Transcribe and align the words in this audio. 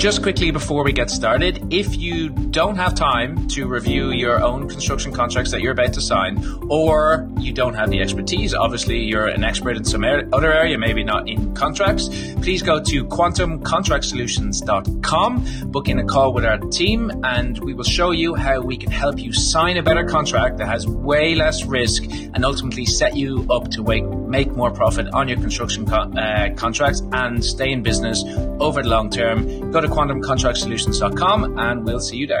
Just 0.00 0.22
quickly 0.22 0.50
before 0.50 0.82
we 0.82 0.94
get 0.94 1.10
started, 1.10 1.62
if 1.70 1.94
you 1.94 2.30
don't 2.30 2.76
have 2.76 2.94
time 2.94 3.46
to 3.48 3.68
review 3.68 4.12
your 4.12 4.42
own 4.42 4.66
construction 4.66 5.12
contracts 5.12 5.50
that 5.50 5.60
you're 5.60 5.72
about 5.72 5.92
to 5.92 6.00
sign, 6.00 6.42
or 6.70 7.28
you 7.38 7.52
don't 7.52 7.74
have 7.74 7.90
the 7.90 8.00
expertise, 8.00 8.54
obviously 8.54 9.00
you're 9.00 9.26
an 9.26 9.44
expert 9.44 9.76
in 9.76 9.84
some 9.84 10.02
other 10.02 10.54
area, 10.54 10.78
maybe 10.78 11.04
not 11.04 11.28
in 11.28 11.54
contracts, 11.54 12.08
please 12.40 12.62
go 12.62 12.82
to 12.82 13.04
quantumcontractsolutions.com, 13.04 15.70
book 15.70 15.86
in 15.86 15.98
a 15.98 16.04
call 16.06 16.32
with 16.32 16.46
our 16.46 16.56
team, 16.56 17.12
and 17.22 17.58
we 17.58 17.74
will 17.74 17.84
show 17.84 18.10
you 18.10 18.34
how 18.34 18.58
we 18.58 18.78
can 18.78 18.90
help 18.90 19.18
you 19.18 19.34
sign 19.34 19.76
a 19.76 19.82
better 19.82 20.06
contract 20.06 20.56
that 20.56 20.66
has 20.66 20.86
way 20.86 21.34
less 21.34 21.66
risk 21.66 22.04
and 22.04 22.42
ultimately 22.42 22.86
set 22.86 23.18
you 23.18 23.46
up 23.50 23.70
to 23.70 23.82
make 23.82 24.50
more 24.52 24.70
profit 24.70 25.08
on 25.12 25.28
your 25.28 25.36
construction 25.36 25.84
co- 25.84 26.10
uh, 26.18 26.54
contracts 26.54 27.02
and 27.12 27.44
stay 27.44 27.70
in 27.70 27.82
business 27.82 28.24
over 28.60 28.82
the 28.82 28.88
long 28.88 29.10
term. 29.10 29.70
Go 29.70 29.82
to 29.82 29.89
quantumcontractsolutions.com 29.90 31.58
and 31.58 31.84
we'll 31.84 32.00
see 32.00 32.16
you 32.16 32.26
there. 32.26 32.40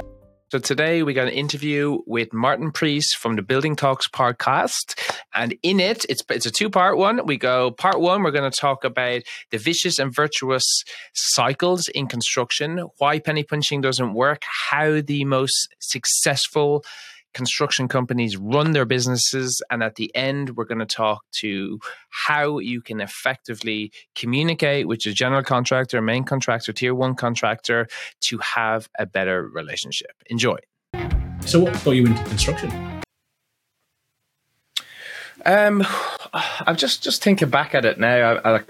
So 0.50 0.58
today 0.58 1.04
we 1.04 1.14
got 1.14 1.28
an 1.28 1.34
interview 1.34 1.98
with 2.08 2.32
Martin 2.32 2.72
Preece 2.72 3.14
from 3.14 3.36
the 3.36 3.42
Building 3.42 3.76
Talks 3.76 4.08
podcast, 4.08 4.98
and 5.32 5.54
in 5.62 5.78
it, 5.78 6.04
it's 6.08 6.24
it's 6.28 6.44
a 6.44 6.50
two 6.50 6.68
part 6.68 6.98
one. 6.98 7.24
We 7.24 7.36
go 7.36 7.70
part 7.70 8.00
one, 8.00 8.24
we're 8.24 8.32
going 8.32 8.50
to 8.50 8.60
talk 8.60 8.82
about 8.82 9.22
the 9.52 9.58
vicious 9.58 10.00
and 10.00 10.12
virtuous 10.12 10.64
cycles 11.14 11.86
in 11.86 12.08
construction, 12.08 12.88
why 12.98 13.20
penny 13.20 13.44
punching 13.44 13.80
doesn't 13.80 14.12
work, 14.12 14.42
how 14.70 15.00
the 15.00 15.24
most 15.24 15.68
successful 15.78 16.84
construction 17.34 17.88
companies 17.88 18.36
run 18.36 18.72
their 18.72 18.84
businesses. 18.84 19.62
And 19.70 19.82
at 19.82 19.96
the 19.96 20.14
end, 20.14 20.56
we're 20.56 20.64
going 20.64 20.78
to 20.78 20.86
talk 20.86 21.24
to 21.40 21.78
how 22.10 22.58
you 22.58 22.80
can 22.80 23.00
effectively 23.00 23.92
communicate 24.14 24.88
with 24.88 25.04
your 25.04 25.14
general 25.14 25.42
contractor, 25.42 26.00
main 26.00 26.24
contractor, 26.24 26.72
tier 26.72 26.94
one 26.94 27.14
contractor 27.14 27.88
to 28.22 28.38
have 28.38 28.88
a 28.98 29.06
better 29.06 29.46
relationship. 29.46 30.12
Enjoy. 30.26 30.58
So, 31.46 31.60
what 31.60 31.72
got 31.84 31.92
you 31.92 32.06
into 32.06 32.22
construction? 32.24 32.70
Um, 35.46 35.86
I'm 36.32 36.76
just 36.76 37.02
just 37.02 37.22
thinking 37.22 37.48
back 37.48 37.74
at 37.74 37.84
it 37.84 37.98
now. 37.98 38.34
I, 38.44 38.56
I, 38.56 38.60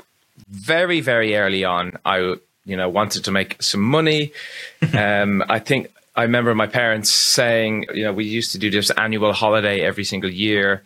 very 0.48 1.00
very 1.00 1.34
early 1.36 1.64
on, 1.64 1.92
I 2.04 2.36
you 2.64 2.76
know 2.76 2.88
wanted 2.88 3.24
to 3.24 3.32
make 3.32 3.60
some 3.62 3.80
money. 3.80 4.32
um, 4.96 5.42
I 5.48 5.58
think 5.58 5.90
I 6.14 6.22
remember 6.22 6.54
my 6.54 6.66
parents 6.66 7.10
saying, 7.10 7.86
you 7.94 8.04
know, 8.04 8.12
we 8.12 8.24
used 8.24 8.52
to 8.52 8.58
do 8.58 8.70
this 8.70 8.90
annual 8.90 9.32
holiday 9.32 9.80
every 9.80 10.04
single 10.04 10.30
year. 10.30 10.82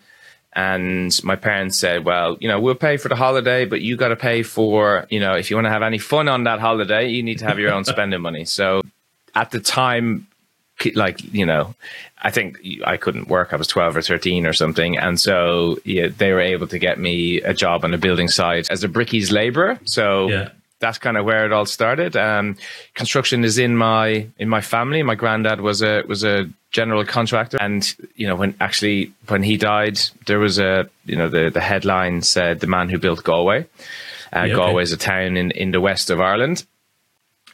And 0.53 1.19
my 1.25 1.34
parents 1.34 1.78
said, 1.78 2.05
well, 2.05 2.36
you 2.41 2.47
know, 2.47 2.61
we'll 2.61 2.77
pay 2.77 2.97
for 2.97 3.08
the 3.08 3.16
holiday, 3.16 3.64
but 3.64 3.81
you 3.81 3.97
got 3.97 4.08
to 4.08 4.16
pay 4.16 4.42
for, 4.42 5.06
you 5.11 5.19
know, 5.19 5.34
if 5.34 5.50
you 5.50 5.56
want 5.56 5.66
to 5.66 5.70
have 5.70 5.83
any 5.83 5.98
fun 5.98 6.28
on 6.28 6.44
that 6.44 6.61
holiday, 6.61 7.08
you 7.08 7.22
need 7.22 7.39
to 7.39 7.47
have 7.47 7.58
your 7.58 7.72
own 7.72 7.84
spending 7.84 8.20
money. 8.20 8.44
So 8.55 8.83
at 9.34 9.50
the 9.50 9.58
time, 9.58 10.28
like, 10.94 11.34
you 11.34 11.44
know, 11.44 11.75
I 12.22 12.31
think 12.31 12.61
I 12.86 12.98
couldn't 12.98 13.27
work. 13.27 13.53
I 13.53 13.56
was 13.56 13.66
12 13.66 13.97
or 13.97 14.03
13 14.03 14.47
or 14.47 14.53
something. 14.53 14.97
And 14.97 15.19
so 15.19 15.78
yeah, 15.84 16.09
they 16.16 16.33
were 16.33 16.41
able 16.41 16.69
to 16.69 16.78
get 16.78 17.00
me 17.00 17.41
a 17.41 17.53
job 17.53 17.84
on 17.84 17.94
a 17.94 17.98
building 17.98 18.28
site 18.28 18.70
as 18.70 18.84
a 18.84 18.88
brickies 18.88 19.33
laborer. 19.33 19.81
So 19.86 20.28
yeah 20.28 20.50
that's 20.80 20.98
kind 20.98 21.17
of 21.17 21.25
where 21.25 21.47
it 21.47 21.53
all 21.53 21.67
started. 21.67 22.17
Um, 22.17 22.56
construction 22.94 23.44
is 23.44 23.58
in 23.58 23.77
my 23.77 24.27
in 24.39 24.48
my 24.48 24.61
family. 24.61 25.03
My 25.03 25.14
granddad 25.14 25.61
was 25.61 25.83
a 25.83 26.03
was 26.06 26.25
a 26.25 26.48
general 26.70 27.05
contractor, 27.05 27.58
and 27.61 27.94
you 28.16 28.27
know 28.27 28.36
when 28.36 28.55
actually 28.61 29.12
when 29.28 29.42
he 29.42 29.56
died, 29.56 29.98
there 30.27 30.39
was 30.39 30.58
a 30.58 30.89
you 31.05 31.16
know 31.16 31.28
the 31.28 31.50
the 31.50 31.61
headline 31.61 32.22
said 32.22 32.61
the 32.61 32.66
man 32.66 32.89
who 32.89 32.98
built 32.98 33.25
Galway. 33.25 33.66
Uh, 34.34 34.44
yeah, 34.44 34.55
Galway 34.55 34.83
is 34.83 34.92
a 34.92 34.97
town 34.97 35.36
in 35.36 35.50
in 35.53 35.70
the 35.70 35.81
west 35.81 36.11
of 36.11 36.20
Ireland. 36.20 36.64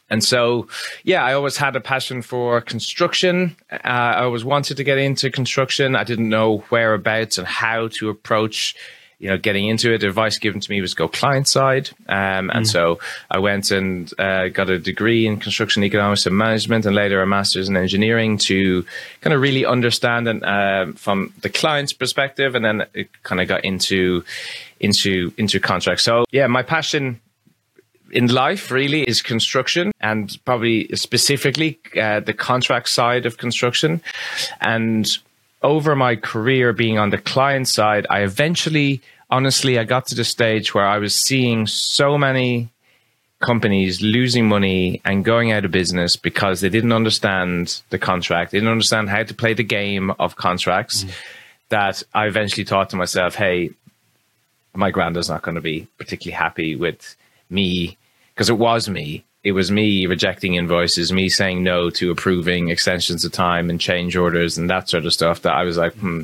And 0.09 0.21
so, 0.21 0.67
yeah, 1.05 1.23
I 1.23 1.33
always 1.33 1.55
had 1.55 1.77
a 1.77 1.79
passion 1.79 2.21
for 2.21 2.59
construction. 2.59 3.55
Uh, 3.71 3.77
I 3.85 4.23
always 4.23 4.43
wanted 4.43 4.75
to 4.75 4.83
get 4.83 4.97
into 4.97 5.31
construction. 5.31 5.95
I 5.95 6.03
didn't 6.03 6.27
know 6.27 6.65
whereabouts 6.69 7.37
and 7.37 7.47
how 7.47 7.87
to 7.93 8.09
approach 8.09 8.75
you 9.21 9.29
know, 9.29 9.37
getting 9.37 9.67
into 9.67 9.93
it, 9.93 10.01
the 10.01 10.07
advice 10.07 10.39
given 10.39 10.59
to 10.59 10.71
me 10.71 10.81
was 10.81 10.95
go 10.95 11.07
client 11.07 11.47
side. 11.47 11.91
Um, 12.09 12.49
and 12.49 12.65
mm. 12.65 12.67
so 12.67 12.97
I 13.29 13.37
went 13.37 13.69
and 13.69 14.11
uh, 14.19 14.47
got 14.47 14.71
a 14.71 14.79
degree 14.79 15.27
in 15.27 15.39
construction 15.39 15.83
economics 15.83 16.25
and 16.25 16.35
management 16.35 16.87
and 16.87 16.95
later 16.95 17.21
a 17.21 17.27
master's 17.27 17.69
in 17.69 17.77
engineering 17.77 18.39
to 18.39 18.83
kind 19.21 19.35
of 19.35 19.39
really 19.39 19.63
understand 19.63 20.27
and 20.27 20.43
uh, 20.43 20.91
from 20.93 21.31
the 21.41 21.49
client's 21.49 21.93
perspective. 21.93 22.55
And 22.55 22.65
then 22.65 22.87
it 22.95 23.09
kind 23.21 23.39
of 23.39 23.47
got 23.47 23.63
into, 23.63 24.23
into, 24.79 25.31
into 25.37 25.59
contracts. 25.59 26.03
So 26.03 26.25
yeah, 26.31 26.47
my 26.47 26.63
passion 26.63 27.21
in 28.09 28.25
life 28.25 28.71
really 28.71 29.03
is 29.03 29.21
construction 29.21 29.91
and 30.01 30.35
probably 30.45 30.87
specifically 30.95 31.79
uh, 31.95 32.21
the 32.21 32.33
contract 32.33 32.89
side 32.89 33.27
of 33.27 33.37
construction. 33.37 34.01
And 34.61 35.15
over 35.63 35.95
my 35.95 36.15
career 36.15 36.73
being 36.73 36.97
on 36.97 37.09
the 37.09 37.17
client 37.17 37.67
side, 37.67 38.07
I 38.09 38.21
eventually, 38.21 39.01
honestly, 39.29 39.77
I 39.77 39.83
got 39.83 40.07
to 40.07 40.15
the 40.15 40.23
stage 40.23 40.73
where 40.73 40.85
I 40.85 40.97
was 40.97 41.15
seeing 41.15 41.67
so 41.67 42.17
many 42.17 42.69
companies 43.39 44.01
losing 44.01 44.47
money 44.47 45.01
and 45.03 45.25
going 45.25 45.51
out 45.51 45.65
of 45.65 45.71
business 45.71 46.15
because 46.15 46.61
they 46.61 46.69
didn't 46.69 46.91
understand 46.91 47.81
the 47.89 47.97
contract, 47.97 48.51
they 48.51 48.59
didn't 48.59 48.71
understand 48.71 49.09
how 49.09 49.23
to 49.23 49.33
play 49.33 49.53
the 49.53 49.63
game 49.63 50.11
of 50.19 50.35
contracts. 50.35 51.03
Mm. 51.03 51.11
That 51.69 52.03
I 52.13 52.27
eventually 52.27 52.65
thought 52.65 52.89
to 52.89 52.97
myself, 52.97 53.35
hey, 53.35 53.69
my 54.75 54.91
granddad's 54.91 55.29
not 55.29 55.41
going 55.41 55.55
to 55.55 55.61
be 55.61 55.87
particularly 55.97 56.35
happy 56.35 56.75
with 56.75 57.15
me 57.49 57.97
because 58.33 58.49
it 58.49 58.57
was 58.57 58.89
me 58.89 59.23
it 59.43 59.53
was 59.53 59.71
me 59.71 60.05
rejecting 60.05 60.55
invoices, 60.55 61.11
me 61.11 61.27
saying 61.27 61.63
no 61.63 61.89
to 61.89 62.11
approving 62.11 62.69
extensions 62.69 63.25
of 63.25 63.31
time 63.31 63.69
and 63.69 63.81
change 63.81 64.15
orders 64.15 64.57
and 64.57 64.69
that 64.69 64.87
sort 64.87 65.05
of 65.05 65.13
stuff 65.13 65.41
that 65.41 65.53
I 65.53 65.63
was 65.63 65.77
like, 65.77 65.93
hmm, 65.93 66.23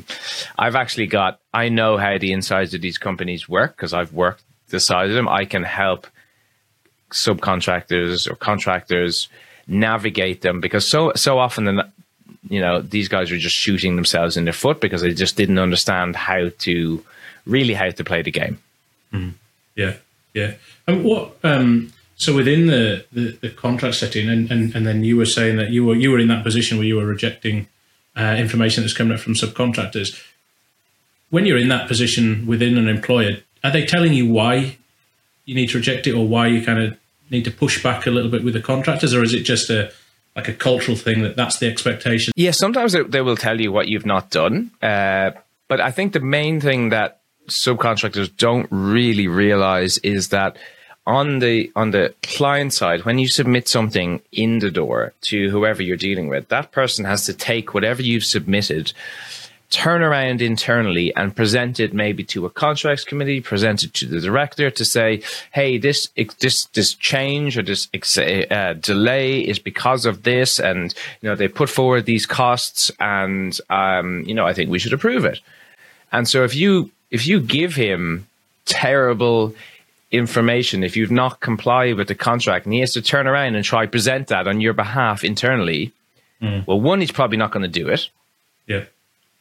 I've 0.56 0.76
actually 0.76 1.06
got, 1.06 1.40
I 1.52 1.68
know 1.68 1.96
how 1.96 2.18
the 2.18 2.32
insides 2.32 2.74
of 2.74 2.80
these 2.80 2.98
companies 2.98 3.48
work 3.48 3.74
because 3.76 3.92
I've 3.92 4.12
worked 4.12 4.42
the 4.68 4.78
side 4.78 5.08
of 5.08 5.16
them. 5.16 5.28
I 5.28 5.46
can 5.46 5.64
help 5.64 6.06
subcontractors 7.10 8.30
or 8.30 8.36
contractors 8.36 9.28
navigate 9.66 10.42
them 10.42 10.60
because 10.60 10.86
so, 10.86 11.12
so 11.16 11.40
often, 11.40 11.64
the, 11.64 11.90
you 12.48 12.60
know, 12.60 12.80
these 12.80 13.08
guys 13.08 13.32
are 13.32 13.38
just 13.38 13.56
shooting 13.56 13.96
themselves 13.96 14.36
in 14.36 14.44
the 14.44 14.52
foot 14.52 14.80
because 14.80 15.02
they 15.02 15.12
just 15.12 15.36
didn't 15.36 15.58
understand 15.58 16.14
how 16.14 16.50
to 16.58 17.04
really 17.46 17.74
how 17.74 17.90
to 17.90 18.04
play 18.04 18.22
the 18.22 18.30
game. 18.30 18.58
Mm. 19.12 19.32
Yeah. 19.74 19.96
Yeah. 20.34 20.54
And 20.86 21.02
what, 21.02 21.36
um, 21.42 21.92
so 22.18 22.34
within 22.34 22.66
the, 22.66 23.06
the, 23.12 23.38
the 23.40 23.50
contract 23.50 23.94
setting, 23.94 24.28
and, 24.28 24.50
and, 24.50 24.74
and 24.74 24.84
then 24.84 25.04
you 25.04 25.16
were 25.16 25.24
saying 25.24 25.56
that 25.56 25.70
you 25.70 25.84
were 25.84 25.94
you 25.94 26.10
were 26.10 26.18
in 26.18 26.26
that 26.28 26.42
position 26.42 26.76
where 26.76 26.86
you 26.86 26.96
were 26.96 27.06
rejecting 27.06 27.68
uh, 28.16 28.34
information 28.36 28.82
that's 28.82 28.92
coming 28.92 29.14
up 29.14 29.20
from 29.20 29.34
subcontractors. 29.34 30.20
When 31.30 31.46
you're 31.46 31.58
in 31.58 31.68
that 31.68 31.86
position 31.86 32.46
within 32.46 32.76
an 32.76 32.88
employer, 32.88 33.38
are 33.62 33.70
they 33.70 33.86
telling 33.86 34.14
you 34.14 34.28
why 34.28 34.78
you 35.44 35.54
need 35.54 35.70
to 35.70 35.78
reject 35.78 36.08
it, 36.08 36.12
or 36.12 36.26
why 36.26 36.48
you 36.48 36.64
kind 36.64 36.82
of 36.82 36.98
need 37.30 37.44
to 37.44 37.52
push 37.52 37.80
back 37.82 38.06
a 38.06 38.10
little 38.10 38.30
bit 38.30 38.42
with 38.42 38.54
the 38.54 38.62
contractors, 38.62 39.14
or 39.14 39.22
is 39.22 39.32
it 39.32 39.42
just 39.42 39.70
a 39.70 39.92
like 40.34 40.48
a 40.48 40.54
cultural 40.54 40.96
thing 40.96 41.22
that 41.22 41.36
that's 41.36 41.58
the 41.58 41.68
expectation? 41.68 42.32
Yeah, 42.34 42.50
sometimes 42.50 42.96
they 43.08 43.20
will 43.20 43.36
tell 43.36 43.60
you 43.60 43.70
what 43.70 43.86
you've 43.86 44.06
not 44.06 44.30
done, 44.30 44.72
uh, 44.82 45.30
but 45.68 45.80
I 45.80 45.92
think 45.92 46.14
the 46.14 46.20
main 46.20 46.60
thing 46.60 46.88
that 46.88 47.20
subcontractors 47.48 48.36
don't 48.36 48.66
really 48.70 49.28
realize 49.28 49.98
is 49.98 50.30
that 50.30 50.56
on 51.08 51.38
the 51.38 51.72
on 51.74 51.90
the 51.90 52.14
client 52.22 52.74
side, 52.74 53.06
when 53.06 53.18
you 53.18 53.28
submit 53.28 53.66
something 53.66 54.20
in 54.30 54.58
the 54.58 54.70
door 54.70 55.14
to 55.22 55.48
whoever 55.48 55.82
you're 55.82 55.96
dealing 55.96 56.28
with, 56.28 56.48
that 56.48 56.70
person 56.70 57.06
has 57.06 57.24
to 57.24 57.32
take 57.32 57.72
whatever 57.72 58.02
you've 58.02 58.26
submitted, 58.26 58.92
turn 59.70 60.02
around 60.02 60.42
internally 60.42 61.14
and 61.16 61.34
present 61.34 61.80
it 61.80 61.94
maybe 61.94 62.24
to 62.24 62.44
a 62.44 62.50
contracts 62.50 63.04
committee, 63.04 63.40
present 63.40 63.82
it 63.82 63.94
to 63.94 64.04
the 64.04 64.20
director 64.20 64.70
to 64.70 64.84
say, 64.84 65.22
"Hey, 65.50 65.78
this 65.78 66.10
this 66.40 66.66
this 66.66 66.92
change 66.92 67.56
or 67.56 67.62
this 67.62 67.88
uh, 68.18 68.74
delay 68.74 69.40
is 69.40 69.58
because 69.58 70.04
of 70.04 70.24
this," 70.24 70.60
and 70.60 70.94
you 71.22 71.30
know 71.30 71.34
they 71.34 71.48
put 71.48 71.70
forward 71.70 72.04
these 72.04 72.26
costs, 72.26 72.92
and 73.00 73.58
um, 73.70 74.24
you 74.26 74.34
know 74.34 74.46
I 74.46 74.52
think 74.52 74.68
we 74.68 74.78
should 74.78 74.92
approve 74.92 75.24
it. 75.24 75.40
And 76.12 76.28
so 76.28 76.44
if 76.44 76.54
you 76.54 76.90
if 77.10 77.26
you 77.26 77.40
give 77.40 77.74
him 77.74 78.26
terrible 78.66 79.54
information. 80.10 80.82
If 80.82 80.96
you've 80.96 81.10
not 81.10 81.40
complied 81.40 81.96
with 81.96 82.08
the 82.08 82.14
contract 82.14 82.64
and 82.64 82.72
he 82.72 82.80
has 82.80 82.92
to 82.92 83.02
turn 83.02 83.26
around 83.26 83.54
and 83.54 83.64
try 83.64 83.86
present 83.86 84.28
that 84.28 84.48
on 84.48 84.60
your 84.60 84.72
behalf 84.72 85.22
internally 85.22 85.92
mm. 86.40 86.66
well 86.66 86.80
one 86.80 87.00
he's 87.00 87.12
probably 87.12 87.36
not 87.36 87.50
going 87.50 87.62
to 87.62 87.68
do 87.68 87.88
it. 87.88 88.08
Yeah. 88.66 88.84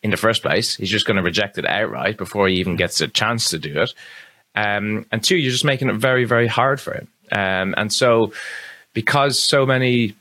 In 0.04 0.12
the 0.12 0.18
first 0.18 0.42
place 0.42 0.75
he's 0.75 0.90
just 0.90 1.06
going 1.06 1.18
to 1.18 1.24
reject 1.24 1.58
it 1.58 1.66
outright 1.66 2.18
before 2.18 2.48
he 2.48 2.56
even 2.56 2.75
gets 2.75 3.00
a 3.02 3.08
chance 3.08 3.50
to 3.50 3.60
do 3.60 3.81
it. 3.81 3.94
Um, 4.56 5.06
and 5.12 5.24
two 5.24 5.38
you're 5.38 5.52
just 5.52 5.66
making 5.66 5.90
it 5.90 5.96
very 5.96 6.25
very 6.25 6.48
hard 6.48 6.81
for 6.81 6.94
him. 6.94 7.08
Um, 7.31 7.74
and 7.78 7.92
so 7.92 8.34
because 8.94 9.42
so 9.42 9.66
many 9.66 10.16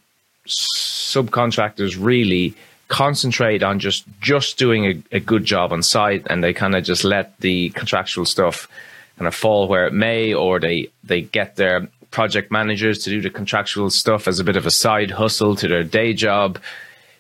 subcontractors 0.46 1.96
really 1.98 2.54
concentrate 2.88 3.64
on 3.64 3.80
just 3.80 4.04
just 4.20 4.58
doing 4.58 4.84
a, 4.84 5.16
a 5.16 5.20
good 5.20 5.44
job 5.44 5.72
on 5.72 5.82
site 5.82 6.24
and 6.30 6.44
they 6.44 6.52
kind 6.52 6.76
of 6.76 6.84
just 6.84 7.02
let 7.02 7.36
the 7.40 7.70
contractual 7.70 8.24
stuff 8.24 8.68
kind 9.18 9.26
of 9.26 9.34
fall 9.34 9.68
where 9.68 9.86
it 9.86 9.92
may, 9.92 10.34
or 10.34 10.60
they 10.60 10.90
they 11.04 11.22
get 11.22 11.56
their 11.56 11.88
project 12.10 12.50
managers 12.50 13.00
to 13.04 13.10
do 13.10 13.20
the 13.20 13.30
contractual 13.30 13.90
stuff 13.90 14.28
as 14.28 14.40
a 14.40 14.44
bit 14.44 14.56
of 14.56 14.66
a 14.66 14.70
side 14.70 15.10
hustle 15.10 15.56
to 15.56 15.68
their 15.68 15.84
day 15.84 16.12
job. 16.14 16.58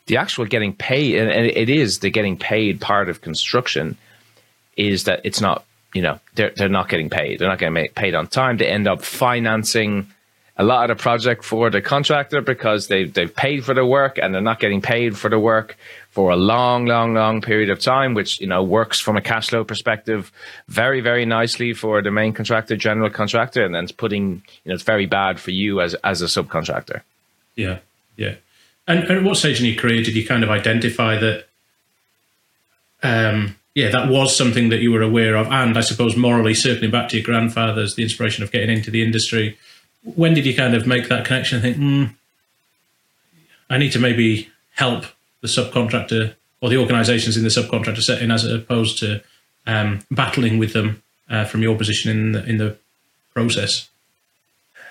The 0.06 0.16
actual 0.16 0.44
getting 0.46 0.72
paid, 0.72 1.18
and 1.18 1.46
it 1.46 1.68
is 1.68 1.98
the 1.98 2.10
getting 2.10 2.38
paid 2.38 2.80
part 2.80 3.08
of 3.08 3.20
construction, 3.20 3.96
is 4.76 5.04
that 5.04 5.20
it's 5.24 5.40
not, 5.40 5.64
you 5.94 6.02
know, 6.02 6.20
they're, 6.34 6.52
they're 6.54 6.68
not 6.68 6.88
getting 6.88 7.10
paid. 7.10 7.38
They're 7.38 7.48
not 7.48 7.58
getting 7.58 7.88
paid 7.88 8.14
on 8.14 8.28
time. 8.28 8.56
They 8.56 8.68
end 8.68 8.86
up 8.86 9.02
financing 9.02 10.06
a 10.58 10.64
lot 10.64 10.90
of 10.90 10.96
the 10.96 11.02
project 11.02 11.44
for 11.44 11.68
the 11.68 11.82
contractor 11.82 12.40
because 12.40 12.88
they 12.88 13.04
they've 13.04 13.34
paid 13.34 13.64
for 13.64 13.74
the 13.74 13.84
work 13.84 14.18
and 14.18 14.34
they're 14.34 14.40
not 14.40 14.58
getting 14.58 14.80
paid 14.80 15.16
for 15.16 15.28
the 15.28 15.38
work 15.38 15.76
for 16.10 16.30
a 16.30 16.36
long, 16.36 16.86
long, 16.86 17.12
long 17.12 17.42
period 17.42 17.68
of 17.68 17.78
time, 17.78 18.14
which 18.14 18.40
you 18.40 18.46
know 18.46 18.62
works 18.62 18.98
from 18.98 19.16
a 19.16 19.20
cash 19.20 19.50
flow 19.50 19.64
perspective 19.64 20.32
very, 20.68 21.02
very 21.02 21.26
nicely 21.26 21.74
for 21.74 22.00
the 22.00 22.10
main 22.10 22.32
contractor, 22.32 22.74
general 22.74 23.10
contractor, 23.10 23.64
and 23.64 23.74
then 23.74 23.84
it's 23.84 23.92
putting 23.92 24.42
you 24.64 24.70
know 24.70 24.74
it's 24.74 24.82
very 24.82 25.06
bad 25.06 25.38
for 25.38 25.50
you 25.50 25.80
as 25.80 25.94
as 26.02 26.22
a 26.22 26.26
subcontractor. 26.26 27.02
Yeah, 27.54 27.78
yeah. 28.16 28.36
And, 28.88 29.00
and 29.00 29.18
at 29.18 29.24
what 29.24 29.36
stage 29.36 29.60
in 29.60 29.66
your 29.66 29.76
career 29.76 30.02
did 30.02 30.14
you 30.14 30.26
kind 30.26 30.42
of 30.42 30.50
identify 30.50 31.18
that? 31.18 31.46
Um, 33.02 33.56
yeah, 33.74 33.90
that 33.90 34.08
was 34.08 34.34
something 34.34 34.70
that 34.70 34.80
you 34.80 34.90
were 34.90 35.02
aware 35.02 35.36
of, 35.36 35.48
and 35.48 35.76
I 35.76 35.82
suppose 35.82 36.16
morally, 36.16 36.54
circling 36.54 36.90
back 36.90 37.10
to 37.10 37.16
your 37.16 37.24
grandfather's, 37.26 37.94
the 37.94 38.02
inspiration 38.02 38.42
of 38.42 38.50
getting 38.50 38.70
into 38.70 38.90
the 38.90 39.04
industry 39.04 39.58
when 40.14 40.34
did 40.34 40.46
you 40.46 40.54
kind 40.54 40.74
of 40.74 40.86
make 40.86 41.08
that 41.08 41.24
connection 41.24 41.56
and 41.56 41.62
think, 41.62 41.76
mm, 41.76 42.14
I 43.68 43.78
need 43.78 43.92
to 43.92 43.98
maybe 43.98 44.48
help 44.74 45.04
the 45.40 45.48
subcontractor 45.48 46.34
or 46.60 46.68
the 46.68 46.76
organisations 46.76 47.36
in 47.36 47.42
the 47.42 47.48
subcontractor 47.48 48.02
setting 48.02 48.30
as 48.30 48.44
opposed 48.44 48.98
to 48.98 49.22
um, 49.66 50.00
battling 50.10 50.58
with 50.58 50.72
them 50.72 51.02
uh, 51.28 51.44
from 51.44 51.62
your 51.62 51.76
position 51.76 52.10
in 52.10 52.32
the, 52.32 52.44
in 52.46 52.58
the 52.58 52.76
process? 53.34 53.88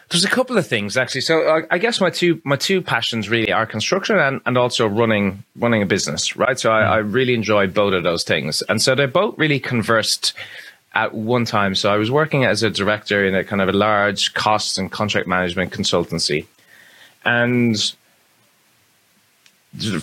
There's 0.09 0.25
a 0.25 0.29
couple 0.29 0.57
of 0.57 0.67
things 0.67 0.97
actually. 0.97 1.21
So 1.21 1.47
I, 1.47 1.61
I, 1.71 1.77
guess 1.79 1.99
my 1.99 2.11
two 2.11 2.39
my 2.43 2.57
two 2.57 2.81
passions 2.81 3.27
really 3.27 3.51
are 3.51 3.65
construction 3.65 4.19
and, 4.19 4.39
and 4.45 4.55
also 4.55 4.85
running 4.87 5.43
running 5.55 5.81
a 5.81 5.85
business, 5.87 6.35
right? 6.35 6.59
So 6.59 6.71
I, 6.71 6.81
mm. 6.81 6.89
I 6.89 6.97
really 6.97 7.33
enjoy 7.33 7.65
both 7.67 7.93
of 7.93 8.03
those 8.03 8.23
things, 8.23 8.61
and 8.69 8.79
so 8.79 8.93
they 8.93 9.07
both 9.07 9.35
really 9.39 9.59
conversed 9.59 10.33
at 10.95 11.13
one 11.13 11.45
time. 11.45 11.75
So 11.75 11.91
I 11.91 11.97
was 11.97 12.09
working 12.09 12.45
as 12.45 12.63
a 12.63 12.69
director 12.69 13.25
in 13.25 13.35
a 13.35 13.43
kind 13.43 13.61
of 13.61 13.69
a 13.69 13.73
large 13.73 14.33
cost 14.33 14.77
and 14.77 14.91
contract 14.91 15.27
management 15.27 15.71
consultancy. 15.71 16.47
And 17.25 17.77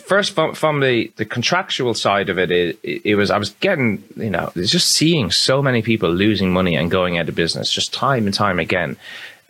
first 0.04 0.34
from, 0.34 0.54
from 0.54 0.80
the, 0.80 1.10
the 1.16 1.24
contractual 1.24 1.94
side 1.94 2.28
of 2.28 2.38
it, 2.38 2.50
it, 2.50 2.78
it 2.82 3.14
was 3.14 3.30
I 3.30 3.38
was 3.38 3.50
getting 3.60 4.04
you 4.16 4.30
know 4.30 4.52
just 4.56 4.90
seeing 4.90 5.30
so 5.30 5.62
many 5.62 5.82
people 5.82 6.10
losing 6.10 6.52
money 6.52 6.76
and 6.76 6.90
going 6.90 7.18
out 7.18 7.28
of 7.28 7.34
business 7.34 7.72
just 7.72 7.92
time 7.92 8.26
and 8.26 8.34
time 8.34 8.58
again, 8.58 8.96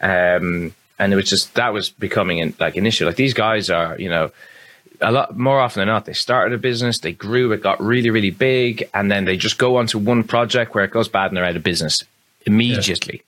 um, 0.00 0.74
and 0.98 1.12
it 1.12 1.16
was 1.16 1.28
just 1.28 1.54
that 1.54 1.72
was 1.72 1.90
becoming 1.90 2.54
like 2.60 2.76
an 2.76 2.86
issue. 2.86 3.06
Like 3.06 3.16
these 3.16 3.34
guys 3.34 3.70
are 3.70 3.98
you 3.98 4.08
know 4.08 4.30
a 5.02 5.12
lot 5.12 5.36
more 5.36 5.60
often 5.60 5.80
than 5.80 5.88
not, 5.88 6.04
they 6.04 6.12
started 6.12 6.54
a 6.54 6.58
business, 6.58 6.98
they 6.98 7.12
grew, 7.12 7.52
it 7.52 7.62
got 7.62 7.80
really, 7.80 8.10
really 8.10 8.30
big, 8.30 8.88
and 8.94 9.10
then 9.10 9.24
they 9.24 9.36
just 9.36 9.58
go 9.58 9.76
onto 9.76 9.98
one 9.98 10.24
project 10.24 10.74
where 10.74 10.84
it 10.84 10.90
goes 10.90 11.08
bad 11.08 11.26
and 11.26 11.36
they're 11.36 11.44
out 11.44 11.56
of 11.56 11.62
business 11.62 12.04
immediately. 12.46 13.16
Yeah. 13.16 13.22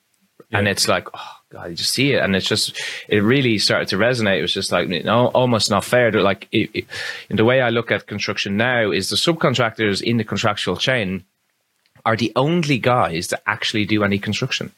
Yeah. 0.51 0.59
And 0.59 0.69
it's 0.69 0.89
like, 0.89 1.09
oh 1.15 1.37
God, 1.51 1.71
you 1.71 1.77
just 1.77 1.93
see 1.93 2.13
it. 2.13 2.23
And 2.23 2.37
it's 2.37 2.47
just, 2.47 2.79
it 3.09 3.21
really 3.21 3.59
started 3.59 3.89
to 3.89 3.97
resonate. 3.97 4.39
It 4.39 4.43
was 4.43 4.53
just 4.53 4.73
like, 4.73 4.89
no, 4.89 5.29
almost 5.29 5.71
not 5.71 5.85
fair. 5.85 6.11
To, 6.11 6.21
like, 6.21 6.49
it, 6.53 6.71
it, 6.75 6.87
the 7.29 7.45
way 7.45 7.61
I 7.61 7.71
look 7.71 7.91
at 7.91 8.07
construction 8.07 8.57
now 8.57 8.91
is 8.91 9.11
the 9.11 9.17
subcontractors 9.17 10.03
in 10.03 10.19
the 10.19 10.25
contractual 10.25 10.77
chain 10.77 11.25
are 12.05 12.17
the 12.17 12.33
only 12.37 12.79
guys 12.79 13.29
that 13.29 13.43
actually 13.47 13.87
do 13.87 14.05
any 14.05 14.19
construction. 14.19 14.73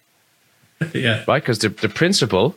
yeah. 0.94 1.24
Right? 1.26 1.42
Because 1.42 1.58
the, 1.58 1.68
the 1.68 1.88
principal 1.88 2.56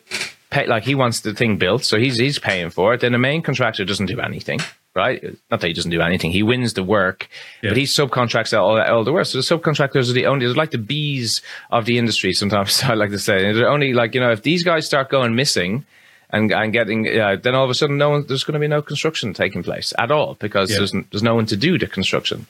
pay, 0.49 0.67
like 0.67 0.83
he 0.83 0.95
wants 0.95 1.21
the 1.21 1.33
thing 1.33 1.57
built, 1.57 1.83
so 1.83 1.97
he's 1.97 2.17
he's 2.17 2.39
paying 2.39 2.69
for 2.69 2.93
it. 2.93 3.01
Then 3.01 3.11
the 3.11 3.17
main 3.17 3.41
contractor 3.41 3.85
doesn't 3.85 4.07
do 4.07 4.19
anything, 4.19 4.59
right? 4.95 5.23
Not 5.51 5.61
that 5.61 5.67
he 5.67 5.73
doesn't 5.73 5.91
do 5.91 6.01
anything; 6.01 6.31
he 6.31 6.43
wins 6.43 6.73
the 6.73 6.83
work, 6.83 7.29
yeah. 7.61 7.71
but 7.71 7.77
he 7.77 7.83
subcontracts 7.83 8.53
out 8.53 8.63
all, 8.63 8.81
all 8.81 9.03
the 9.03 9.13
work. 9.13 9.25
So 9.25 9.37
the 9.37 9.43
subcontractors 9.43 10.09
are 10.09 10.13
the 10.13 10.25
only, 10.25 10.45
they're 10.45 10.55
like 10.55 10.71
the 10.71 10.77
bees 10.77 11.41
of 11.71 11.85
the 11.85 11.97
industry. 11.97 12.33
Sometimes 12.33 12.83
I 12.83 12.93
like 12.93 13.11
to 13.11 13.19
say 13.19 13.51
they're 13.53 13.69
only 13.69 13.93
like 13.93 14.15
you 14.15 14.21
know 14.21 14.31
if 14.31 14.43
these 14.43 14.63
guys 14.63 14.85
start 14.85 15.09
going 15.09 15.35
missing. 15.35 15.85
And, 16.31 16.51
and 16.51 16.71
getting 16.71 17.07
uh, 17.19 17.37
then 17.41 17.55
all 17.55 17.63
of 17.63 17.71
a 17.71 17.73
sudden 17.73 17.97
no 17.97 18.11
one 18.11 18.25
there's 18.27 18.43
going 18.43 18.53
to 18.53 18.59
be 18.59 18.67
no 18.67 18.83
construction 18.83 19.33
taking 19.33 19.63
place 19.63 19.93
at 19.97 20.11
all 20.11 20.35
because 20.35 20.69
yeah. 20.69 20.77
there's 20.77 20.91
there's 20.91 21.23
no 21.23 21.33
one 21.33 21.47
to 21.47 21.57
do 21.57 21.79
the 21.79 21.87
construction, 21.87 22.45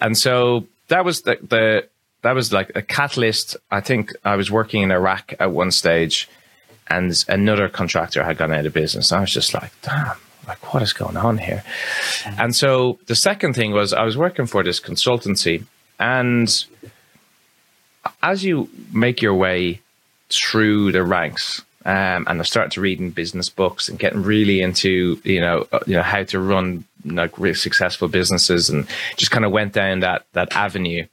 and 0.00 0.18
so 0.18 0.66
that 0.88 1.04
was 1.04 1.22
the, 1.22 1.38
the 1.40 1.88
that 2.22 2.34
was 2.34 2.52
like 2.52 2.72
a 2.74 2.82
catalyst. 2.82 3.56
I 3.70 3.80
think 3.80 4.12
I 4.24 4.36
was 4.36 4.50
working 4.50 4.82
in 4.82 4.90
Iraq 4.90 5.34
at 5.38 5.52
one 5.52 5.70
stage, 5.70 6.28
and 6.90 7.24
another 7.28 7.68
contractor 7.68 8.24
had 8.24 8.38
gone 8.38 8.52
out 8.52 8.66
of 8.66 8.72
business. 8.72 9.12
I 9.12 9.20
was 9.20 9.32
just 9.32 9.54
like, 9.54 9.70
damn, 9.82 10.16
like 10.46 10.72
what 10.72 10.82
is 10.82 10.92
going 10.92 11.16
on 11.16 11.38
here? 11.38 11.62
Mm-hmm. 12.22 12.40
And 12.40 12.56
so 12.56 12.98
the 13.06 13.14
second 13.14 13.54
thing 13.54 13.72
was 13.72 13.92
I 13.92 14.04
was 14.04 14.16
working 14.16 14.46
for 14.46 14.62
this 14.62 14.80
consultancy, 14.80 15.64
and 15.98 16.64
as 18.22 18.44
you 18.44 18.68
make 18.92 19.22
your 19.22 19.34
way 19.34 19.80
through 20.30 20.92
the 20.92 21.02
ranks, 21.02 21.62
um, 21.84 22.26
and 22.28 22.40
I 22.40 22.42
started 22.42 22.72
to 22.72 22.80
reading 22.80 23.10
business 23.10 23.48
books 23.48 23.88
and 23.88 23.98
getting 23.98 24.22
really 24.22 24.60
into 24.60 25.20
you 25.24 25.40
know 25.40 25.66
uh, 25.72 25.80
you 25.86 25.94
know 25.94 26.02
how 26.02 26.22
to 26.24 26.40
run 26.40 26.84
like 27.04 27.38
really 27.38 27.54
successful 27.54 28.08
businesses, 28.08 28.70
and 28.70 28.86
just 29.16 29.30
kind 29.30 29.44
of 29.44 29.52
went 29.52 29.72
down 29.72 30.00
that 30.00 30.24
that 30.32 30.54
avenue 30.54 31.06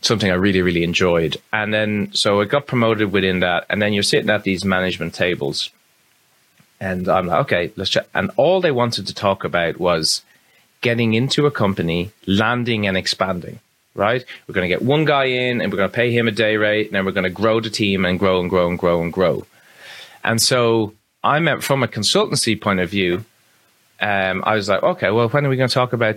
something 0.00 0.30
I 0.30 0.34
really, 0.34 0.62
really 0.62 0.82
enjoyed. 0.82 1.36
And 1.52 1.72
then, 1.72 2.10
so 2.12 2.40
I 2.40 2.44
got 2.44 2.66
promoted 2.66 3.12
within 3.12 3.40
that. 3.40 3.66
And 3.70 3.80
then 3.80 3.92
you're 3.92 4.02
sitting 4.02 4.30
at 4.30 4.42
these 4.42 4.64
management 4.64 5.14
tables. 5.14 5.70
And 6.80 7.08
I'm 7.08 7.26
like, 7.26 7.40
okay, 7.42 7.72
let's 7.76 7.90
check. 7.90 8.06
And 8.14 8.30
all 8.36 8.60
they 8.60 8.72
wanted 8.72 9.06
to 9.06 9.14
talk 9.14 9.44
about 9.44 9.78
was 9.78 10.22
getting 10.80 11.14
into 11.14 11.46
a 11.46 11.50
company, 11.50 12.10
landing 12.26 12.86
and 12.86 12.96
expanding, 12.96 13.60
right? 13.94 14.24
We're 14.46 14.54
going 14.54 14.68
to 14.68 14.74
get 14.74 14.82
one 14.82 15.04
guy 15.04 15.26
in 15.26 15.60
and 15.60 15.72
we're 15.72 15.78
going 15.78 15.90
to 15.90 15.94
pay 15.94 16.10
him 16.12 16.26
a 16.26 16.32
day 16.32 16.56
rate. 16.56 16.86
And 16.86 16.94
then 16.94 17.04
we're 17.04 17.12
going 17.12 17.24
to 17.24 17.30
grow 17.30 17.60
the 17.60 17.70
team 17.70 18.04
and 18.04 18.18
grow 18.18 18.40
and 18.40 18.50
grow 18.50 18.68
and 18.68 18.78
grow 18.78 19.00
and 19.00 19.12
grow. 19.12 19.46
And 20.24 20.42
so 20.42 20.92
I 21.22 21.38
meant 21.38 21.62
from 21.62 21.82
a 21.82 21.88
consultancy 21.88 22.60
point 22.60 22.80
of 22.80 22.90
view, 22.90 23.24
um, 24.00 24.42
I 24.44 24.56
was 24.56 24.68
like, 24.68 24.82
okay, 24.82 25.10
well, 25.10 25.28
when 25.28 25.46
are 25.46 25.48
we 25.48 25.56
going 25.56 25.68
to 25.68 25.74
talk 25.74 25.92
about 25.92 26.16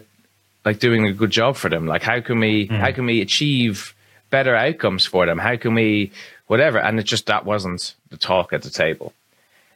like 0.66 0.80
doing 0.80 1.06
a 1.06 1.14
good 1.14 1.32
job 1.32 1.56
for 1.56 1.70
them? 1.70 1.86
Like 1.86 2.04
how 2.04 2.20
can 2.20 2.40
we 2.40 2.68
mm. 2.68 2.78
how 2.78 2.92
can 2.92 3.06
we 3.06 3.22
achieve 3.22 3.96
better 4.30 4.56
outcomes 4.56 5.06
for 5.06 5.26
them? 5.26 5.38
How 5.38 5.56
can 5.56 5.74
we 5.74 6.12
whatever? 6.48 6.80
And 6.80 7.00
it 7.00 7.04
just 7.04 7.28
that 7.28 7.46
wasn't 7.46 7.96
the 8.10 8.18
talk 8.18 8.52
at 8.52 8.64
the 8.64 8.70
table. 8.70 9.14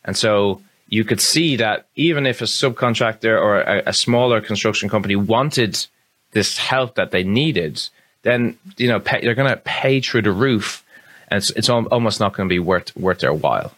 And 0.03 0.17
so 0.17 0.61
you 0.87 1.05
could 1.05 1.21
see 1.21 1.55
that 1.57 1.87
even 1.95 2.25
if 2.25 2.41
a 2.41 2.45
subcontractor 2.45 3.39
or 3.39 3.61
a, 3.61 3.83
a 3.87 3.93
smaller 3.93 4.41
construction 4.41 4.89
company 4.89 5.15
wanted 5.15 5.85
this 6.31 6.57
help 6.57 6.95
that 6.95 7.11
they 7.11 7.23
needed, 7.23 7.81
then 8.23 8.57
you 8.77 8.87
know 8.87 8.99
pay, 8.99 9.21
they're 9.21 9.35
going 9.35 9.49
to 9.49 9.57
pay 9.57 10.01
through 10.01 10.23
the 10.23 10.31
roof, 10.31 10.83
and 11.29 11.37
it's 11.37 11.51
it's 11.51 11.69
almost 11.69 12.19
not 12.19 12.33
going 12.33 12.49
to 12.49 12.53
be 12.53 12.59
worth 12.59 12.95
worth 12.95 13.19
their 13.19 13.33
while. 13.33 13.71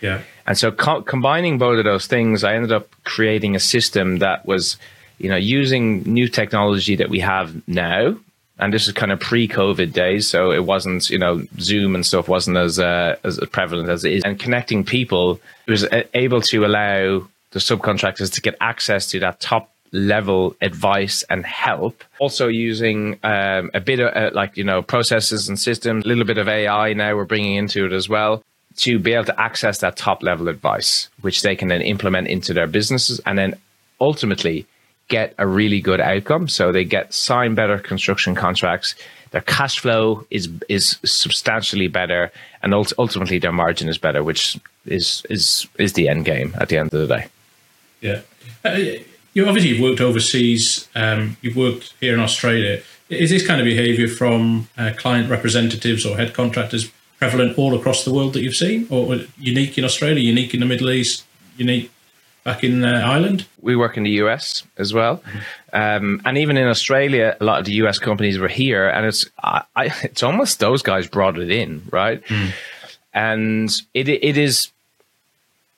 Yeah. 0.00 0.22
And 0.46 0.58
so 0.58 0.72
co- 0.72 1.02
combining 1.02 1.58
both 1.58 1.78
of 1.78 1.84
those 1.84 2.06
things, 2.06 2.42
I 2.42 2.54
ended 2.54 2.72
up 2.72 2.88
creating 3.04 3.54
a 3.54 3.60
system 3.60 4.18
that 4.18 4.44
was 4.44 4.76
you 5.22 5.28
know, 5.28 5.36
using 5.36 6.02
new 6.02 6.28
technology 6.28 6.96
that 6.96 7.08
we 7.08 7.20
have 7.20 7.66
now, 7.68 8.16
and 8.58 8.74
this 8.74 8.88
is 8.88 8.92
kind 8.92 9.12
of 9.12 9.20
pre-COVID 9.20 9.92
days, 9.92 10.28
so 10.28 10.50
it 10.50 10.64
wasn't, 10.64 11.08
you 11.10 11.18
know, 11.18 11.42
Zoom 11.60 11.94
and 11.94 12.04
stuff 12.04 12.28
wasn't 12.28 12.56
as 12.56 12.78
uh, 12.78 13.16
as 13.22 13.38
prevalent 13.52 13.88
as 13.88 14.04
it 14.04 14.12
is, 14.12 14.24
and 14.24 14.38
connecting 14.38 14.84
people 14.84 15.40
was 15.68 15.86
able 16.14 16.40
to 16.42 16.64
allow 16.64 17.26
the 17.52 17.60
subcontractors 17.60 18.32
to 18.32 18.40
get 18.40 18.56
access 18.60 19.08
to 19.10 19.20
that 19.20 19.40
top 19.40 19.70
level 19.92 20.56
advice 20.60 21.22
and 21.30 21.46
help. 21.46 22.02
Also 22.18 22.48
using 22.48 23.18
um, 23.22 23.70
a 23.74 23.80
bit 23.80 24.00
of 24.00 24.14
uh, 24.16 24.30
like 24.34 24.56
you 24.56 24.64
know 24.64 24.82
processes 24.82 25.48
and 25.48 25.58
systems, 25.58 26.04
a 26.04 26.08
little 26.08 26.24
bit 26.24 26.38
of 26.38 26.48
AI 26.48 26.94
now 26.94 27.14
we're 27.14 27.24
bringing 27.24 27.54
into 27.54 27.86
it 27.86 27.92
as 27.92 28.08
well 28.08 28.42
to 28.78 28.98
be 28.98 29.12
able 29.12 29.26
to 29.26 29.40
access 29.40 29.78
that 29.78 29.96
top 29.96 30.22
level 30.22 30.48
advice, 30.48 31.08
which 31.20 31.42
they 31.42 31.54
can 31.54 31.68
then 31.68 31.82
implement 31.82 32.26
into 32.26 32.54
their 32.54 32.66
businesses, 32.66 33.20
and 33.26 33.38
then 33.38 33.54
ultimately 34.00 34.66
get 35.08 35.34
a 35.38 35.46
really 35.46 35.80
good 35.80 36.00
outcome. 36.00 36.48
So 36.48 36.72
they 36.72 36.84
get 36.84 37.12
signed 37.12 37.56
better 37.56 37.78
construction 37.78 38.34
contracts. 38.34 38.94
Their 39.30 39.42
cash 39.42 39.78
flow 39.78 40.26
is 40.30 40.48
is 40.68 40.98
substantially 41.04 41.88
better, 41.88 42.30
and 42.62 42.74
ultimately 42.74 43.38
their 43.38 43.52
margin 43.52 43.88
is 43.88 43.98
better, 43.98 44.22
which 44.22 44.58
is 44.84 45.22
is 45.28 45.66
is 45.78 45.94
the 45.94 46.08
end 46.08 46.24
game 46.24 46.54
at 46.60 46.68
the 46.68 46.76
end 46.76 46.92
of 46.92 47.08
the 47.08 47.16
day. 47.16 47.26
Yeah, 48.00 48.20
uh, 48.64 49.02
you 49.32 49.46
obviously 49.46 49.70
you've 49.70 49.80
worked 49.80 50.00
overseas. 50.00 50.88
Um, 50.94 51.38
you've 51.40 51.56
worked 51.56 51.94
here 52.00 52.12
in 52.12 52.20
Australia. 52.20 52.82
Is 53.08 53.30
this 53.30 53.46
kind 53.46 53.60
of 53.60 53.64
behaviour 53.64 54.08
from 54.08 54.68
uh, 54.76 54.92
client 54.96 55.30
representatives 55.30 56.04
or 56.04 56.16
head 56.16 56.34
contractors 56.34 56.90
prevalent 57.18 57.56
all 57.56 57.74
across 57.74 58.04
the 58.04 58.12
world 58.12 58.32
that 58.34 58.42
you've 58.42 58.56
seen, 58.56 58.86
or 58.90 59.20
unique 59.38 59.78
in 59.78 59.84
Australia, 59.84 60.20
unique 60.20 60.52
in 60.52 60.60
the 60.60 60.66
Middle 60.66 60.90
East, 60.90 61.24
unique 61.56 61.90
back 62.44 62.64
in 62.64 62.84
uh, 62.84 63.02
Ireland? 63.04 63.46
We 63.60 63.76
work 63.76 63.96
in 63.96 64.02
the 64.02 64.10
US 64.22 64.64
as 64.76 64.92
well, 64.92 65.22
um, 65.72 66.20
and 66.24 66.38
even 66.38 66.56
in 66.56 66.68
Australia, 66.68 67.36
a 67.40 67.44
lot 67.44 67.60
of 67.60 67.64
the 67.64 67.72
US 67.84 67.98
companies 67.98 68.38
were 68.38 68.48
here, 68.48 68.88
and 68.88 69.06
it's 69.06 69.26
I, 69.42 69.62
I, 69.76 69.84
it's 70.02 70.22
almost 70.22 70.60
those 70.60 70.82
guys 70.82 71.06
brought 71.06 71.38
it 71.38 71.50
in, 71.50 71.82
right? 71.90 72.22
Mm. 72.24 72.50
and 73.14 73.70
it 73.94 74.08
it 74.08 74.36
is 74.36 74.68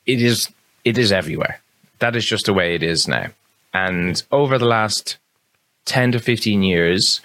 it 0.07 0.21
is 0.23 0.51
it 0.85 0.99
is 0.99 1.13
everywhere. 1.13 1.61
That 1.99 2.17
is 2.17 2.25
just 2.25 2.47
the 2.47 2.55
way 2.55 2.75
it 2.75 2.83
is 2.83 3.09
now. 3.09 3.29
And 3.73 4.23
over 4.31 4.59
the 4.59 4.67
last 4.67 5.17
ten 5.85 6.13
to 6.13 6.21
fifteen 6.21 6.63
years, 6.63 7.21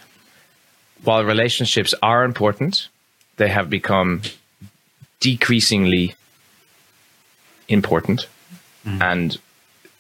while 1.04 1.24
relationships 1.24 1.94
are 2.02 2.24
important, 2.24 2.88
they 3.38 3.50
have 3.50 3.70
become 3.70 4.22
decreasingly 5.20 6.16
important, 7.68 8.28
mm. 8.86 9.02
and 9.02 9.38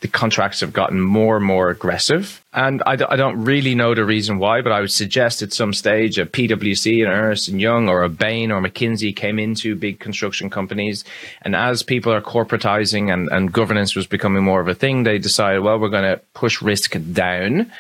the 0.01 0.07
contracts 0.07 0.61
have 0.61 0.71
gotten 0.71 1.01
more 1.01 1.35
and 1.35 1.45
more 1.45 1.69
aggressive. 1.69 2.43
And 2.53 2.81
I 2.85 2.95
d- 2.95 3.05
I 3.09 3.17
don't 3.17 3.43
really 3.43 3.75
know 3.75 3.93
the 3.93 4.05
reason 4.05 4.39
why, 4.39 4.61
but 4.61 4.71
I 4.71 4.79
would 4.79 4.91
suggest 4.91 5.41
at 5.41 5.51
some 5.51 5.73
stage 5.73 6.17
a 6.17 6.25
PwC 6.25 7.03
and 7.03 7.11
Ernst 7.11 7.49
and 7.49 7.59
Young 7.59 7.89
or 7.89 8.03
a 8.03 8.09
Bain 8.09 8.51
or 8.51 8.61
McKinsey 8.61 9.13
came 9.13 9.39
into 9.39 9.75
big 9.75 9.99
construction 9.99 10.49
companies. 10.49 11.03
And 11.41 11.53
as 11.55 11.83
people 11.83 12.13
are 12.13 12.21
corporatizing 12.21 13.11
and, 13.11 13.27
and 13.29 13.51
governance 13.51 13.93
was 13.93 14.07
becoming 14.07 14.43
more 14.43 14.61
of 14.61 14.69
a 14.69 14.73
thing, 14.73 15.03
they 15.03 15.17
decided, 15.17 15.59
well, 15.59 15.77
we're 15.77 15.89
going 15.89 16.15
to 16.15 16.21
push 16.33 16.61
risk 16.61 16.95
down. 17.11 17.71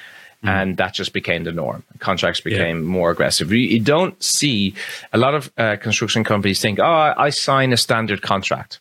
Mm. 0.43 0.49
And 0.49 0.77
that 0.77 0.93
just 0.93 1.13
became 1.13 1.45
the 1.45 1.51
norm. 1.51 1.83
Contracts 1.99 2.41
became 2.41 2.77
yeah. 2.77 2.83
more 2.83 3.11
aggressive. 3.11 3.51
You, 3.51 3.59
you, 3.59 3.79
don't 3.79 4.21
see 4.23 4.73
a 5.11 5.17
lot 5.17 5.35
of 5.35 5.51
uh, 5.57 5.75
construction 5.77 6.23
companies 6.23 6.61
think, 6.61 6.79
oh, 6.79 6.83
I, 6.83 7.25
I 7.25 7.29
sign 7.29 7.73
a 7.73 7.77
standard 7.77 8.21
contract 8.21 8.79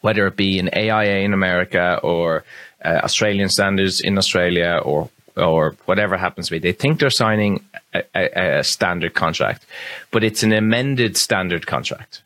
whether 0.00 0.26
it 0.26 0.36
be 0.36 0.58
an 0.58 0.70
AIA 0.74 1.20
in 1.20 1.32
America 1.32 2.00
or 2.02 2.44
uh, 2.84 3.00
Australian 3.02 3.48
standards 3.48 4.00
in 4.00 4.18
Australia 4.18 4.80
or 4.82 5.10
or 5.36 5.76
whatever 5.86 6.16
happens 6.16 6.46
to 6.46 6.52
be. 6.52 6.58
They 6.58 6.72
think 6.72 6.98
they're 6.98 7.10
signing 7.10 7.64
a, 7.94 8.02
a, 8.14 8.58
a 8.58 8.64
standard 8.64 9.14
contract, 9.14 9.64
but 10.10 10.24
it's 10.24 10.42
an 10.42 10.52
amended 10.52 11.16
standard 11.16 11.66
contract. 11.66 12.22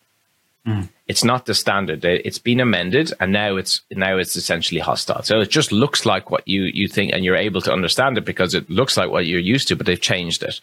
Mm. 0.67 0.89
It's 1.07 1.23
not 1.23 1.45
the 1.45 1.55
standard. 1.55 2.05
It's 2.05 2.39
been 2.39 2.61
amended, 2.61 3.13
and 3.21 3.31
now 3.31 3.57
it's 3.57 3.83
now 3.91 4.17
it's 4.17 4.37
essentially 4.37 4.81
hostile. 4.81 5.23
So 5.23 5.41
it 5.41 5.51
just 5.51 5.71
looks 5.71 6.07
like 6.07 6.31
what 6.31 6.49
you 6.49 6.63
you 6.63 6.89
think, 6.89 7.13
and 7.13 7.25
you're 7.25 7.37
able 7.37 7.61
to 7.63 7.73
understand 7.73 8.17
it 8.17 8.25
because 8.25 8.55
it 8.55 8.71
looks 8.71 8.97
like 8.97 9.11
what 9.11 9.27
you're 9.27 9.41
used 9.41 9.69
to, 9.69 9.77
but 9.77 9.85
they've 9.85 10.01
changed 10.01 10.43
it, 10.43 10.61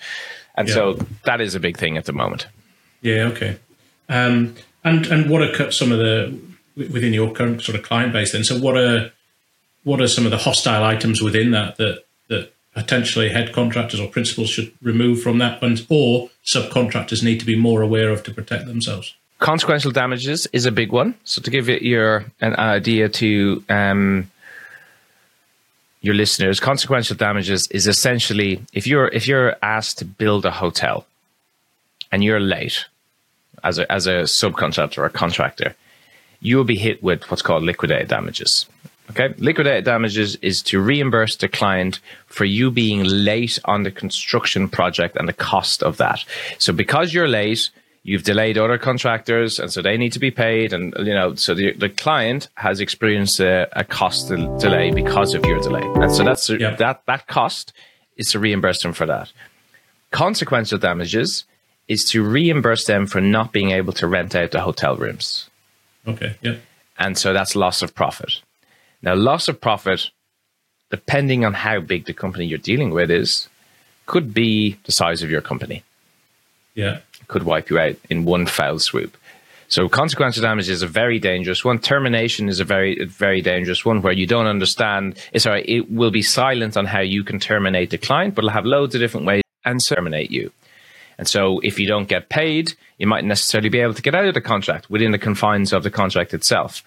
and 0.55 0.67
yeah. 0.67 0.73
so 0.73 0.93
that 1.25 1.41
is 1.41 1.53
a 1.53 1.59
big 1.59 1.77
thing 1.77 1.97
at 1.97 2.05
the 2.05 2.13
moment. 2.13 2.47
Yeah. 3.01 3.25
Okay. 3.25 3.59
Um, 4.09 4.55
and 4.83 5.05
and 5.05 5.29
what 5.29 5.43
are 5.43 5.71
some 5.71 5.91
of 5.91 5.99
the 5.99 6.35
within 6.75 7.13
your 7.13 7.31
current 7.31 7.61
sort 7.61 7.77
of 7.77 7.83
client 7.83 8.13
base 8.13 8.31
then. 8.31 8.43
So 8.43 8.57
what 8.57 8.77
are 8.77 9.11
what 9.83 10.01
are 10.01 10.07
some 10.07 10.25
of 10.25 10.31
the 10.31 10.37
hostile 10.37 10.83
items 10.83 11.21
within 11.21 11.51
that 11.51 11.77
that 11.77 12.03
that 12.27 12.53
potentially 12.73 13.29
head 13.29 13.53
contractors 13.53 13.99
or 13.99 14.07
principals 14.07 14.49
should 14.49 14.71
remove 14.81 15.21
from 15.21 15.39
that 15.39 15.61
and 15.61 15.85
or 15.89 16.29
subcontractors 16.45 17.23
need 17.23 17.39
to 17.39 17.45
be 17.45 17.55
more 17.55 17.81
aware 17.81 18.09
of 18.09 18.23
to 18.23 18.33
protect 18.33 18.65
themselves? 18.65 19.15
Consequential 19.39 19.91
damages 19.91 20.47
is 20.53 20.65
a 20.65 20.71
big 20.71 20.91
one. 20.91 21.15
So 21.23 21.41
to 21.41 21.49
give 21.49 21.67
you 21.67 21.77
your 21.81 22.25
an 22.41 22.55
idea 22.55 23.09
to 23.09 23.63
um, 23.69 24.31
your 26.01 26.15
listeners 26.15 26.59
consequential 26.59 27.15
damages 27.15 27.67
is 27.67 27.87
essentially 27.87 28.63
if 28.73 28.85
you're 28.87 29.07
if 29.09 29.27
you're 29.27 29.55
asked 29.61 29.99
to 29.99 30.05
build 30.05 30.45
a 30.45 30.51
hotel 30.51 31.05
and 32.11 32.23
you're 32.23 32.39
late 32.39 32.85
as 33.63 33.77
a 33.77 33.91
as 33.91 34.07
a 34.07 34.23
subcontractor 34.23 34.97
or 34.97 35.05
a 35.05 35.09
contractor 35.09 35.75
you 36.41 36.57
will 36.57 36.65
be 36.65 36.75
hit 36.75 37.01
with 37.01 37.23
what's 37.31 37.41
called 37.41 37.63
liquidated 37.63 38.09
damages. 38.09 38.65
Okay, 39.11 39.33
liquidated 39.37 39.83
damages 39.83 40.35
is 40.37 40.61
to 40.63 40.79
reimburse 40.79 41.35
the 41.35 41.49
client 41.49 41.99
for 42.27 42.45
you 42.45 42.71
being 42.71 43.03
late 43.03 43.59
on 43.65 43.83
the 43.83 43.91
construction 43.91 44.69
project 44.69 45.17
and 45.17 45.27
the 45.27 45.33
cost 45.33 45.83
of 45.83 45.97
that. 45.97 46.23
So 46.59 46.71
because 46.71 47.13
you're 47.13 47.27
late, 47.27 47.69
you've 48.03 48.23
delayed 48.23 48.57
other 48.57 48.77
contractors, 48.77 49.59
and 49.59 49.71
so 49.71 49.81
they 49.81 49.97
need 49.97 50.13
to 50.13 50.19
be 50.19 50.31
paid, 50.31 50.73
and 50.73 50.93
you 50.99 51.13
know, 51.13 51.35
so 51.35 51.53
the, 51.53 51.73
the 51.73 51.89
client 51.89 52.47
has 52.55 52.79
experienced 52.79 53.39
a, 53.39 53.67
a 53.77 53.83
cost 53.83 54.29
delay 54.29 54.91
because 54.91 55.33
of 55.33 55.45
your 55.45 55.59
delay, 55.59 55.83
and 55.95 56.11
so 56.11 56.23
that's 56.23 56.49
yep. 56.49 56.77
that 56.77 57.03
that 57.05 57.27
cost 57.27 57.73
is 58.17 58.31
to 58.31 58.39
reimburse 58.39 58.81
them 58.81 58.93
for 58.93 59.05
that. 59.05 59.31
Consequential 60.11 60.77
damages 60.77 61.45
is 61.87 62.05
to 62.05 62.23
reimburse 62.23 62.85
them 62.85 63.05
for 63.05 63.19
not 63.19 63.51
being 63.51 63.71
able 63.71 63.93
to 63.93 64.07
rent 64.07 64.35
out 64.35 64.51
the 64.51 64.61
hotel 64.61 64.95
rooms. 64.95 65.49
Okay. 66.07 66.35
Yeah. 66.41 66.57
And 66.97 67.17
so 67.17 67.33
that's 67.33 67.55
loss 67.55 67.81
of 67.81 67.95
profit. 67.95 68.41
Now, 69.01 69.15
loss 69.15 69.47
of 69.47 69.59
profit, 69.59 70.09
depending 70.89 71.43
on 71.45 71.53
how 71.53 71.79
big 71.79 72.05
the 72.05 72.13
company 72.13 72.45
you're 72.45 72.59
dealing 72.59 72.91
with 72.91 73.09
is, 73.09 73.49
could 74.05 74.33
be 74.33 74.77
the 74.85 74.91
size 74.91 75.23
of 75.23 75.31
your 75.31 75.41
company. 75.41 75.83
Yeah. 76.75 76.99
Could 77.27 77.43
wipe 77.43 77.69
you 77.69 77.79
out 77.79 77.95
in 78.09 78.25
one 78.25 78.45
foul 78.45 78.79
swoop. 78.79 79.17
So 79.67 79.87
consequential 79.87 80.43
damage 80.43 80.67
is 80.67 80.81
a 80.81 80.87
very 80.87 81.17
dangerous 81.17 81.63
one. 81.63 81.79
Termination 81.79 82.49
is 82.49 82.59
a 82.59 82.65
very, 82.65 83.05
very 83.05 83.41
dangerous 83.41 83.85
one 83.85 84.01
where 84.01 84.11
you 84.11 84.27
don't 84.27 84.47
understand. 84.47 85.17
Eh, 85.33 85.39
sorry, 85.39 85.63
it 85.63 85.89
will 85.89 86.11
be 86.11 86.21
silent 86.21 86.75
on 86.75 86.85
how 86.85 86.99
you 86.99 87.23
can 87.23 87.39
terminate 87.39 87.89
the 87.89 87.97
client, 87.97 88.35
but 88.35 88.41
it'll 88.43 88.51
have 88.51 88.65
loads 88.65 88.95
of 88.95 88.99
different 88.99 89.25
ways 89.25 89.43
and 89.63 89.79
terminate 89.87 90.29
you. 90.29 90.51
And 91.21 91.27
so 91.27 91.59
if 91.59 91.77
you 91.77 91.85
don't 91.85 92.07
get 92.07 92.29
paid, 92.29 92.73
you 92.97 93.05
might 93.05 93.23
necessarily 93.23 93.69
be 93.69 93.79
able 93.79 93.93
to 93.93 94.01
get 94.01 94.15
out 94.15 94.25
of 94.25 94.33
the 94.33 94.41
contract 94.41 94.89
within 94.89 95.11
the 95.11 95.19
confines 95.19 95.71
of 95.71 95.83
the 95.83 95.91
contract 95.91 96.33
itself. 96.33 96.83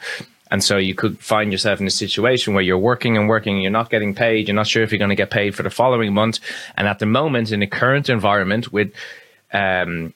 And 0.50 0.62
so 0.62 0.76
you 0.76 0.92
could 0.92 1.20
find 1.20 1.52
yourself 1.52 1.80
in 1.80 1.86
a 1.86 1.90
situation 1.90 2.52
where 2.52 2.64
you're 2.64 2.76
working 2.76 3.16
and 3.16 3.28
working, 3.28 3.54
and 3.54 3.62
you're 3.62 3.70
not 3.70 3.90
getting 3.90 4.12
paid, 4.12 4.48
you're 4.48 4.56
not 4.56 4.66
sure 4.66 4.82
if 4.82 4.90
you're 4.90 4.98
going 4.98 5.10
to 5.10 5.14
get 5.14 5.30
paid 5.30 5.54
for 5.54 5.62
the 5.62 5.70
following 5.70 6.12
month. 6.12 6.40
And 6.76 6.88
at 6.88 6.98
the 6.98 7.06
moment, 7.06 7.52
in 7.52 7.60
the 7.60 7.68
current 7.68 8.08
environment 8.08 8.72
with 8.72 8.92
um, 9.52 10.12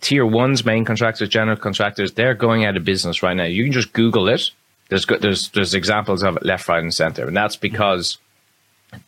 tier 0.00 0.26
one's 0.26 0.64
main 0.64 0.84
contractors, 0.84 1.28
general 1.28 1.56
contractors, 1.56 2.14
they're 2.14 2.34
going 2.34 2.64
out 2.64 2.76
of 2.76 2.84
business 2.84 3.22
right 3.22 3.36
now. 3.36 3.44
You 3.44 3.62
can 3.62 3.72
just 3.72 3.92
Google 3.92 4.28
it. 4.28 4.50
There's 4.88 5.06
there's 5.06 5.50
there's 5.50 5.72
examples 5.72 6.24
of 6.24 6.36
it 6.36 6.44
left, 6.44 6.66
right, 6.66 6.82
and 6.82 6.92
center, 6.92 7.28
and 7.28 7.36
that's 7.36 7.54
because 7.54 8.18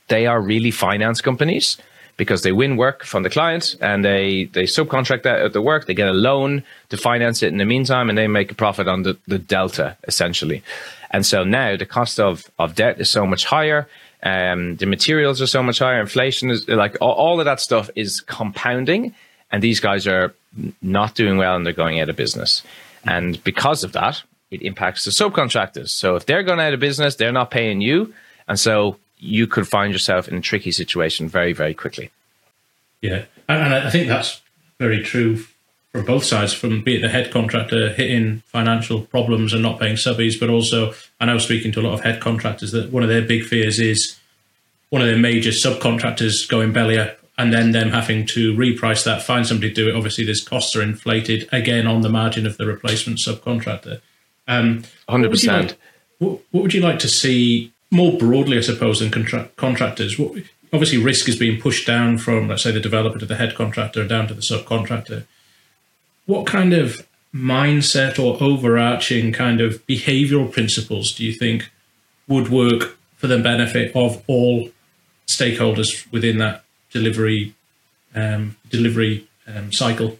they 0.06 0.26
are 0.26 0.40
really 0.40 0.70
finance 0.70 1.20
companies 1.20 1.76
because 2.16 2.42
they 2.42 2.52
win 2.52 2.76
work 2.76 3.04
from 3.04 3.22
the 3.22 3.30
client 3.30 3.76
and 3.80 4.04
they, 4.04 4.44
they 4.44 4.64
subcontract 4.64 5.22
that 5.24 5.40
at 5.40 5.52
the 5.52 5.62
work. 5.62 5.86
They 5.86 5.94
get 5.94 6.08
a 6.08 6.12
loan 6.12 6.62
to 6.90 6.96
finance 6.96 7.42
it 7.42 7.48
in 7.48 7.58
the 7.58 7.64
meantime, 7.64 8.08
and 8.08 8.16
they 8.16 8.28
make 8.28 8.50
a 8.50 8.54
profit 8.54 8.88
on 8.88 9.02
the, 9.02 9.16
the 9.26 9.38
delta 9.38 9.96
essentially. 10.06 10.62
And 11.10 11.24
so 11.24 11.44
now 11.44 11.76
the 11.76 11.86
cost 11.86 12.20
of, 12.20 12.50
of 12.58 12.74
debt 12.74 13.00
is 13.00 13.10
so 13.10 13.26
much 13.26 13.44
higher. 13.44 13.88
Um, 14.22 14.76
the 14.76 14.86
materials 14.86 15.42
are 15.42 15.46
so 15.46 15.62
much 15.62 15.80
higher. 15.80 16.00
Inflation 16.00 16.50
is 16.50 16.66
like 16.68 16.96
all, 17.00 17.12
all 17.12 17.40
of 17.40 17.44
that 17.44 17.60
stuff 17.60 17.90
is 17.94 18.20
compounding, 18.20 19.14
and 19.50 19.62
these 19.62 19.80
guys 19.80 20.06
are 20.06 20.34
not 20.80 21.14
doing 21.14 21.36
well 21.36 21.56
and 21.56 21.66
they're 21.66 21.72
going 21.72 22.00
out 22.00 22.08
of 22.08 22.16
business. 22.16 22.62
And 23.04 23.42
because 23.44 23.84
of 23.84 23.92
that, 23.92 24.22
it 24.50 24.62
impacts 24.62 25.04
the 25.04 25.10
subcontractors. 25.10 25.90
So 25.90 26.16
if 26.16 26.26
they're 26.26 26.42
going 26.42 26.60
out 26.60 26.74
of 26.74 26.80
business, 26.80 27.16
they're 27.16 27.32
not 27.32 27.50
paying 27.50 27.80
you. 27.80 28.14
And 28.46 28.58
so 28.58 28.98
you 29.24 29.46
could 29.46 29.66
find 29.66 29.92
yourself 29.92 30.28
in 30.28 30.36
a 30.36 30.40
tricky 30.40 30.70
situation 30.70 31.28
very, 31.28 31.52
very 31.52 31.72
quickly. 31.72 32.10
Yeah, 33.00 33.24
and 33.48 33.74
I 33.74 33.90
think 33.90 34.08
that's 34.08 34.42
very 34.78 35.02
true 35.02 35.44
from 35.92 36.04
both 36.04 36.24
sides, 36.24 36.52
from 36.52 36.82
being 36.82 37.02
the 37.02 37.08
head 37.08 37.30
contractor 37.30 37.92
hitting 37.92 38.40
financial 38.46 39.02
problems 39.02 39.52
and 39.52 39.62
not 39.62 39.78
paying 39.78 39.96
subbies, 39.96 40.38
but 40.38 40.50
also 40.50 40.92
I 41.20 41.26
know 41.26 41.38
speaking 41.38 41.72
to 41.72 41.80
a 41.80 41.82
lot 41.82 41.94
of 41.94 42.00
head 42.00 42.20
contractors 42.20 42.72
that 42.72 42.90
one 42.92 43.02
of 43.02 43.08
their 43.08 43.22
big 43.22 43.44
fears 43.44 43.78
is 43.80 44.18
one 44.90 45.00
of 45.00 45.08
their 45.08 45.18
major 45.18 45.50
subcontractors 45.50 46.48
going 46.48 46.72
belly 46.72 46.98
up 46.98 47.18
and 47.38 47.52
then 47.52 47.72
them 47.72 47.90
having 47.90 48.26
to 48.26 48.54
reprice 48.54 49.04
that, 49.04 49.22
find 49.22 49.46
somebody 49.46 49.70
to 49.70 49.74
do 49.74 49.88
it. 49.88 49.96
Obviously, 49.96 50.24
these 50.24 50.42
costs 50.42 50.76
are 50.76 50.82
inflated 50.82 51.48
again 51.52 51.86
on 51.86 52.02
the 52.02 52.08
margin 52.08 52.46
of 52.46 52.58
the 52.58 52.66
replacement 52.66 53.18
subcontractor. 53.18 54.00
Um, 54.46 54.84
100%. 55.08 55.74
What, 56.18 56.40
what 56.50 56.62
would 56.62 56.74
you 56.74 56.80
like 56.80 57.00
to 57.00 57.08
see 57.08 57.72
more 57.90 58.18
broadly, 58.18 58.58
I 58.58 58.62
suppose, 58.62 59.00
than 59.00 59.10
contra- 59.10 59.48
contractors, 59.56 60.18
obviously 60.72 60.98
risk 60.98 61.28
is 61.28 61.36
being 61.38 61.60
pushed 61.60 61.86
down 61.86 62.18
from, 62.18 62.48
let's 62.48 62.62
say, 62.62 62.72
the 62.72 62.80
developer 62.80 63.18
to 63.18 63.26
the 63.26 63.36
head 63.36 63.54
contractor 63.54 64.06
down 64.06 64.26
to 64.28 64.34
the 64.34 64.42
subcontractor. 64.42 65.24
What 66.26 66.46
kind 66.46 66.72
of 66.72 67.06
mindset 67.34 68.18
or 68.18 68.40
overarching 68.42 69.32
kind 69.32 69.60
of 69.60 69.84
behavioral 69.86 70.50
principles 70.50 71.12
do 71.12 71.24
you 71.24 71.32
think 71.32 71.70
would 72.28 72.48
work 72.48 72.96
for 73.16 73.26
the 73.26 73.38
benefit 73.38 73.94
of 73.94 74.22
all 74.26 74.70
stakeholders 75.26 76.10
within 76.12 76.38
that 76.38 76.64
delivery 76.90 77.54
um, 78.14 78.56
delivery 78.70 79.26
um, 79.46 79.72
cycle? 79.72 80.18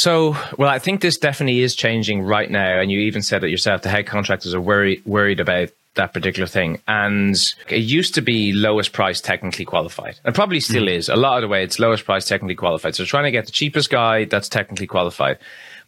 So, 0.00 0.34
well, 0.56 0.70
I 0.70 0.78
think 0.78 1.02
this 1.02 1.18
definitely 1.18 1.60
is 1.60 1.74
changing 1.74 2.22
right 2.22 2.50
now. 2.50 2.80
And 2.80 2.90
you 2.90 3.00
even 3.00 3.20
said 3.20 3.44
it 3.44 3.50
yourself, 3.50 3.82
the 3.82 3.90
head 3.90 4.06
contractors 4.06 4.54
are 4.54 4.60
worried, 4.60 5.04
worried 5.04 5.40
about 5.40 5.68
that 5.92 6.14
particular 6.14 6.46
thing. 6.46 6.80
And 6.88 7.36
it 7.68 7.82
used 7.82 8.14
to 8.14 8.22
be 8.22 8.54
lowest 8.54 8.94
price 8.94 9.20
technically 9.20 9.66
qualified. 9.66 10.18
And 10.24 10.34
probably 10.34 10.60
still 10.60 10.84
mm. 10.84 10.96
is. 10.96 11.10
A 11.10 11.16
lot 11.16 11.36
of 11.36 11.42
the 11.42 11.48
way 11.48 11.62
it's 11.62 11.78
lowest 11.78 12.06
price 12.06 12.26
technically 12.26 12.54
qualified. 12.54 12.94
So 12.94 13.04
trying 13.04 13.24
to 13.24 13.30
get 13.30 13.44
the 13.44 13.52
cheapest 13.52 13.90
guy 13.90 14.24
that's 14.24 14.48
technically 14.48 14.86
qualified. 14.86 15.36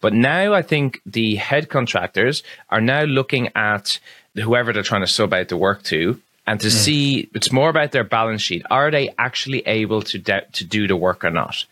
But 0.03 0.13
now 0.13 0.53
I 0.53 0.61
think 0.61 1.01
the 1.07 1.37
head 1.37 1.71
contractors 1.71 2.43
are 2.69 2.83
now 2.83 3.05
looking 3.05 3.49
at 3.55 3.99
whoever 4.35 4.75
they're 4.75 4.83
trying 4.83 5.01
to 5.01 5.07
sub 5.07 5.33
out 5.33 5.49
the 5.49 5.57
work 5.57 5.85
to 5.85 6.21
and 6.47 6.61
to 6.61 6.69
mm. 6.69 6.71
see 6.71 7.31
it's 7.33 7.51
more 7.51 7.71
about 7.71 7.93
their 7.93 8.05
balance 8.05 8.43
sheet. 8.43 8.63
Are 8.71 8.91
they 8.91 9.09
actually 9.17 9.67
able 9.67 10.03
to 10.03 10.19
de- 10.19 10.45
to 10.53 10.65
do 10.65 10.87
the 10.87 10.97
work 10.97 11.25
or 11.25 11.31
not? 11.31 11.65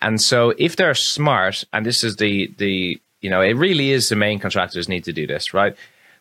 And 0.00 0.20
so 0.20 0.54
if 0.58 0.76
they're 0.76 0.94
smart, 0.94 1.64
and 1.72 1.84
this 1.84 2.04
is 2.04 2.16
the 2.16 2.52
the 2.58 3.00
you 3.20 3.28
know, 3.28 3.42
it 3.42 3.52
really 3.52 3.90
is 3.90 4.08
the 4.08 4.16
main 4.16 4.38
contractors 4.38 4.88
need 4.88 5.04
to 5.04 5.12
do 5.12 5.26
this, 5.26 5.52
right? 5.52 5.76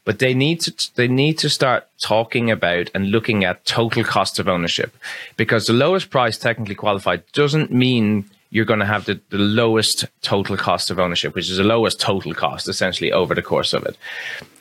But 0.06 0.20
they 0.20 0.34
need 0.34 0.62
to 0.62 0.96
they 0.96 1.08
need 1.08 1.38
to 1.40 1.50
start 1.50 1.88
talking 2.02 2.52
about 2.52 2.90
and 2.94 3.12
looking 3.12 3.46
at 3.46 3.66
total 3.66 4.04
cost 4.04 4.40
of 4.40 4.48
ownership, 4.48 4.96
because 5.38 5.66
the 5.66 5.74
lowest 5.74 6.10
price 6.10 6.38
technically 6.38 6.76
qualified 6.76 7.24
doesn't 7.34 7.72
mean 7.72 8.26
you're 8.52 8.66
going 8.66 8.80
to 8.80 8.86
have 8.86 9.06
the, 9.06 9.20
the 9.30 9.38
lowest 9.38 10.06
total 10.24 10.58
cost 10.58 10.90
of 10.90 10.98
ownership, 10.98 11.36
which 11.36 11.52
is 11.52 11.58
the 11.58 11.64
lowest 11.64 12.02
total 12.02 12.34
cost 12.34 12.68
essentially 12.68 13.12
over 13.12 13.36
the 13.36 13.44
course 13.44 13.74
of 13.74 13.86
it. 13.86 13.96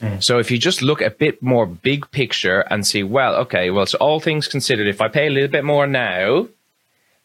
Mm. 0.03 0.23
So 0.23 0.39
if 0.39 0.51
you 0.51 0.59
just 0.59 0.83
look 0.83 1.01
a 1.01 1.09
bit 1.09 1.43
more 1.43 1.65
big 1.65 2.11
picture 2.11 2.61
and 2.71 2.87
see, 2.87 3.03
well, 3.03 3.35
okay, 3.37 3.71
well, 3.71 3.87
so 3.87 3.97
all 3.99 4.21
things 4.21 4.47
considered, 4.47 4.89
if 4.89 5.01
I 5.01 5.09
pay 5.09 5.27
a 5.27 5.31
little 5.31 5.49
bit 5.49 5.65
more 5.65 5.87
now, 5.87 6.49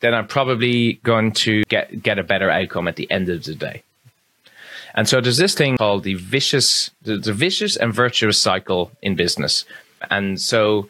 then 0.03 0.13
I'm 0.13 0.27
probably 0.27 0.99
going 1.03 1.31
to 1.31 1.63
get 1.63 2.03
get 2.03 2.19
a 2.19 2.23
better 2.23 2.49
outcome 2.49 2.89
at 2.89 2.97
the 2.97 3.09
end 3.09 3.29
of 3.29 3.45
the 3.45 3.55
day. 3.55 3.83
And 4.93 5.07
so 5.07 5.21
there's 5.21 5.37
this 5.37 5.55
thing 5.55 5.77
called 5.77 6.03
the 6.03 6.15
vicious, 6.15 6.91
the, 7.01 7.17
the 7.17 7.33
vicious 7.33 7.77
and 7.77 7.91
virtuous 7.93 8.39
cycle 8.39 8.91
in 9.01 9.15
business. 9.15 9.65
And 10.11 10.39
so 10.39 10.89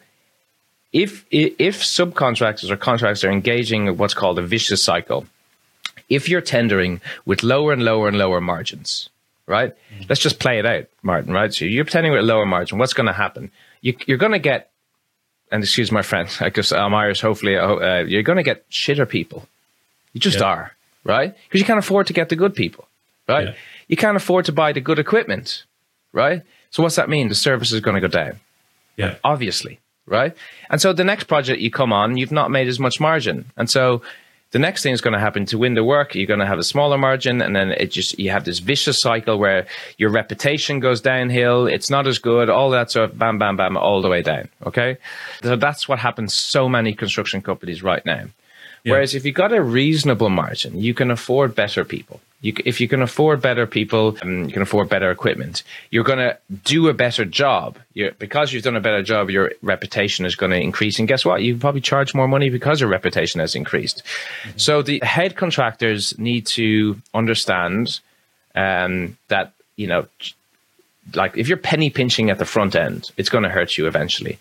if 0.91 1.25
if 1.29 1.81
subcontractors 1.81 2.71
or 2.71 2.75
contractors 2.75 3.23
are 3.23 3.31
engaging 3.31 3.85
in 3.85 3.97
what's 3.97 4.15
called 4.15 4.39
a 4.39 4.41
vicious 4.41 4.83
cycle, 4.83 5.27
if 6.09 6.27
you're 6.27 6.41
tendering 6.41 6.99
with 7.23 7.43
lower 7.43 7.71
and 7.71 7.85
lower 7.85 8.07
and 8.07 8.17
lower 8.17 8.41
margins, 8.41 9.09
right? 9.45 9.75
Mm-hmm. 9.75 10.05
Let's 10.09 10.21
just 10.21 10.39
play 10.39 10.57
it 10.57 10.65
out, 10.65 10.85
Martin, 11.03 11.31
right? 11.31 11.53
So 11.53 11.65
you're 11.65 11.85
tendering 11.85 12.13
with 12.17 12.25
lower 12.25 12.47
margin. 12.47 12.79
What's 12.79 12.93
going 12.93 13.07
to 13.07 13.13
happen? 13.13 13.51
You, 13.81 13.95
You, 14.07 14.15
are 14.15 14.17
going 14.17 14.31
to 14.31 14.39
get, 14.39 14.71
and 15.53 15.63
excuse 15.63 15.91
my 15.91 16.01
friend, 16.01 16.27
because 16.41 16.73
I'm 16.73 16.93
Irish, 16.93 17.21
hopefully, 17.21 17.55
uh, 17.55 17.99
you're 17.99 18.23
going 18.23 18.37
to 18.37 18.43
get 18.43 18.69
shitter 18.69 19.07
people. 19.07 19.47
You 20.11 20.19
just 20.19 20.39
yeah. 20.39 20.45
are, 20.45 20.71
right? 21.05 21.33
Because 21.45 21.61
you 21.61 21.65
can't 21.65 21.79
afford 21.79 22.07
to 22.07 22.13
get 22.13 22.27
the 22.27 22.35
good 22.35 22.53
people, 22.53 22.87
right? 23.29 23.47
Yeah 23.47 23.53
you 23.87 23.97
can't 23.97 24.17
afford 24.17 24.45
to 24.45 24.51
buy 24.51 24.71
the 24.71 24.81
good 24.81 24.99
equipment, 24.99 25.65
right? 26.11 26.41
So 26.71 26.83
what's 26.83 26.95
that 26.95 27.09
mean? 27.09 27.27
The 27.27 27.35
service 27.35 27.71
is 27.71 27.81
going 27.81 27.95
to 27.95 28.01
go 28.01 28.07
down. 28.07 28.39
Yeah. 28.97 29.15
Obviously, 29.23 29.79
right? 30.05 30.35
And 30.69 30.81
so 30.81 30.93
the 30.93 31.03
next 31.03 31.25
project 31.25 31.61
you 31.61 31.71
come 31.71 31.93
on, 31.93 32.17
you've 32.17 32.31
not 32.31 32.51
made 32.51 32.67
as 32.67 32.79
much 32.79 32.99
margin. 32.99 33.51
And 33.57 33.69
so 33.69 34.01
the 34.53 34.59
next 34.59 34.83
thing 34.83 34.93
is 34.93 35.01
going 35.01 35.15
to 35.15 35.19
happen 35.19 35.47
to 35.47 35.57
win 35.57 35.73
the 35.73 35.83
work, 35.83 36.13
you're 36.13 36.27
going 36.27 36.39
to 36.39 36.45
have 36.45 36.59
a 36.59 36.63
smaller 36.63 36.97
margin. 36.97 37.41
And 37.41 37.55
then 37.55 37.71
it 37.71 37.87
just, 37.87 38.19
you 38.19 38.29
have 38.29 38.45
this 38.45 38.59
vicious 38.59 39.01
cycle 39.01 39.39
where 39.39 39.65
your 39.97 40.11
reputation 40.11 40.79
goes 40.79 41.01
downhill. 41.01 41.65
It's 41.65 41.89
not 41.89 42.05
as 42.05 42.19
good. 42.19 42.51
All 42.51 42.69
that 42.69 42.91
sort 42.91 43.09
of 43.09 43.17
bam, 43.17 43.39
bam, 43.39 43.57
bam, 43.57 43.75
all 43.77 44.03
the 44.03 44.09
way 44.09 44.21
down. 44.21 44.49
Okay. 44.63 44.97
So 45.41 45.55
that's 45.55 45.89
what 45.89 45.97
happens 45.97 46.35
so 46.35 46.69
many 46.69 46.93
construction 46.93 47.41
companies 47.41 47.81
right 47.81 48.05
now. 48.05 48.25
Yeah. 48.83 48.91
Whereas 48.91 49.15
if 49.15 49.25
you've 49.25 49.33
got 49.33 49.53
a 49.53 49.61
reasonable 49.61 50.29
margin, 50.29 50.79
you 50.79 50.93
can 50.93 51.09
afford 51.09 51.55
better 51.55 51.83
people. 51.83 52.21
You, 52.43 52.53
if 52.65 52.79
you 52.79 52.87
can 52.87 53.01
afford 53.01 53.41
better 53.41 53.65
people, 53.65 54.15
um, 54.21 54.43
you 54.43 54.51
can 54.51 54.61
afford 54.61 54.89
better 54.89 55.09
equipment. 55.09 55.63
You're 55.89 56.03
going 56.03 56.19
to 56.19 56.37
do 56.63 56.89
a 56.89 56.93
better 56.93 57.25
job. 57.25 57.79
You're, 57.93 58.11
because 58.11 58.53
you've 58.53 58.63
done 58.63 58.75
a 58.75 58.81
better 58.81 59.01
job, 59.01 59.31
your 59.31 59.53
reputation 59.63 60.25
is 60.25 60.35
going 60.35 60.51
to 60.51 60.59
increase. 60.59 60.99
And 60.99 61.07
guess 61.07 61.25
what? 61.25 61.41
You 61.41 61.57
probably 61.57 61.81
charge 61.81 62.13
more 62.13 62.27
money 62.27 62.49
because 62.49 62.79
your 62.79 62.89
reputation 62.89 63.39
has 63.39 63.55
increased. 63.55 64.03
Mm-hmm. 64.03 64.57
So 64.57 64.81
the 64.83 64.99
head 65.03 65.35
contractors 65.35 66.19
need 66.19 66.45
to 66.47 67.01
understand 67.15 68.01
um, 68.55 69.17
that 69.29 69.53
you 69.75 69.87
know, 69.87 70.07
like 71.15 71.37
if 71.37 71.47
you're 71.47 71.57
penny 71.57 71.89
pinching 71.89 72.29
at 72.29 72.37
the 72.37 72.45
front 72.45 72.75
end, 72.75 73.11
it's 73.17 73.29
going 73.29 73.43
to 73.43 73.49
hurt 73.49 73.77
you 73.77 73.87
eventually. 73.87 74.37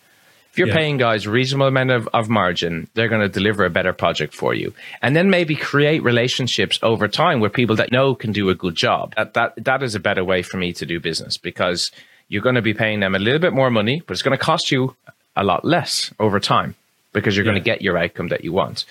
If 0.53 0.59
you're 0.59 0.69
yeah. 0.69 0.77
paying 0.77 0.99
guys 0.99 1.25
a 1.25 1.31
reasonable 1.31 1.67
amount 1.67 1.93
of, 1.93 2.09
of 2.13 2.29
margin, 2.29 2.87
they're 2.93 3.09
going 3.09 3.23
to 3.23 3.29
deliver 3.29 3.65
a 3.65 3.71
better 3.71 3.95
project 3.95 4.35
for 4.35 4.53
you. 4.53 4.75
And 5.01 5.17
then 5.17 5.31
maybe 5.31 5.57
create 5.57 6.03
relationships 6.03 6.79
over 6.83 7.09
time 7.09 7.41
where 7.41 7.49
people 7.49 7.77
that 7.77 7.91
know 7.91 8.15
can 8.15 8.33
do 8.33 8.51
a 8.51 8.55
good 8.55 8.75
job. 8.75 9.15
That, 9.17 9.33
that, 9.33 9.65
that 9.65 9.83
is 9.83 9.95
a 9.95 10.01
better 10.01 10.23
way 10.23 10.43
for 10.43 10.59
me 10.59 10.75
to 10.75 10.85
do 10.85 11.01
business 11.01 11.39
because 11.39 11.91
you're 12.29 12.43
going 12.43 12.57
to 12.57 12.63
be 12.63 12.75
paying 12.75 13.01
them 13.01 13.15
a 13.15 13.19
little 13.19 13.39
bit 13.39 13.55
more 13.55 13.71
money, 13.71 14.03
but 14.07 14.13
it's 14.13 14.21
going 14.21 14.37
to 14.37 14.45
cost 14.45 14.71
you 14.71 14.95
a 15.35 15.43
lot 15.43 15.65
less 15.65 16.13
over 16.21 16.39
time 16.39 16.75
because 17.15 17.35
you're 17.35 17.47
yeah. 17.47 17.53
going 17.53 17.63
to 17.63 17.65
get 17.65 17.81
your 17.81 17.97
outcome 17.97 18.29
that 18.29 18.45
you 18.45 18.53
want. 18.53 18.85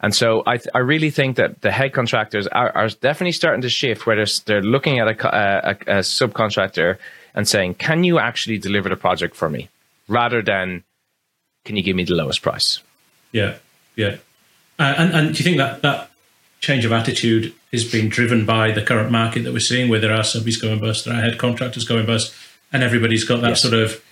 And 0.00 0.12
so 0.12 0.42
I, 0.44 0.56
th- 0.56 0.68
I 0.74 0.80
really 0.80 1.10
think 1.10 1.36
that 1.36 1.60
the 1.60 1.70
head 1.70 1.92
contractors 1.92 2.48
are, 2.48 2.76
are 2.76 2.88
definitely 2.88 3.32
starting 3.32 3.62
to 3.62 3.70
shift 3.70 4.04
where 4.04 4.16
they're, 4.16 4.26
they're 4.46 4.62
looking 4.62 4.98
at 4.98 5.06
a, 5.06 5.68
a, 5.68 5.70
a 5.70 5.98
subcontractor 6.00 6.98
and 7.36 7.46
saying, 7.46 7.74
can 7.74 8.02
you 8.02 8.18
actually 8.18 8.58
deliver 8.58 8.88
the 8.88 8.96
project 8.96 9.36
for 9.36 9.48
me? 9.48 9.68
Rather 10.08 10.42
than 10.42 10.82
can 11.64 11.76
you 11.76 11.82
give 11.82 11.96
me 11.96 12.04
the 12.04 12.14
lowest 12.14 12.42
price? 12.42 12.82
Yeah, 13.32 13.56
yeah. 13.96 14.16
Uh, 14.78 14.94
and, 14.98 15.12
and 15.12 15.34
do 15.34 15.38
you 15.38 15.44
think 15.44 15.56
that 15.58 15.82
that 15.82 16.10
change 16.60 16.84
of 16.84 16.92
attitude 16.92 17.54
is 17.72 17.84
being 17.84 18.08
driven 18.08 18.46
by 18.46 18.70
the 18.70 18.82
current 18.82 19.10
market 19.10 19.44
that 19.44 19.52
we're 19.52 19.58
seeing, 19.58 19.88
where 19.88 20.00
there 20.00 20.12
are 20.12 20.20
subbies 20.20 20.60
going 20.60 20.80
bust, 20.80 21.04
there 21.04 21.14
are 21.14 21.20
head 21.20 21.38
contractors 21.38 21.84
going 21.84 22.06
bust, 22.06 22.34
and 22.72 22.82
everybody's 22.82 23.24
got 23.24 23.40
that 23.42 23.50
yes. 23.50 23.62
sort 23.62 23.74
of 23.74 24.02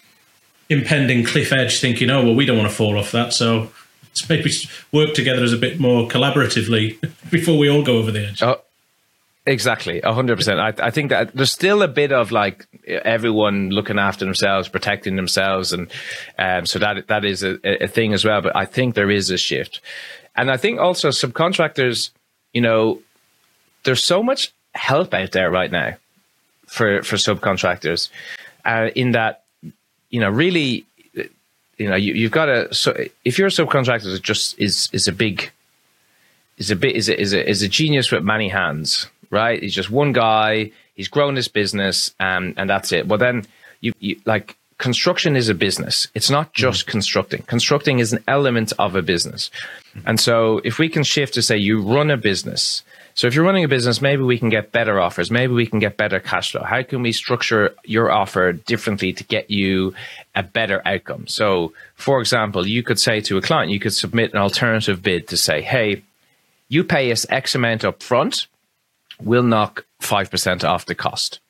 impending 0.69 1.25
cliff 1.25 1.53
edge, 1.53 1.81
thinking, 1.81 2.11
"Oh, 2.11 2.25
well, 2.25 2.35
we 2.35 2.45
don't 2.45 2.59
want 2.59 2.71
to 2.71 2.75
fall 2.75 2.99
off 2.99 3.13
that, 3.13 3.33
so 3.33 3.71
let's 4.03 4.29
maybe 4.29 4.53
work 4.93 5.15
together 5.15 5.43
as 5.43 5.53
a 5.53 5.57
bit 5.57 5.81
more 5.81 6.09
collaboratively 6.09 6.99
before 7.31 7.59
we 7.59 7.69
all 7.69 7.83
go 7.83 7.99
over 7.99 8.11
the 8.11 8.27
edge." 8.29 8.43
Oh, 8.43 8.61
Exactly, 9.45 10.01
hundred 10.01 10.37
percent. 10.37 10.61
I, 10.61 10.73
I 10.87 10.91
think 10.91 11.11
that 11.11 11.35
there's 11.35 11.51
still 11.51 11.83
a 11.83 11.89
bit 11.89 12.13
of 12.13 12.31
like 12.31 12.65
everyone 12.87 13.71
looking 13.71 13.99
after 13.99 14.25
themselves, 14.25 14.69
protecting 14.69 15.17
themselves, 15.17 15.73
and 15.73 15.91
um, 16.39 16.65
so 16.65 16.79
that 16.79 17.09
that 17.09 17.25
is 17.25 17.43
a, 17.43 17.59
a 17.83 17.89
thing 17.89 18.13
as 18.13 18.25
well. 18.25 18.41
But 18.41 18.55
I 18.55 18.67
think 18.67 18.95
there 18.95 19.11
is 19.11 19.31
a 19.31 19.37
shift, 19.37 19.81
and 20.37 20.49
I 20.49 20.57
think 20.57 20.79
also 20.79 21.09
subcontractors, 21.09 22.11
you 22.53 22.61
know, 22.61 23.01
there's 23.83 24.05
so 24.05 24.23
much 24.23 24.53
help 24.75 25.13
out 25.13 25.33
there 25.33 25.51
right 25.51 25.73
now 25.73 25.97
for 26.67 27.03
for 27.03 27.17
subcontractors, 27.17 28.11
uh, 28.65 28.91
in 28.95 29.11
that 29.11 29.43
you 30.11 30.21
know 30.21 30.31
really, 30.31 30.87
you 31.79 31.89
know, 31.89 31.97
you, 31.97 32.15
you've 32.15 32.31
got 32.31 32.47
to. 32.47 32.73
So 32.73 32.97
if 33.25 33.39
you're 33.39 33.49
a 33.49 33.51
subcontractor, 33.51 34.15
it 34.15 34.23
just 34.23 34.57
is 34.61 34.89
is 34.93 35.09
a 35.09 35.13
big 35.13 35.51
is 36.59 36.71
a 36.71 36.77
bit 36.77 36.95
is 36.95 37.09
a, 37.09 37.21
is 37.21 37.33
a 37.33 37.51
is 37.51 37.63
a 37.63 37.69
genius 37.69 38.13
with 38.13 38.23
many 38.23 38.49
hands 38.49 39.09
right? 39.33 39.61
He's 39.61 39.75
just 39.75 39.91
one 39.91 40.13
guy. 40.13 40.71
He's 40.95 41.09
grown 41.09 41.35
his 41.35 41.49
business, 41.49 42.15
um, 42.21 42.55
and 42.57 42.71
that's 42.71 42.93
it. 42.93 43.09
Well, 43.09 43.19
then 43.19 43.45
you, 43.81 43.93
you 43.99 44.21
like 44.25 44.57
construction 44.79 45.37
is 45.37 45.49
a 45.49 45.55
business. 45.55 46.09
It's 46.15 46.29
not 46.31 46.53
just 46.53 46.87
mm. 46.87 46.91
constructing. 46.91 47.43
Constructing 47.43 47.99
is 48.01 48.13
an 48.13 48.23
element 48.29 48.73
of 48.79 48.95
a 48.95 49.03
business. 49.03 49.51
Mm. 49.97 50.03
And 50.07 50.21
so 50.21 50.61
if 50.65 50.79
we 50.79 50.89
can 50.89 51.05
shift 51.05 51.35
to 51.35 51.43
say 51.43 51.57
you 51.57 51.81
run 51.83 52.11
a 52.11 52.17
business. 52.17 52.83
So 53.15 53.27
if 53.27 53.35
you're 53.35 53.45
running 53.45 53.63
a 53.63 53.69
business, 53.69 54.01
maybe 54.01 54.23
we 54.23 54.39
can 54.39 54.49
get 54.49 54.73
better 54.73 54.99
offers. 54.99 55.31
Maybe 55.31 55.53
we 55.53 55.67
can 55.67 55.79
get 55.79 55.97
better 55.97 56.19
cash 56.19 56.53
flow. 56.53 56.63
How 56.63 56.83
can 56.83 57.03
we 57.03 57.13
structure 57.13 57.75
your 57.85 58.11
offer 58.11 58.53
differently 58.53 59.13
to 59.13 59.25
get 59.25 59.51
you 59.51 59.95
a 60.35 60.43
better 60.43 60.83
outcome? 60.85 61.27
So 61.29 61.73
for 61.95 62.21
example, 62.21 62.67
you 62.67 62.83
could 62.83 62.99
say 62.99 63.21
to 63.23 63.37
a 63.37 63.43
client, 63.43 63.71
you 63.71 63.79
could 63.79 63.95
submit 63.95 64.33
an 64.33 64.41
alternative 64.41 65.03
bid 65.03 65.29
to 65.29 65.37
say, 65.37 65.63
Hey, 65.63 66.03
you 66.69 66.83
pay 66.83 67.13
us 67.13 67.25
X 67.29 67.55
amount 67.55 67.85
up 67.85 68.03
front 68.03 68.47
will 69.21 69.43
knock 69.43 69.85
5% 70.01 70.65
off 70.65 70.87
the 70.87 70.95
cost. 70.95 71.41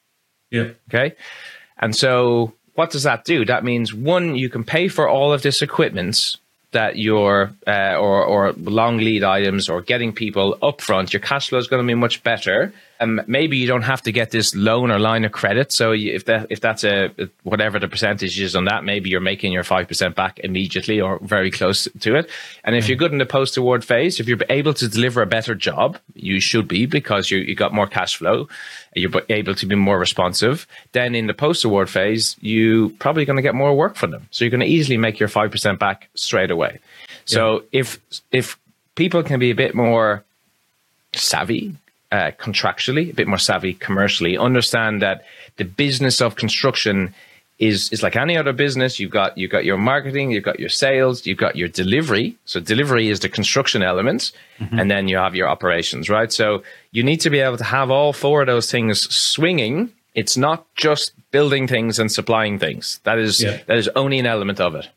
Yeah. 0.50 0.70
Okay. 0.88 1.14
And 1.78 1.94
so 1.96 2.54
what 2.74 2.90
does 2.90 3.02
that 3.02 3.24
do? 3.24 3.44
That 3.44 3.64
means 3.64 3.92
one, 3.92 4.36
you 4.36 4.48
can 4.48 4.64
pay 4.64 4.88
for 4.88 5.08
all 5.08 5.32
of 5.32 5.42
this 5.42 5.62
equipment 5.62 6.36
that 6.72 6.96
your 6.96 7.52
uh, 7.66 7.96
or 7.96 8.24
or 8.24 8.52
long 8.52 8.96
lead 8.96 9.22
items 9.22 9.68
or 9.68 9.82
getting 9.82 10.12
people 10.12 10.56
upfront, 10.62 11.12
your 11.12 11.20
cash 11.20 11.50
flow 11.50 11.58
is 11.58 11.68
going 11.68 11.82
to 11.82 11.86
be 11.86 11.94
much 11.94 12.22
better 12.22 12.72
um, 13.02 13.20
maybe 13.26 13.56
you 13.56 13.66
don't 13.66 13.82
have 13.82 14.02
to 14.02 14.12
get 14.12 14.30
this 14.30 14.54
loan 14.54 14.90
or 14.90 14.98
line 14.98 15.24
of 15.24 15.32
credit. 15.32 15.72
So 15.72 15.92
if 15.92 16.24
that 16.26 16.46
if 16.50 16.60
that's 16.60 16.84
a 16.84 17.10
whatever 17.42 17.78
the 17.78 17.88
percentage 17.88 18.40
is 18.40 18.54
on 18.54 18.64
that, 18.66 18.84
maybe 18.84 19.10
you're 19.10 19.20
making 19.20 19.52
your 19.52 19.64
five 19.64 19.88
percent 19.88 20.14
back 20.14 20.38
immediately 20.38 21.00
or 21.00 21.18
very 21.22 21.50
close 21.50 21.88
to 22.00 22.14
it. 22.14 22.30
And 22.64 22.76
if 22.76 22.88
you're 22.88 22.96
good 22.96 23.12
in 23.12 23.18
the 23.18 23.26
post 23.26 23.56
award 23.56 23.84
phase, 23.84 24.20
if 24.20 24.28
you're 24.28 24.38
able 24.48 24.74
to 24.74 24.88
deliver 24.88 25.22
a 25.22 25.26
better 25.26 25.54
job, 25.54 25.98
you 26.14 26.40
should 26.40 26.68
be 26.68 26.86
because 26.86 27.30
you 27.30 27.38
you 27.38 27.54
got 27.54 27.74
more 27.74 27.86
cash 27.86 28.16
flow, 28.16 28.48
you're 28.94 29.10
able 29.28 29.54
to 29.54 29.66
be 29.66 29.74
more 29.74 29.98
responsive. 29.98 30.66
Then 30.92 31.14
in 31.14 31.26
the 31.26 31.34
post 31.34 31.64
award 31.64 31.90
phase, 31.90 32.36
you 32.40 32.90
probably 33.00 33.24
going 33.24 33.36
to 33.36 33.42
get 33.42 33.54
more 33.54 33.74
work 33.76 33.96
from 33.96 34.10
them. 34.12 34.28
So 34.30 34.44
you're 34.44 34.50
going 34.50 34.60
to 34.60 34.66
easily 34.66 34.96
make 34.96 35.18
your 35.18 35.28
five 35.28 35.50
percent 35.50 35.78
back 35.78 36.08
straight 36.14 36.50
away. 36.50 36.78
So 37.24 37.60
yeah. 37.60 37.80
if 37.80 38.00
if 38.30 38.58
people 38.94 39.22
can 39.22 39.40
be 39.40 39.50
a 39.50 39.54
bit 39.54 39.74
more 39.74 40.24
savvy 41.14 41.76
uh, 42.12 42.30
contractually, 42.38 43.10
a 43.10 43.14
bit 43.14 43.26
more 43.26 43.38
savvy 43.38 43.72
commercially, 43.72 44.36
understand 44.36 45.02
that 45.02 45.24
the 45.56 45.64
business 45.64 46.20
of 46.20 46.36
construction 46.36 47.14
is 47.58 47.90
is 47.92 48.02
like 48.02 48.16
any 48.16 48.36
other 48.36 48.52
business. 48.52 49.00
You've 49.00 49.10
got 49.10 49.38
you've 49.38 49.50
got 49.50 49.64
your 49.64 49.78
marketing, 49.78 50.30
you've 50.30 50.44
got 50.44 50.60
your 50.60 50.68
sales, 50.68 51.26
you've 51.26 51.38
got 51.38 51.56
your 51.56 51.68
delivery. 51.68 52.36
So 52.44 52.60
delivery 52.60 53.08
is 53.08 53.20
the 53.20 53.28
construction 53.28 53.82
element, 53.82 54.32
mm-hmm. 54.58 54.78
and 54.78 54.90
then 54.90 55.08
you 55.08 55.16
have 55.16 55.34
your 55.34 55.48
operations, 55.48 56.10
right? 56.10 56.30
So 56.30 56.62
you 56.90 57.02
need 57.02 57.20
to 57.22 57.30
be 57.30 57.38
able 57.38 57.56
to 57.56 57.64
have 57.64 57.90
all 57.90 58.12
four 58.12 58.42
of 58.42 58.46
those 58.46 58.70
things 58.70 59.02
swinging. 59.14 59.90
It's 60.14 60.36
not 60.36 60.66
just 60.74 61.12
building 61.30 61.66
things 61.66 61.98
and 61.98 62.12
supplying 62.12 62.58
things. 62.58 63.00
That 63.04 63.18
is 63.18 63.42
yeah. 63.42 63.60
that 63.66 63.78
is 63.78 63.88
only 63.96 64.18
an 64.18 64.26
element 64.26 64.60
of 64.60 64.74
it. 64.74 64.88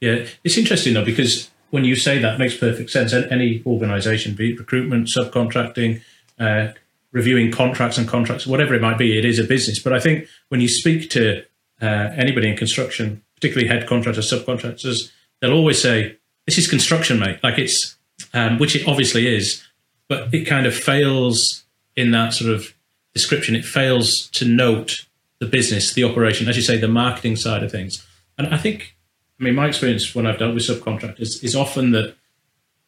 Yeah, 0.00 0.26
it's 0.44 0.58
interesting 0.58 0.94
though 0.94 1.04
because 1.04 1.50
when 1.70 1.84
you 1.84 1.96
say 1.96 2.18
that, 2.18 2.38
makes 2.38 2.56
perfect 2.56 2.90
sense. 2.90 3.14
Any 3.14 3.62
organization, 3.64 4.34
be 4.34 4.52
it 4.52 4.58
recruitment, 4.58 5.06
subcontracting, 5.06 6.02
uh, 6.42 6.72
reviewing 7.12 7.52
contracts 7.52 7.98
and 7.98 8.08
contracts, 8.08 8.46
whatever 8.46 8.74
it 8.74 8.82
might 8.82 8.98
be, 8.98 9.18
it 9.18 9.24
is 9.24 9.38
a 9.38 9.44
business. 9.44 9.78
But 9.78 9.92
I 9.92 10.00
think 10.00 10.26
when 10.48 10.60
you 10.60 10.68
speak 10.68 11.10
to 11.10 11.42
uh, 11.80 12.10
anybody 12.16 12.48
in 12.48 12.56
construction, 12.56 13.22
particularly 13.36 13.68
head 13.68 13.88
contractors, 13.88 14.30
subcontractors, 14.30 15.10
they'll 15.40 15.52
always 15.52 15.80
say, 15.80 16.16
"This 16.46 16.58
is 16.58 16.68
construction, 16.68 17.18
mate." 17.18 17.38
Like 17.42 17.58
it's, 17.58 17.96
um, 18.34 18.58
which 18.58 18.74
it 18.74 18.88
obviously 18.88 19.26
is, 19.26 19.62
but 20.08 20.32
it 20.34 20.44
kind 20.44 20.66
of 20.66 20.74
fails 20.74 21.64
in 21.96 22.10
that 22.12 22.32
sort 22.32 22.52
of 22.52 22.74
description. 23.14 23.54
It 23.54 23.64
fails 23.64 24.28
to 24.30 24.44
note 24.44 25.06
the 25.38 25.46
business, 25.46 25.92
the 25.92 26.04
operation, 26.04 26.48
as 26.48 26.56
you 26.56 26.62
say, 26.62 26.76
the 26.76 26.88
marketing 26.88 27.36
side 27.36 27.62
of 27.62 27.70
things. 27.70 28.06
And 28.38 28.46
I 28.54 28.58
think, 28.58 28.96
I 29.38 29.44
mean, 29.44 29.54
my 29.54 29.66
experience 29.66 30.14
when 30.14 30.26
I've 30.26 30.38
dealt 30.38 30.54
with 30.54 30.62
subcontractors 30.62 31.42
is 31.44 31.54
often 31.54 31.90
that 31.92 32.14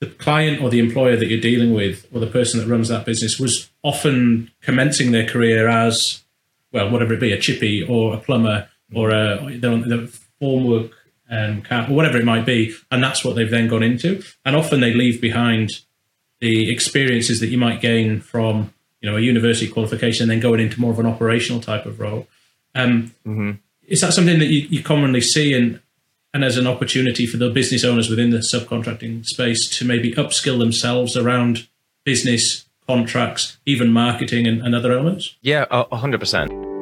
the 0.05 0.15
client 0.15 0.63
or 0.63 0.71
the 0.71 0.79
employer 0.79 1.17
that 1.17 1.27
you're 1.27 1.41
dealing 1.41 1.73
with 1.73 2.07
or 2.13 2.21
the 2.21 2.27
person 2.27 2.61
that 2.61 2.67
runs 2.67 2.89
that 2.89 3.05
business 3.05 3.39
was 3.39 3.71
often 3.83 4.51
commencing 4.61 5.13
their 5.13 5.27
career 5.27 5.69
as, 5.69 6.23
well, 6.73 6.91
whatever 6.91 7.15
it 7.15 7.21
be, 7.21 7.33
a 7.33 7.39
chippy 7.39 7.83
or 7.83 8.15
a 8.15 8.19
plumber 8.19 8.69
or 8.95 9.11
a 9.11 9.37
the 9.59 10.21
formwork 10.41 10.91
um, 11.31 11.63
or 11.71 11.95
whatever 11.95 12.19
it 12.19 12.25
might 12.25 12.47
be. 12.47 12.75
And 12.91 13.03
that's 13.03 13.25
what 13.25 13.37
they've 13.37 13.51
then 13.51 13.69
gone 13.69 13.83
into. 13.83 14.23
And 14.45 14.57
often 14.57 14.81
they 14.81 14.93
leave 14.93 15.21
behind 15.21 15.71
the 16.41 16.71
experiences 16.71 17.41
that 17.41 17.49
you 17.49 17.59
might 17.59 17.81
gain 17.81 18.21
from 18.21 18.73
you 19.01 19.11
know 19.11 19.17
a 19.17 19.21
university 19.21 19.71
qualification 19.71 20.25
and 20.25 20.31
then 20.31 20.41
going 20.41 20.61
into 20.61 20.81
more 20.81 20.93
of 20.93 20.99
an 20.99 21.07
operational 21.07 21.61
type 21.61 21.87
of 21.87 22.01
role 22.01 22.27
um, 22.75 23.15
mm-hmm. 23.27 23.53
Is 23.87 24.01
that 24.01 24.15
something 24.15 24.39
that 24.39 24.47
you, 24.47 24.67
you 24.69 24.83
commonly 24.83 25.21
see 25.21 25.53
and 25.53 25.81
and 26.35 26.45
as 26.45 26.59
an 26.59 26.67
opportunity 26.67 27.27
for 27.27 27.39
the 27.39 27.49
business 27.49 27.85
owners 27.85 28.11
within 28.11 28.31
the 28.31 28.39
subcontracting 28.39 29.25
space 29.25 29.69
to 29.79 29.85
maybe 29.85 30.13
upskill 30.15 30.59
themselves 30.59 31.17
around 31.17 31.69
business 32.05 32.67
contracts, 32.87 33.57
even 33.65 33.93
marketing 33.93 34.47
and, 34.47 34.61
and 34.61 34.75
other 34.75 34.93
elements? 34.93 35.37
Yeah, 35.41 35.65
hundred 35.93 36.19
percent. 36.19 36.74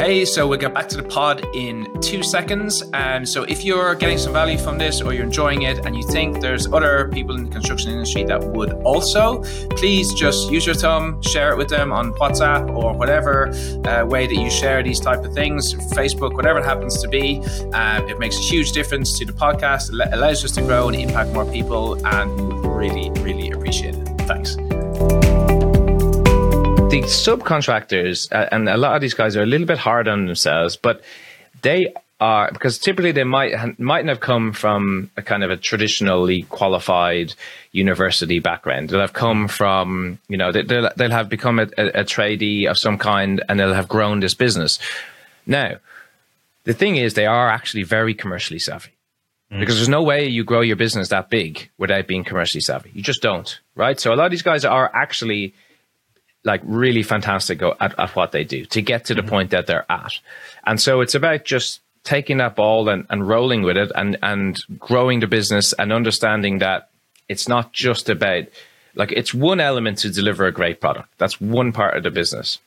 Hey, 0.00 0.24
so 0.24 0.48
we'll 0.48 0.58
get 0.58 0.72
back 0.72 0.88
to 0.88 0.96
the 0.96 1.02
pod 1.02 1.44
in 1.54 2.00
two 2.00 2.22
seconds. 2.22 2.82
And 2.94 3.28
so, 3.28 3.42
if 3.42 3.66
you're 3.66 3.94
getting 3.94 4.16
some 4.16 4.32
value 4.32 4.56
from 4.56 4.78
this 4.78 5.02
or 5.02 5.12
you're 5.12 5.24
enjoying 5.24 5.60
it 5.60 5.84
and 5.84 5.94
you 5.94 6.02
think 6.04 6.40
there's 6.40 6.66
other 6.72 7.10
people 7.12 7.36
in 7.36 7.44
the 7.44 7.50
construction 7.50 7.90
industry 7.90 8.24
that 8.24 8.42
would 8.42 8.72
also, 8.82 9.42
please 9.76 10.14
just 10.14 10.50
use 10.50 10.64
your 10.64 10.74
thumb, 10.74 11.20
share 11.20 11.52
it 11.52 11.58
with 11.58 11.68
them 11.68 11.92
on 11.92 12.14
WhatsApp 12.14 12.74
or 12.74 12.94
whatever 12.94 13.48
uh, 13.86 14.06
way 14.06 14.26
that 14.26 14.36
you 14.36 14.48
share 14.48 14.82
these 14.82 15.00
type 15.00 15.22
of 15.22 15.34
things, 15.34 15.74
Facebook, 15.74 16.32
whatever 16.32 16.60
it 16.60 16.64
happens 16.64 17.02
to 17.02 17.06
be. 17.06 17.42
Uh, 17.74 18.02
it 18.08 18.18
makes 18.18 18.38
a 18.38 18.42
huge 18.42 18.72
difference 18.72 19.18
to 19.18 19.26
the 19.26 19.34
podcast. 19.34 19.92
It 19.92 20.14
allows 20.14 20.42
us 20.42 20.52
to 20.52 20.62
grow 20.62 20.88
and 20.88 20.96
impact 20.96 21.34
more 21.34 21.44
people, 21.44 22.02
and 22.06 22.34
we 22.38 22.44
would 22.44 22.64
really, 22.64 23.10
really 23.20 23.50
appreciate 23.50 23.96
it. 23.96 24.08
Thanks 24.20 24.56
the 26.90 27.02
subcontractors, 27.02 28.32
uh, 28.32 28.48
and 28.50 28.68
a 28.68 28.76
lot 28.76 28.96
of 28.96 29.00
these 29.00 29.14
guys 29.14 29.36
are 29.36 29.42
a 29.42 29.46
little 29.46 29.66
bit 29.66 29.78
hard 29.78 30.08
on 30.08 30.26
themselves, 30.26 30.76
but 30.76 31.02
they 31.62 31.94
are 32.18 32.50
because 32.52 32.78
typically 32.78 33.12
they 33.12 33.24
might 33.24 33.78
mightn't 33.78 34.08
have 34.08 34.20
come 34.20 34.52
from 34.52 35.10
a 35.16 35.22
kind 35.22 35.44
of 35.44 35.50
a 35.50 35.56
traditionally 35.56 36.42
qualified 36.42 37.32
university 37.72 38.40
background. 38.40 38.90
They'll 38.90 39.00
have 39.00 39.12
come 39.12 39.46
from 39.46 40.18
you 40.28 40.36
know 40.36 40.50
they, 40.50 40.62
will 40.62 40.90
they'll 40.96 41.10
have 41.10 41.28
become 41.28 41.60
a, 41.60 41.68
a, 41.78 42.00
a 42.00 42.04
tradie 42.04 42.68
of 42.68 42.76
some 42.76 42.98
kind, 42.98 43.42
and 43.48 43.58
they'll 43.58 43.72
have 43.72 43.88
grown 43.88 44.18
this 44.18 44.34
business. 44.34 44.80
Now, 45.46 45.76
the 46.64 46.74
thing 46.74 46.96
is, 46.96 47.14
they 47.14 47.26
are 47.26 47.48
actually 47.48 47.84
very 47.84 48.14
commercially 48.14 48.58
savvy. 48.58 48.90
Mm. 49.52 49.60
Because 49.60 49.76
there's 49.76 49.88
no 49.88 50.02
way 50.02 50.26
you 50.26 50.44
grow 50.44 50.60
your 50.60 50.76
business 50.76 51.08
that 51.08 51.30
big 51.30 51.70
without 51.78 52.06
being 52.08 52.24
commercially 52.24 52.60
savvy. 52.60 52.90
You 52.94 53.02
just 53.02 53.22
don't, 53.22 53.60
right? 53.76 53.98
So 53.98 54.12
a 54.12 54.16
lot 54.16 54.26
of 54.26 54.30
these 54.30 54.42
guys 54.42 54.64
are 54.64 54.90
actually 54.92 55.54
like 56.44 56.60
really 56.64 57.02
fantastic 57.02 57.62
at, 57.62 57.98
at 57.98 58.16
what 58.16 58.32
they 58.32 58.44
do 58.44 58.64
to 58.66 58.82
get 58.82 59.04
to 59.06 59.14
the 59.14 59.20
mm-hmm. 59.20 59.30
point 59.30 59.50
that 59.50 59.66
they're 59.66 59.90
at. 59.90 60.18
And 60.64 60.80
so 60.80 61.00
it's 61.00 61.14
about 61.14 61.44
just 61.44 61.80
taking 62.02 62.38
that 62.38 62.56
ball 62.56 62.88
and, 62.88 63.06
and 63.10 63.28
rolling 63.28 63.62
with 63.62 63.76
it 63.76 63.92
and, 63.94 64.16
and 64.22 64.58
growing 64.78 65.20
the 65.20 65.26
business 65.26 65.72
and 65.74 65.92
understanding 65.92 66.58
that 66.58 66.88
it's 67.28 67.46
not 67.48 67.72
just 67.72 68.08
about 68.08 68.44
like 68.94 69.12
it's 69.12 69.32
one 69.32 69.60
element 69.60 69.98
to 69.98 70.10
deliver 70.10 70.46
a 70.46 70.52
great 70.52 70.80
product. 70.80 71.08
That's 71.18 71.40
one 71.40 71.72
part 71.72 71.96
of 71.96 72.02
the 72.02 72.10
business. 72.10 72.58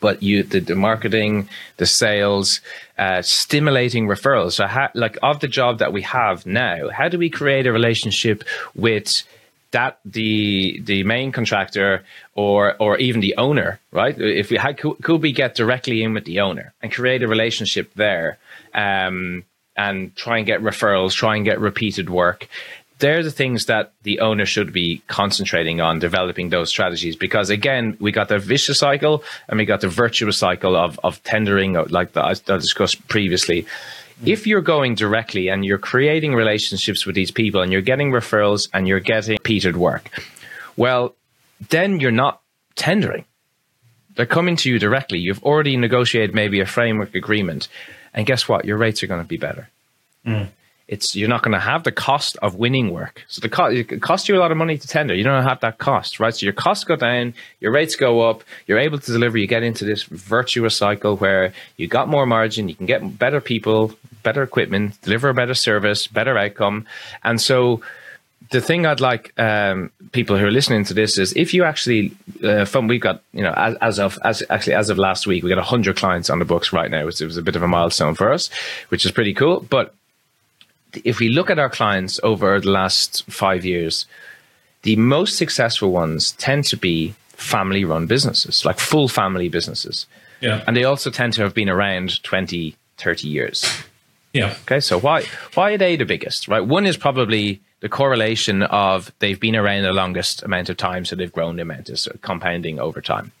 But 0.00 0.22
you, 0.22 0.42
the, 0.42 0.60
the 0.60 0.74
marketing, 0.74 1.48
the 1.78 1.86
sales, 1.86 2.60
uh, 2.98 3.22
stimulating 3.22 4.06
referrals. 4.06 4.52
So, 4.52 4.66
how, 4.66 4.90
like 4.94 5.16
of 5.22 5.40
the 5.40 5.48
job 5.48 5.78
that 5.78 5.92
we 5.92 6.02
have 6.02 6.44
now, 6.44 6.90
how 6.90 7.08
do 7.08 7.18
we 7.18 7.30
create 7.30 7.66
a 7.66 7.72
relationship 7.72 8.44
with 8.74 9.22
that 9.72 10.00
the 10.04 10.80
the 10.84 11.02
main 11.04 11.32
contractor 11.32 12.04
or 12.34 12.76
or 12.80 12.98
even 12.98 13.20
the 13.20 13.36
owner, 13.36 13.78
right? 13.92 14.18
If 14.18 14.50
we 14.50 14.56
had 14.56 14.78
could, 14.78 15.02
could 15.02 15.22
we 15.22 15.32
get 15.32 15.54
directly 15.54 16.02
in 16.02 16.14
with 16.14 16.24
the 16.24 16.40
owner 16.40 16.72
and 16.82 16.92
create 16.92 17.22
a 17.22 17.28
relationship 17.28 17.92
there, 17.94 18.38
um, 18.74 19.44
and 19.76 20.14
try 20.16 20.38
and 20.38 20.46
get 20.46 20.60
referrals, 20.60 21.12
try 21.12 21.36
and 21.36 21.44
get 21.44 21.60
repeated 21.60 22.10
work. 22.10 22.48
They're 22.98 23.22
the 23.22 23.30
things 23.30 23.64
that 23.66 23.94
the 24.02 24.20
owner 24.20 24.44
should 24.44 24.74
be 24.74 25.02
concentrating 25.06 25.80
on 25.80 26.00
developing 26.00 26.50
those 26.50 26.68
strategies 26.68 27.16
because 27.16 27.48
again, 27.48 27.96
we 27.98 28.12
got 28.12 28.28
the 28.28 28.38
vicious 28.38 28.78
cycle 28.78 29.24
and 29.48 29.58
we 29.58 29.64
got 29.64 29.80
the 29.80 29.88
virtuous 29.88 30.36
cycle 30.36 30.76
of 30.76 31.00
of 31.02 31.22
tendering, 31.22 31.74
like 31.88 32.12
the, 32.12 32.22
I 32.22 32.34
discussed 32.34 33.06
previously 33.08 33.66
if 34.24 34.46
you're 34.46 34.60
going 34.60 34.94
directly 34.94 35.48
and 35.48 35.64
you're 35.64 35.78
creating 35.78 36.34
relationships 36.34 37.06
with 37.06 37.14
these 37.14 37.30
people 37.30 37.62
and 37.62 37.72
you're 37.72 37.80
getting 37.80 38.10
referrals 38.10 38.68
and 38.72 38.86
you're 38.86 39.00
getting 39.00 39.34
repeated 39.34 39.76
work, 39.76 40.10
well, 40.76 41.14
then 41.68 42.00
you're 42.00 42.10
not 42.10 42.40
tendering. 42.74 43.24
They're 44.16 44.26
coming 44.26 44.56
to 44.56 44.70
you 44.70 44.78
directly. 44.78 45.18
You've 45.18 45.42
already 45.42 45.76
negotiated 45.76 46.34
maybe 46.34 46.60
a 46.60 46.66
framework 46.66 47.14
agreement. 47.14 47.68
And 48.12 48.26
guess 48.26 48.48
what? 48.48 48.64
Your 48.64 48.76
rates 48.76 49.02
are 49.02 49.06
going 49.06 49.22
to 49.22 49.28
be 49.28 49.36
better. 49.36 49.68
Mm 50.26 50.48
it's 50.90 51.14
you're 51.14 51.28
not 51.28 51.42
going 51.42 51.52
to 51.52 51.60
have 51.60 51.84
the 51.84 51.92
cost 51.92 52.36
of 52.42 52.56
winning 52.56 52.92
work. 52.92 53.24
So 53.28 53.40
the 53.40 53.48
cost 53.48 53.76
it 53.76 54.02
costs 54.02 54.28
you 54.28 54.36
a 54.36 54.40
lot 54.40 54.50
of 54.50 54.56
money 54.56 54.76
to 54.76 54.88
tender. 54.88 55.14
You 55.14 55.22
don't 55.22 55.44
have 55.44 55.60
that 55.60 55.78
cost, 55.78 56.18
right? 56.18 56.34
So 56.34 56.44
your 56.44 56.52
costs 56.52 56.82
go 56.82 56.96
down, 56.96 57.32
your 57.60 57.70
rates 57.70 57.94
go 57.94 58.28
up, 58.28 58.42
you're 58.66 58.80
able 58.80 58.98
to 58.98 59.12
deliver. 59.12 59.38
You 59.38 59.46
get 59.46 59.62
into 59.62 59.84
this 59.84 60.02
virtuous 60.02 60.76
cycle 60.76 61.16
where 61.16 61.52
you 61.76 61.86
got 61.86 62.08
more 62.08 62.26
margin, 62.26 62.68
you 62.68 62.74
can 62.74 62.86
get 62.86 63.18
better 63.20 63.40
people, 63.40 63.94
better 64.22 64.42
equipment, 64.42 65.00
deliver 65.02 65.28
a 65.28 65.34
better 65.34 65.54
service, 65.54 66.06
better 66.06 66.36
outcome, 66.36 66.86
and 67.24 67.40
so. 67.40 67.82
The 68.52 68.60
thing 68.60 68.84
I'd 68.84 69.00
like 69.00 69.38
um, 69.38 69.92
people 70.10 70.36
who 70.36 70.44
are 70.44 70.50
listening 70.50 70.82
to 70.86 70.94
this 70.94 71.18
is 71.18 71.32
if 71.36 71.54
you 71.54 71.62
actually, 71.62 72.10
uh, 72.42 72.64
from 72.64 72.88
we've 72.88 73.00
got 73.00 73.22
you 73.32 73.42
know 73.42 73.52
as, 73.52 73.76
as 73.80 73.98
of 74.00 74.18
as 74.24 74.42
actually 74.50 74.74
as 74.74 74.90
of 74.90 74.98
last 74.98 75.24
week 75.24 75.44
we 75.44 75.50
got 75.50 75.62
hundred 75.62 75.96
clients 75.96 76.30
on 76.30 76.40
the 76.40 76.44
books 76.44 76.72
right 76.72 76.90
now. 76.90 77.02
It 77.02 77.04
was, 77.04 77.20
it 77.20 77.26
was 77.26 77.36
a 77.36 77.42
bit 77.42 77.54
of 77.54 77.62
a 77.62 77.68
milestone 77.68 78.16
for 78.16 78.32
us, 78.32 78.50
which 78.88 79.04
is 79.04 79.12
pretty 79.12 79.34
cool. 79.34 79.60
But 79.60 79.94
if 81.04 81.20
we 81.20 81.28
look 81.28 81.50
at 81.50 81.58
our 81.58 81.70
clients 81.70 82.18
over 82.22 82.58
the 82.58 82.70
last 82.70 83.30
five 83.30 83.64
years, 83.64 84.06
the 84.82 84.96
most 84.96 85.36
successful 85.36 85.92
ones 85.92 86.32
tend 86.32 86.64
to 86.64 86.76
be 86.76 87.14
family 87.40 87.84
run 87.84 88.06
businesses, 88.06 88.64
like 88.64 88.78
full 88.78 89.08
family 89.08 89.48
businesses. 89.48 90.06
Yeah. 90.40 90.64
And 90.66 90.76
they 90.76 90.84
also 90.84 91.10
tend 91.10 91.34
to 91.34 91.42
have 91.42 91.54
been 91.54 91.68
around 91.68 92.22
20, 92.22 92.74
30 92.98 93.28
years. 93.28 93.64
Yeah. 94.32 94.54
Okay. 94.62 94.80
So 94.80 94.98
why 94.98 95.24
why 95.54 95.72
are 95.72 95.78
they 95.78 95.96
the 95.96 96.04
biggest? 96.04 96.48
Right. 96.48 96.64
One 96.64 96.86
is 96.86 96.96
probably 96.96 97.60
the 97.80 97.88
correlation 97.88 98.62
of 98.62 99.10
they've 99.18 99.40
been 99.40 99.56
around 99.56 99.82
the 99.82 99.92
longest 99.92 100.42
amount 100.42 100.68
of 100.68 100.76
time, 100.76 101.04
so 101.04 101.16
they've 101.16 101.32
grown 101.32 101.56
the 101.56 101.62
amount 101.62 101.88
of 101.88 101.98
so 101.98 102.16
compounding 102.22 102.78
over 102.78 103.00
time. 103.00 103.32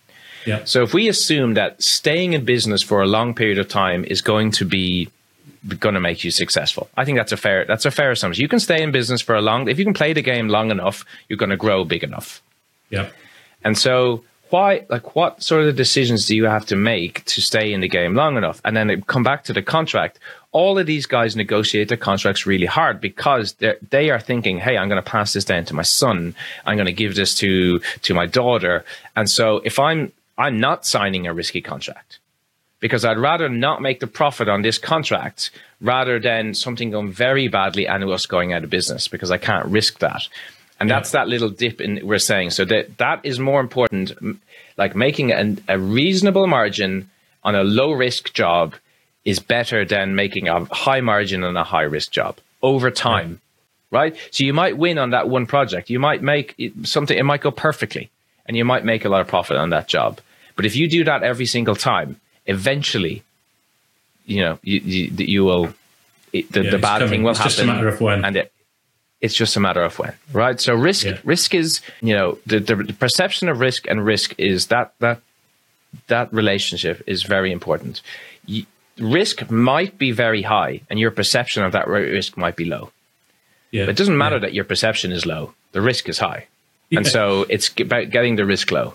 Yeah. 0.46 0.64
So 0.64 0.82
if 0.82 0.94
we 0.94 1.08
assume 1.08 1.54
that 1.54 1.82
staying 1.82 2.32
in 2.32 2.44
business 2.44 2.82
for 2.82 3.02
a 3.02 3.06
long 3.06 3.34
period 3.34 3.58
of 3.58 3.68
time 3.68 4.04
is 4.04 4.22
going 4.22 4.50
to 4.52 4.64
be 4.64 5.10
going 5.78 5.94
to 5.94 6.00
make 6.00 6.24
you 6.24 6.30
successful. 6.30 6.88
I 6.96 7.04
think 7.04 7.18
that's 7.18 7.32
a 7.32 7.36
fair 7.36 7.64
that's 7.66 7.84
a 7.84 7.90
fair 7.90 8.10
assumption. 8.10 8.42
You 8.42 8.48
can 8.48 8.60
stay 8.60 8.82
in 8.82 8.92
business 8.92 9.20
for 9.20 9.34
a 9.34 9.42
long 9.42 9.68
if 9.68 9.78
you 9.78 9.84
can 9.84 9.94
play 9.94 10.12
the 10.12 10.22
game 10.22 10.48
long 10.48 10.70
enough, 10.70 11.04
you're 11.28 11.36
going 11.36 11.50
to 11.50 11.56
grow 11.56 11.84
big 11.84 12.02
enough. 12.02 12.42
Yeah. 12.88 13.10
And 13.62 13.76
so 13.76 14.24
why 14.50 14.86
like 14.88 15.14
what 15.14 15.42
sort 15.42 15.64
of 15.64 15.76
decisions 15.76 16.26
do 16.26 16.36
you 16.36 16.44
have 16.44 16.66
to 16.66 16.76
make 16.76 17.24
to 17.26 17.40
stay 17.40 17.72
in 17.72 17.80
the 17.80 17.88
game 17.88 18.14
long 18.14 18.36
enough? 18.36 18.60
And 18.64 18.76
then 18.76 19.02
come 19.02 19.22
back 19.22 19.44
to 19.44 19.52
the 19.52 19.62
contract. 19.62 20.18
All 20.52 20.78
of 20.78 20.86
these 20.86 21.06
guys 21.06 21.36
negotiate 21.36 21.88
their 21.88 21.96
contracts 21.96 22.46
really 22.46 22.66
hard 22.66 23.00
because 23.00 23.54
they 23.54 23.74
they 23.90 24.10
are 24.10 24.20
thinking, 24.20 24.58
"Hey, 24.58 24.76
I'm 24.76 24.88
going 24.88 25.02
to 25.02 25.10
pass 25.10 25.32
this 25.32 25.44
down 25.44 25.64
to 25.66 25.74
my 25.74 25.82
son. 25.82 26.34
I'm 26.66 26.76
going 26.76 26.86
to 26.86 26.92
give 26.92 27.14
this 27.14 27.34
to 27.36 27.80
to 28.02 28.14
my 28.14 28.26
daughter." 28.26 28.84
And 29.16 29.30
so 29.30 29.60
if 29.64 29.78
I'm 29.78 30.12
I'm 30.38 30.58
not 30.58 30.86
signing 30.86 31.26
a 31.26 31.34
risky 31.34 31.60
contract 31.60 32.18
because 32.80 33.04
I'd 33.04 33.18
rather 33.18 33.48
not 33.48 33.82
make 33.82 34.00
the 34.00 34.06
profit 34.06 34.48
on 34.48 34.62
this 34.62 34.78
contract 34.78 35.50
rather 35.80 36.18
than 36.18 36.54
something 36.54 36.90
going 36.90 37.12
very 37.12 37.46
badly 37.46 37.86
and 37.86 38.02
us 38.04 38.26
going 38.26 38.52
out 38.52 38.64
of 38.64 38.70
business 38.70 39.06
because 39.06 39.30
I 39.30 39.38
can't 39.38 39.66
risk 39.66 39.98
that. 40.00 40.28
And 40.80 40.88
yeah. 40.88 40.96
that's 40.96 41.12
that 41.12 41.28
little 41.28 41.50
dip 41.50 41.80
in 41.80 42.00
we're 42.04 42.18
saying. 42.18 42.50
So 42.50 42.64
that 42.64 42.96
that 42.98 43.20
is 43.22 43.38
more 43.38 43.60
important, 43.60 44.12
like 44.76 44.96
making 44.96 45.30
a, 45.30 45.56
a 45.68 45.78
reasonable 45.78 46.46
margin 46.46 47.10
on 47.44 47.54
a 47.54 47.62
low 47.62 47.92
risk 47.92 48.32
job 48.32 48.74
is 49.24 49.38
better 49.38 49.84
than 49.84 50.14
making 50.14 50.48
a 50.48 50.64
high 50.64 51.02
margin 51.02 51.44
on 51.44 51.54
a 51.56 51.64
high 51.64 51.82
risk 51.82 52.10
job 52.10 52.38
over 52.62 52.90
time. 52.90 53.40
right? 53.90 54.16
So 54.30 54.44
you 54.44 54.52
might 54.52 54.76
win 54.76 54.98
on 54.98 55.10
that 55.10 55.28
one 55.28 55.46
project. 55.46 55.90
You 55.90 55.98
might 55.98 56.22
make 56.22 56.54
something, 56.84 57.16
it 57.16 57.24
might 57.24 57.40
go 57.40 57.50
perfectly 57.50 58.10
and 58.46 58.56
you 58.56 58.64
might 58.64 58.84
make 58.84 59.04
a 59.04 59.08
lot 59.08 59.20
of 59.20 59.26
profit 59.26 59.56
on 59.56 59.70
that 59.70 59.88
job. 59.88 60.20
But 60.56 60.64
if 60.64 60.76
you 60.76 60.88
do 60.88 61.04
that 61.04 61.22
every 61.22 61.46
single 61.46 61.76
time, 61.76 62.20
eventually, 62.46 63.22
you 64.26 64.40
know, 64.40 64.58
you, 64.62 64.80
you, 64.80 65.10
you 65.26 65.44
will, 65.44 65.74
it, 66.32 66.50
the, 66.52 66.64
yeah, 66.64 66.70
the 66.70 66.78
bad 66.78 66.98
coming. 66.98 67.08
thing 67.08 67.22
will 67.22 67.30
it's 67.30 67.38
happen. 67.38 67.50
Just 67.50 67.62
a 67.62 67.66
matter 67.66 67.88
of 67.88 68.00
when. 68.00 68.24
And 68.24 68.36
it, 68.36 68.52
it's 69.20 69.34
just 69.34 69.56
a 69.56 69.60
matter 69.60 69.82
of 69.82 69.98
when, 69.98 70.14
right? 70.32 70.60
So 70.60 70.74
risk, 70.74 71.06
yeah. 71.06 71.18
risk 71.24 71.54
is, 71.54 71.80
you 72.00 72.14
know, 72.14 72.38
the, 72.46 72.58
the, 72.58 72.76
the 72.76 72.92
perception 72.92 73.48
of 73.48 73.60
risk 73.60 73.86
and 73.88 74.04
risk 74.04 74.34
is 74.38 74.68
that, 74.68 74.94
that, 75.00 75.20
that 76.06 76.32
relationship 76.32 77.02
is 77.06 77.22
very 77.22 77.52
important. 77.52 78.02
You, 78.46 78.64
risk 78.98 79.50
might 79.50 79.98
be 79.98 80.12
very 80.12 80.42
high 80.42 80.82
and 80.88 80.98
your 80.98 81.10
perception 81.10 81.64
of 81.64 81.72
that 81.72 81.88
risk 81.88 82.36
might 82.36 82.56
be 82.56 82.64
low. 82.64 82.90
Yeah. 83.70 83.84
But 83.84 83.90
it 83.90 83.96
doesn't 83.96 84.18
matter 84.18 84.36
yeah. 84.36 84.40
that 84.40 84.54
your 84.54 84.64
perception 84.64 85.12
is 85.12 85.26
low. 85.26 85.54
The 85.72 85.80
risk 85.80 86.08
is 86.08 86.18
high. 86.18 86.46
Yeah. 86.90 86.98
And 86.98 87.06
so 87.06 87.46
it's 87.48 87.70
about 87.78 88.10
getting 88.10 88.36
the 88.36 88.44
risk 88.44 88.70
low. 88.70 88.94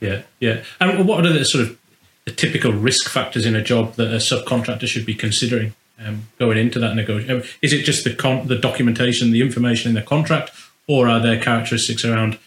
Yeah, 0.00 0.22
yeah. 0.40 0.62
And 0.80 1.08
what 1.08 1.26
are 1.26 1.32
the 1.32 1.44
sort 1.44 1.64
of 1.64 1.78
the 2.24 2.32
typical 2.32 2.72
risk 2.72 3.08
factors 3.08 3.46
in 3.46 3.56
a 3.56 3.62
job 3.62 3.94
that 3.94 4.12
a 4.12 4.16
subcontractor 4.16 4.86
should 4.86 5.06
be 5.06 5.14
considering 5.14 5.74
um, 6.04 6.28
going 6.38 6.58
into 6.58 6.78
that 6.78 6.94
negotiation? 6.94 7.42
Is 7.62 7.72
it 7.72 7.84
just 7.84 8.04
the 8.04 8.14
con- 8.14 8.46
the 8.46 8.58
documentation, 8.58 9.30
the 9.30 9.42
information 9.42 9.90
in 9.90 9.94
the 9.94 10.02
contract, 10.02 10.50
or 10.86 11.08
are 11.08 11.20
there 11.20 11.40
characteristics 11.40 12.04
around 12.04 12.38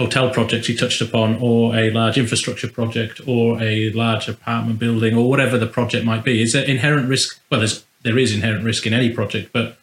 hotel 0.00 0.30
projects 0.30 0.68
you 0.68 0.76
touched 0.76 1.00
upon, 1.00 1.36
or 1.36 1.76
a 1.76 1.90
large 1.90 2.18
infrastructure 2.18 2.68
project, 2.68 3.20
or 3.26 3.60
a 3.62 3.90
large 3.90 4.28
apartment 4.28 4.78
building, 4.78 5.16
or 5.16 5.28
whatever 5.28 5.58
the 5.58 5.66
project 5.66 6.04
might 6.04 6.24
be? 6.24 6.42
Is 6.42 6.52
there 6.52 6.64
inherent 6.64 7.08
risk? 7.08 7.40
Well, 7.50 7.60
there's, 7.60 7.84
there 8.02 8.18
is 8.18 8.34
inherent 8.34 8.64
risk 8.64 8.86
in 8.86 8.92
any 8.92 9.10
project, 9.10 9.52
but 9.52 9.78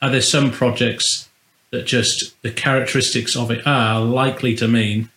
are 0.00 0.10
there 0.10 0.22
some 0.22 0.52
projects 0.52 1.28
that 1.70 1.86
just 1.86 2.40
the 2.42 2.50
characteristics 2.50 3.34
of 3.34 3.50
it 3.50 3.66
are 3.66 4.00
likely 4.00 4.54
to 4.54 4.68
mean 4.68 5.10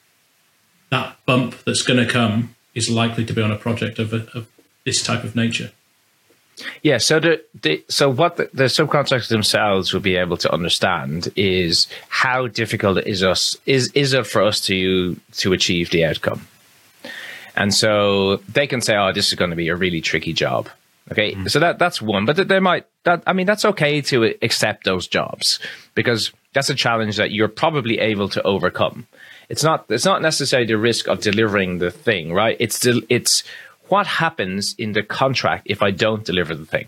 that 0.89 1.15
bump 1.25 1.55
that's 1.65 1.83
going 1.83 2.03
to 2.03 2.11
come 2.11 2.55
is 2.73 2.89
likely 2.89 3.25
to 3.25 3.33
be 3.33 3.41
on 3.41 3.51
a 3.51 3.57
project 3.57 3.99
of, 3.99 4.13
a, 4.13 4.27
of 4.33 4.47
this 4.85 5.03
type 5.03 5.23
of 5.23 5.35
nature? 5.35 5.71
Yeah, 6.81 6.97
so 6.97 7.19
the, 7.19 7.43
the 7.61 7.83
so 7.87 8.09
what 8.09 8.37
the, 8.37 8.49
the, 8.53 8.65
subcontractors 8.65 9.29
themselves 9.29 9.93
will 9.93 10.01
be 10.01 10.15
able 10.15 10.37
to 10.37 10.51
understand 10.51 11.31
is 11.35 11.87
how 12.09 12.47
difficult 12.47 12.97
it 12.97 13.07
is 13.07 13.23
us 13.23 13.57
is 13.65 13.91
is 13.93 14.13
it 14.13 14.27
for 14.27 14.43
us 14.43 14.61
to 14.61 15.15
to 15.37 15.53
achieve 15.53 15.89
the 15.89 16.05
outcome, 16.05 16.47
and 17.55 17.73
so 17.73 18.37
they 18.51 18.67
can 18.67 18.81
say, 18.81 18.95
"Oh, 18.95 19.11
this 19.13 19.27
is 19.27 19.33
going 19.33 19.51
to 19.51 19.55
be 19.55 19.69
a 19.69 19.75
really 19.75 20.01
tricky 20.01 20.33
job." 20.33 20.69
Okay, 21.11 21.33
mm. 21.33 21.49
so 21.49 21.59
that 21.59 21.79
that's 21.79 22.01
one, 22.01 22.25
but 22.25 22.47
they 22.47 22.59
might 22.59 22.85
that 23.03 23.23
I 23.25 23.33
mean 23.33 23.45
that's 23.45 23.65
okay 23.65 24.01
to 24.01 24.35
accept 24.41 24.83
those 24.83 25.07
jobs 25.07 25.59
because 25.95 26.31
that's 26.53 26.69
a 26.69 26.75
challenge 26.75 27.17
that 27.17 27.31
you're 27.31 27.47
probably 27.47 27.99
able 27.99 28.29
to 28.29 28.41
overcome. 28.43 29.07
It's 29.49 29.63
not 29.63 29.85
it's 29.89 30.05
not 30.05 30.21
necessarily 30.21 30.67
the 30.67 30.77
risk 30.77 31.07
of 31.07 31.21
delivering 31.21 31.79
the 31.79 31.89
thing, 31.89 32.33
right? 32.33 32.55
It's 32.59 32.85
it's 32.85 33.43
what 33.89 34.07
happens 34.07 34.75
in 34.77 34.93
the 34.93 35.03
contract 35.03 35.63
if 35.65 35.81
I 35.81 35.91
don't 35.91 36.23
deliver 36.23 36.55
the 36.55 36.65
thing 36.65 36.87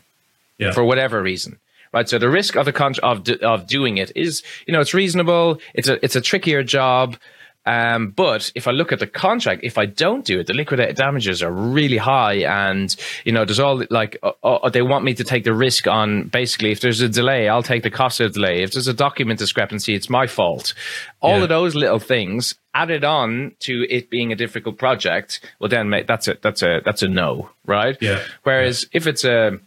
yeah. 0.57 0.71
for 0.71 0.83
whatever 0.83 1.21
reason. 1.21 1.59
Right. 1.93 2.07
So 2.07 2.17
the 2.17 2.29
risk 2.29 2.55
of 2.55 2.65
the 2.65 2.71
con- 2.71 2.95
of, 3.03 3.27
of 3.41 3.67
doing 3.67 3.97
it 3.97 4.13
is, 4.15 4.43
you 4.65 4.71
know, 4.71 4.79
it's 4.79 4.93
reasonable. 4.93 5.59
It's 5.73 5.89
a, 5.89 6.03
it's 6.03 6.15
a 6.15 6.21
trickier 6.21 6.63
job. 6.63 7.17
Um, 7.65 8.09
but 8.09 8.51
if 8.55 8.67
I 8.67 8.71
look 8.71 8.91
at 8.91 8.99
the 8.99 9.07
contract, 9.07 9.63
if 9.63 9.77
I 9.77 9.85
don't 9.85 10.25
do 10.25 10.39
it, 10.39 10.47
the 10.47 10.53
liquidated 10.53 10.95
damages 10.95 11.43
are 11.43 11.51
really 11.51 11.97
high, 11.97 12.43
and 12.43 12.95
you 13.23 13.31
know, 13.31 13.45
there's 13.45 13.59
all 13.59 13.83
like 13.89 14.17
uh, 14.23 14.31
uh, 14.43 14.69
they 14.69 14.81
want 14.81 15.05
me 15.05 15.13
to 15.13 15.23
take 15.23 15.43
the 15.43 15.53
risk 15.53 15.87
on. 15.87 16.27
Basically, 16.27 16.71
if 16.71 16.81
there's 16.81 17.01
a 17.01 17.09
delay, 17.09 17.47
I'll 17.47 17.63
take 17.63 17.83
the 17.83 17.91
cost 17.91 18.19
of 18.19 18.33
the 18.33 18.39
delay. 18.39 18.63
If 18.63 18.71
there's 18.71 18.87
a 18.87 18.93
document 18.93 19.39
discrepancy, 19.39 19.93
it's 19.93 20.09
my 20.09 20.25
fault. 20.25 20.73
All 21.21 21.37
yeah. 21.37 21.43
of 21.43 21.49
those 21.49 21.75
little 21.75 21.99
things 21.99 22.55
added 22.73 23.03
on 23.03 23.53
to 23.59 23.85
it 23.89 24.09
being 24.09 24.31
a 24.31 24.35
difficult 24.35 24.77
project, 24.77 25.41
well, 25.59 25.69
then 25.69 25.89
mate, 25.89 26.07
that's 26.07 26.27
a 26.27 26.37
that's 26.41 26.63
a 26.63 26.81
that's 26.83 27.03
a 27.03 27.07
no, 27.07 27.49
right? 27.65 27.97
Yeah. 28.01 28.23
Whereas 28.43 28.83
yeah. 28.83 28.97
if 28.97 29.07
it's 29.07 29.23
a 29.23 29.59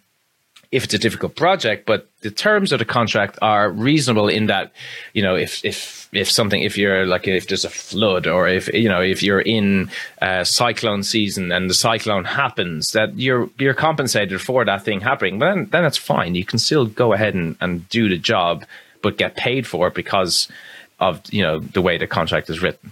if 0.75 0.83
it's 0.83 0.95
a 0.95 0.99
difficult 0.99 1.37
project, 1.37 1.87
but 1.87 2.11
the 2.23 2.33
terms 2.33 2.73
of 2.73 2.81
the 2.81 2.85
contract 2.85 3.39
are 3.41 3.71
reasonable 3.71 4.27
in 4.27 4.47
that, 4.47 4.73
you 5.13 5.23
know, 5.23 5.37
if 5.37 5.65
if 5.65 6.09
if 6.13 6.29
something, 6.29 6.63
if 6.63 6.77
you're 6.77 7.07
like 7.07 7.29
if 7.29 7.47
there's 7.47 7.65
a 7.65 7.71
flood 7.71 8.27
or 8.27 8.49
if 8.49 8.67
you 8.75 8.89
know 8.89 9.01
if 9.01 9.23
you're 9.23 9.41
in 9.41 9.89
a 10.21 10.45
cyclone 10.45 11.05
season 11.05 11.53
and 11.53 11.71
the 11.71 11.75
cyclone 11.75 12.25
happens, 12.25 12.91
that 12.91 13.17
you're 13.17 13.49
you're 13.57 13.73
compensated 13.73 14.41
for 14.41 14.65
that 14.65 14.85
thing 14.85 15.01
happening. 15.01 15.39
But 15.39 15.55
then 15.55 15.65
then 15.67 15.85
it's 15.85 15.97
fine. 15.97 16.35
You 16.35 16.45
can 16.45 16.59
still 16.59 16.87
go 16.87 17.13
ahead 17.13 17.35
and, 17.35 17.57
and 17.61 17.89
do 17.89 18.09
the 18.09 18.19
job, 18.19 18.65
but 19.01 19.17
get 19.17 19.37
paid 19.37 19.69
for 19.69 19.87
it 19.87 19.95
because 19.95 20.49
of 20.99 21.23
you 21.33 21.43
know 21.43 21.61
the 21.61 21.83
way 21.83 21.99
the 21.99 22.09
contract 22.09 22.51
is 22.51 22.61
written. 22.61 22.91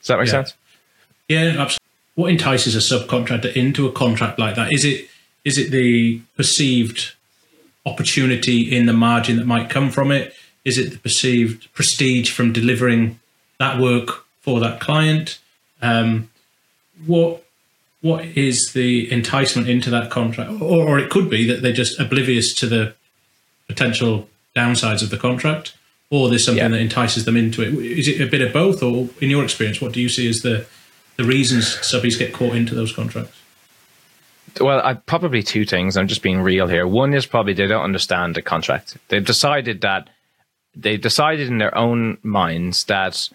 Does 0.00 0.08
that 0.08 0.18
make 0.18 0.26
yeah. 0.26 0.32
sense? 0.32 0.54
Yeah, 1.28 1.44
absolutely. 1.58 1.78
What 2.16 2.30
entices 2.30 2.76
a 2.76 2.80
subcontractor 2.80 3.56
into 3.56 3.88
a 3.88 3.92
contract 3.92 4.38
like 4.38 4.56
that? 4.56 4.74
Is 4.74 4.84
it 4.84 5.08
is 5.44 5.58
it 5.58 5.70
the 5.70 6.20
perceived 6.36 7.12
opportunity 7.86 8.74
in 8.74 8.86
the 8.86 8.92
margin 8.92 9.36
that 9.36 9.46
might 9.46 9.68
come 9.68 9.90
from 9.90 10.10
it? 10.10 10.34
Is 10.64 10.78
it 10.78 10.92
the 10.92 10.98
perceived 10.98 11.72
prestige 11.74 12.30
from 12.30 12.52
delivering 12.52 13.20
that 13.58 13.80
work 13.80 14.24
for 14.40 14.60
that 14.60 14.80
client? 14.80 15.38
Um, 15.82 16.30
what 17.06 17.44
what 18.00 18.24
is 18.36 18.72
the 18.74 19.10
enticement 19.10 19.68
into 19.68 19.88
that 19.90 20.10
contract? 20.10 20.60
Or, 20.60 20.86
or, 20.86 20.98
it 20.98 21.08
could 21.08 21.30
be 21.30 21.46
that 21.46 21.62
they're 21.62 21.72
just 21.72 21.98
oblivious 21.98 22.52
to 22.56 22.66
the 22.66 22.94
potential 23.66 24.28
downsides 24.54 25.02
of 25.02 25.08
the 25.08 25.16
contract, 25.16 25.74
or 26.10 26.28
there's 26.28 26.44
something 26.44 26.62
yeah. 26.62 26.68
that 26.68 26.80
entices 26.80 27.24
them 27.24 27.34
into 27.34 27.62
it. 27.62 27.72
Is 27.72 28.06
it 28.06 28.20
a 28.20 28.26
bit 28.26 28.42
of 28.42 28.52
both, 28.52 28.82
or 28.82 29.08
in 29.22 29.30
your 29.30 29.42
experience, 29.42 29.80
what 29.80 29.92
do 29.92 30.00
you 30.00 30.08
see 30.08 30.28
as 30.28 30.42
the 30.42 30.66
the 31.16 31.24
reasons 31.24 31.76
subbies 31.76 32.18
get 32.18 32.32
caught 32.32 32.54
into 32.54 32.74
those 32.74 32.92
contracts? 32.92 33.40
Well, 34.60 34.80
I, 34.84 34.94
probably 34.94 35.42
two 35.42 35.64
things. 35.64 35.96
I'm 35.96 36.08
just 36.08 36.22
being 36.22 36.40
real 36.40 36.66
here. 36.66 36.86
One 36.86 37.14
is 37.14 37.26
probably 37.26 37.54
they 37.54 37.66
don't 37.66 37.82
understand 37.82 38.34
the 38.34 38.42
contract. 38.42 38.96
They've 39.08 39.24
decided 39.24 39.80
that 39.82 40.08
they 40.74 40.96
decided 40.96 41.48
in 41.48 41.58
their 41.58 41.76
own 41.76 42.18
minds 42.22 42.84
that 42.84 43.28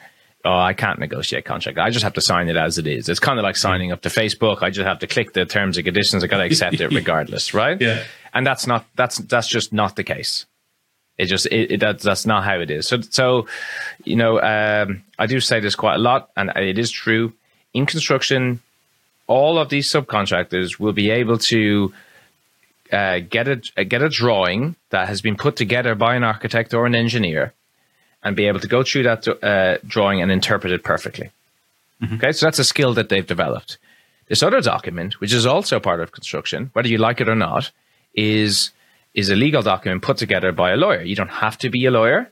oh, 0.45 0.57
I 0.57 0.73
can't 0.73 0.99
negotiate 0.99 1.45
contract. 1.45 1.77
I 1.77 1.89
just 1.89 2.03
have 2.03 2.13
to 2.13 2.21
sign 2.21 2.47
it 2.47 2.55
as 2.55 2.77
it 2.77 2.87
is. 2.87 3.09
It's 3.09 3.19
kind 3.19 3.39
of 3.39 3.43
like 3.43 3.55
signing 3.55 3.91
up 3.91 4.01
to 4.01 4.09
Facebook. 4.09 4.61
I 4.61 4.69
just 4.69 4.87
have 4.87 4.99
to 4.99 5.07
click 5.07 5.33
the 5.33 5.45
terms 5.45 5.77
and 5.77 5.85
conditions. 5.85 6.23
I 6.23 6.27
got 6.27 6.37
to 6.37 6.45
accept 6.45 6.79
it 6.79 6.87
regardless, 6.91 7.53
right? 7.53 7.79
Yeah. 7.79 8.03
And 8.33 8.45
that's 8.45 8.67
not 8.67 8.85
that's 8.95 9.17
that's 9.17 9.47
just 9.47 9.73
not 9.73 9.95
the 9.95 10.03
case. 10.03 10.45
It 11.17 11.25
just 11.25 11.47
it, 11.47 11.71
it 11.71 11.79
that's 11.79 12.03
that's 12.03 12.25
not 12.25 12.43
how 12.43 12.59
it 12.59 12.71
is. 12.71 12.87
So 12.87 13.01
so 13.01 13.47
you 14.03 14.15
know 14.15 14.39
um, 14.39 15.03
I 15.17 15.25
do 15.25 15.39
say 15.39 15.59
this 15.59 15.75
quite 15.75 15.95
a 15.95 15.99
lot, 15.99 16.29
and 16.37 16.49
it 16.55 16.77
is 16.77 16.91
true 16.91 17.33
in 17.73 17.85
construction 17.85 18.61
all 19.29 19.59
of 19.59 19.69
these 19.69 19.89
subcontractors 19.89 20.79
will 20.79 20.91
be 20.91 21.11
able 21.11 21.37
to 21.37 21.93
uh, 22.91 23.19
get 23.19 23.47
a 23.47 23.61
uh, 23.77 23.83
get 23.83 24.01
a 24.01 24.09
drawing 24.09 24.75
that 24.89 25.07
has 25.07 25.21
been 25.21 25.37
put 25.37 25.55
together 25.55 25.93
by 25.95 26.15
an 26.15 26.23
architect 26.23 26.73
or 26.73 26.85
an 26.87 26.95
engineer, 26.95 27.53
and 28.23 28.35
be 28.35 28.47
able 28.47 28.59
to 28.59 28.67
go 28.67 28.83
through 28.83 29.03
that 29.03 29.27
uh, 29.27 29.77
drawing 29.87 30.21
and 30.21 30.31
interpret 30.31 30.73
it 30.73 30.83
perfectly. 30.83 31.29
Mm-hmm. 32.01 32.15
Okay, 32.15 32.31
so 32.31 32.47
that's 32.47 32.59
a 32.59 32.63
skill 32.63 32.93
that 32.95 33.09
they've 33.09 33.25
developed. 33.25 33.77
This 34.27 34.41
other 34.41 34.61
document, 34.61 35.21
which 35.21 35.33
is 35.33 35.45
also 35.45 35.79
part 35.79 35.99
of 36.01 36.11
construction, 36.11 36.71
whether 36.73 36.87
you 36.87 36.97
like 36.97 37.21
it 37.21 37.29
or 37.29 37.35
not, 37.35 37.71
is 38.15 38.71
is 39.13 39.29
a 39.29 39.35
legal 39.35 39.61
document 39.61 40.01
put 40.01 40.17
together 40.17 40.51
by 40.51 40.71
a 40.71 40.77
lawyer. 40.77 41.03
You 41.03 41.15
don't 41.15 41.35
have 41.45 41.57
to 41.59 41.69
be 41.69 41.85
a 41.85 41.91
lawyer, 41.91 42.29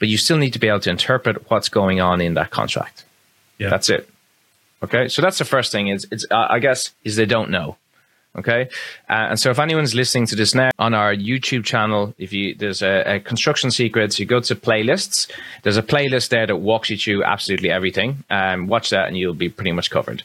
but 0.00 0.08
you 0.08 0.18
still 0.18 0.38
need 0.38 0.54
to 0.54 0.58
be 0.58 0.66
able 0.66 0.80
to 0.80 0.90
interpret 0.90 1.48
what's 1.50 1.68
going 1.68 2.00
on 2.00 2.20
in 2.20 2.34
that 2.34 2.50
contract. 2.50 3.04
Yeah. 3.58 3.70
That's 3.70 3.88
it. 3.88 4.08
Okay, 4.84 5.08
so 5.08 5.22
that's 5.22 5.38
the 5.38 5.46
first 5.46 5.72
thing. 5.72 5.88
Is 5.88 6.06
it's 6.12 6.26
uh, 6.30 6.46
I 6.50 6.58
guess 6.58 6.90
is 7.04 7.16
they 7.16 7.24
don't 7.24 7.50
know. 7.50 7.76
Okay, 8.36 8.68
uh, 9.08 9.30
and 9.30 9.40
so 9.40 9.50
if 9.50 9.58
anyone's 9.58 9.94
listening 9.94 10.26
to 10.26 10.36
this 10.36 10.54
now 10.54 10.70
on 10.78 10.92
our 10.92 11.14
YouTube 11.14 11.64
channel, 11.64 12.14
if 12.18 12.34
you 12.34 12.54
there's 12.54 12.82
a, 12.82 13.14
a, 13.14 13.20
construction 13.20 13.70
secrets, 13.70 14.18
you 14.18 14.26
go 14.26 14.40
to 14.40 14.54
playlists. 14.54 15.30
There's 15.62 15.78
a 15.78 15.82
playlist 15.82 16.28
there 16.28 16.46
that 16.46 16.56
walks 16.56 16.90
you 16.90 16.98
through 16.98 17.24
absolutely 17.24 17.70
everything. 17.70 18.24
Um, 18.28 18.66
watch 18.66 18.90
that, 18.90 19.08
and 19.08 19.16
you'll 19.16 19.32
be 19.32 19.48
pretty 19.48 19.72
much 19.72 19.88
covered. 19.90 20.22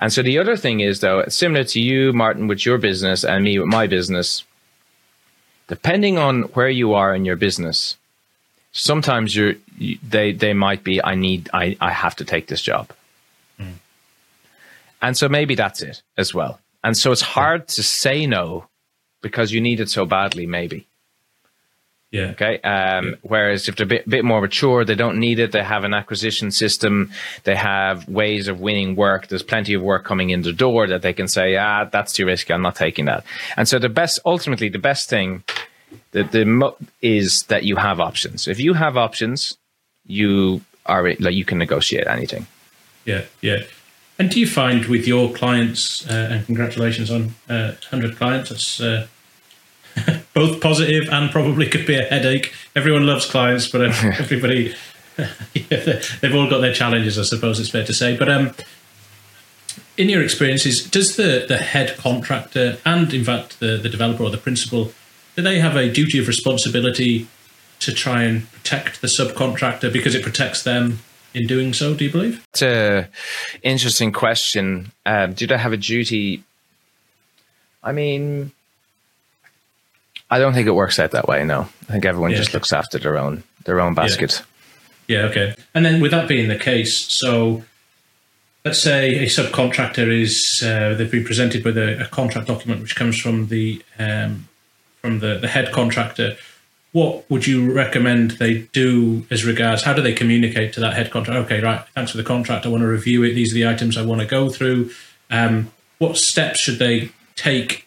And 0.00 0.12
so 0.12 0.22
the 0.22 0.38
other 0.38 0.56
thing 0.56 0.80
is 0.80 1.00
though, 1.00 1.24
similar 1.28 1.64
to 1.64 1.80
you, 1.80 2.12
Martin, 2.12 2.46
with 2.46 2.66
your 2.66 2.76
business, 2.76 3.24
and 3.24 3.42
me 3.42 3.58
with 3.58 3.68
my 3.68 3.86
business. 3.86 4.44
Depending 5.66 6.18
on 6.18 6.42
where 6.54 6.68
you 6.68 6.92
are 6.94 7.14
in 7.14 7.24
your 7.24 7.36
business, 7.36 7.96
sometimes 8.72 9.34
you're 9.34 9.54
you, 9.78 9.98
they 10.02 10.32
they 10.32 10.52
might 10.52 10.84
be. 10.84 11.02
I 11.02 11.14
need. 11.14 11.48
I 11.54 11.76
I 11.80 11.90
have 11.90 12.16
to 12.16 12.24
take 12.26 12.48
this 12.48 12.60
job 12.60 12.92
and 15.00 15.16
so 15.16 15.28
maybe 15.28 15.54
that's 15.54 15.82
it 15.82 16.02
as 16.16 16.34
well. 16.34 16.60
And 16.84 16.96
so 16.96 17.12
it's 17.12 17.22
hard 17.22 17.68
to 17.68 17.82
say 17.82 18.26
no 18.26 18.66
because 19.20 19.52
you 19.52 19.60
need 19.60 19.80
it 19.80 19.90
so 19.90 20.06
badly, 20.06 20.46
maybe. 20.46 20.86
Yeah. 22.10 22.30
Okay. 22.30 22.58
Um, 22.60 23.08
yeah. 23.08 23.14
Whereas 23.22 23.68
if 23.68 23.76
they're 23.76 23.84
a 23.84 23.88
bit, 23.88 24.08
bit 24.08 24.24
more 24.24 24.40
mature, 24.40 24.84
they 24.84 24.94
don't 24.94 25.18
need 25.18 25.38
it. 25.38 25.52
They 25.52 25.62
have 25.62 25.84
an 25.84 25.92
acquisition 25.92 26.50
system. 26.50 27.10
They 27.44 27.54
have 27.54 28.08
ways 28.08 28.48
of 28.48 28.60
winning 28.60 28.96
work. 28.96 29.28
There's 29.28 29.42
plenty 29.42 29.74
of 29.74 29.82
work 29.82 30.04
coming 30.04 30.30
in 30.30 30.42
the 30.42 30.52
door 30.52 30.86
that 30.86 31.02
they 31.02 31.12
can 31.12 31.28
say, 31.28 31.56
ah, 31.56 31.84
that's 31.84 32.12
too 32.12 32.24
risky. 32.24 32.54
I'm 32.54 32.62
not 32.62 32.76
taking 32.76 33.04
that. 33.06 33.24
And 33.56 33.68
so 33.68 33.78
the 33.78 33.90
best, 33.90 34.20
ultimately, 34.24 34.70
the 34.70 34.78
best 34.78 35.10
thing 35.10 35.44
that 36.12 36.32
the 36.32 36.46
mo- 36.46 36.76
is 37.02 37.42
that 37.44 37.64
you 37.64 37.76
have 37.76 38.00
options. 38.00 38.48
If 38.48 38.58
you 38.58 38.72
have 38.72 38.96
options, 38.96 39.58
you 40.06 40.62
are 40.86 41.14
like 41.20 41.34
you 41.34 41.44
can 41.44 41.58
negotiate 41.58 42.06
anything. 42.06 42.46
Yeah, 43.04 43.24
yeah. 43.42 43.64
And 44.18 44.30
do 44.30 44.40
you 44.40 44.48
find 44.48 44.86
with 44.86 45.06
your 45.06 45.32
clients, 45.32 46.08
uh, 46.10 46.28
and 46.32 46.46
congratulations 46.46 47.10
on 47.10 47.34
uh, 47.48 47.74
100 47.90 48.16
clients, 48.16 48.50
that's 48.50 48.80
uh, 48.80 49.06
both 50.34 50.60
positive 50.60 51.08
and 51.08 51.30
probably 51.30 51.68
could 51.68 51.86
be 51.86 51.94
a 51.94 52.02
headache. 52.02 52.52
Everyone 52.74 53.06
loves 53.06 53.26
clients, 53.26 53.68
but 53.68 53.82
uh, 53.82 53.84
everybody, 54.18 54.74
yeah, 55.16 56.00
they've 56.20 56.34
all 56.34 56.50
got 56.50 56.60
their 56.60 56.74
challenges, 56.74 57.18
I 57.18 57.22
suppose 57.22 57.60
it's 57.60 57.70
fair 57.70 57.84
to 57.84 57.94
say. 57.94 58.16
But 58.16 58.28
um, 58.28 58.54
in 59.96 60.08
your 60.08 60.22
experiences, 60.22 60.88
does 60.88 61.14
the, 61.14 61.44
the 61.46 61.58
head 61.58 61.96
contractor 61.96 62.78
and, 62.84 63.14
in 63.14 63.22
fact, 63.22 63.60
the, 63.60 63.76
the 63.76 63.88
developer 63.88 64.24
or 64.24 64.30
the 64.30 64.38
principal, 64.38 64.92
do 65.36 65.42
they 65.42 65.60
have 65.60 65.76
a 65.76 65.92
duty 65.92 66.18
of 66.18 66.26
responsibility 66.26 67.28
to 67.78 67.92
try 67.92 68.24
and 68.24 68.50
protect 68.50 69.00
the 69.00 69.06
subcontractor 69.06 69.92
because 69.92 70.16
it 70.16 70.24
protects 70.24 70.64
them 70.64 70.98
in 71.34 71.46
doing 71.46 71.72
so, 71.72 71.94
do 71.94 72.04
you 72.04 72.10
believe? 72.10 72.46
It's 72.52 72.62
a 72.62 73.08
interesting 73.62 74.12
question. 74.12 74.92
Um, 75.06 75.32
do 75.34 75.46
they 75.46 75.58
have 75.58 75.72
a 75.72 75.76
duty? 75.76 76.42
I 77.82 77.92
mean, 77.92 78.52
I 80.30 80.38
don't 80.38 80.52
think 80.52 80.66
it 80.66 80.72
works 80.72 80.98
out 80.98 81.12
that 81.12 81.28
way. 81.28 81.44
No, 81.44 81.68
I 81.88 81.92
think 81.92 82.04
everyone 82.04 82.30
yeah. 82.30 82.38
just 82.38 82.54
looks 82.54 82.72
after 82.72 82.98
their 82.98 83.18
own 83.18 83.42
their 83.64 83.80
own 83.80 83.94
basket. 83.94 84.42
Yeah. 85.06 85.18
yeah. 85.18 85.24
Okay. 85.26 85.54
And 85.74 85.84
then, 85.84 86.00
with 86.00 86.10
that 86.10 86.28
being 86.28 86.48
the 86.48 86.58
case, 86.58 86.96
so 86.96 87.62
let's 88.64 88.78
say 88.78 89.18
a 89.18 89.26
subcontractor 89.26 90.08
is 90.08 90.62
uh, 90.64 90.94
they've 90.94 91.10
been 91.10 91.24
presented 91.24 91.64
with 91.64 91.78
a, 91.78 92.02
a, 92.02 92.06
contract 92.06 92.48
document 92.48 92.82
which 92.82 92.96
comes 92.96 93.18
from 93.18 93.46
the 93.46 93.82
um, 93.98 94.48
from 95.00 95.20
the, 95.20 95.38
the 95.38 95.48
head 95.48 95.72
contractor 95.72 96.36
what 96.98 97.30
would 97.30 97.46
you 97.46 97.72
recommend 97.72 98.32
they 98.32 98.62
do 98.72 99.24
as 99.30 99.44
regards 99.44 99.84
how 99.84 99.92
do 99.92 100.02
they 100.02 100.12
communicate 100.12 100.72
to 100.72 100.80
that 100.80 100.94
head 100.94 101.12
contractor? 101.12 101.44
Okay, 101.44 101.60
right, 101.60 101.86
thanks 101.94 102.10
for 102.10 102.16
the 102.16 102.24
contract. 102.24 102.66
I 102.66 102.70
want 102.70 102.82
to 102.82 102.88
review 102.88 103.22
it. 103.22 103.34
These 103.34 103.52
are 103.52 103.54
the 103.54 103.68
items 103.68 103.96
I 103.96 104.04
want 104.04 104.20
to 104.20 104.26
go 104.26 104.48
through. 104.48 104.90
Um, 105.30 105.70
what 105.98 106.16
steps 106.16 106.58
should 106.58 106.80
they 106.80 107.10
take 107.36 107.86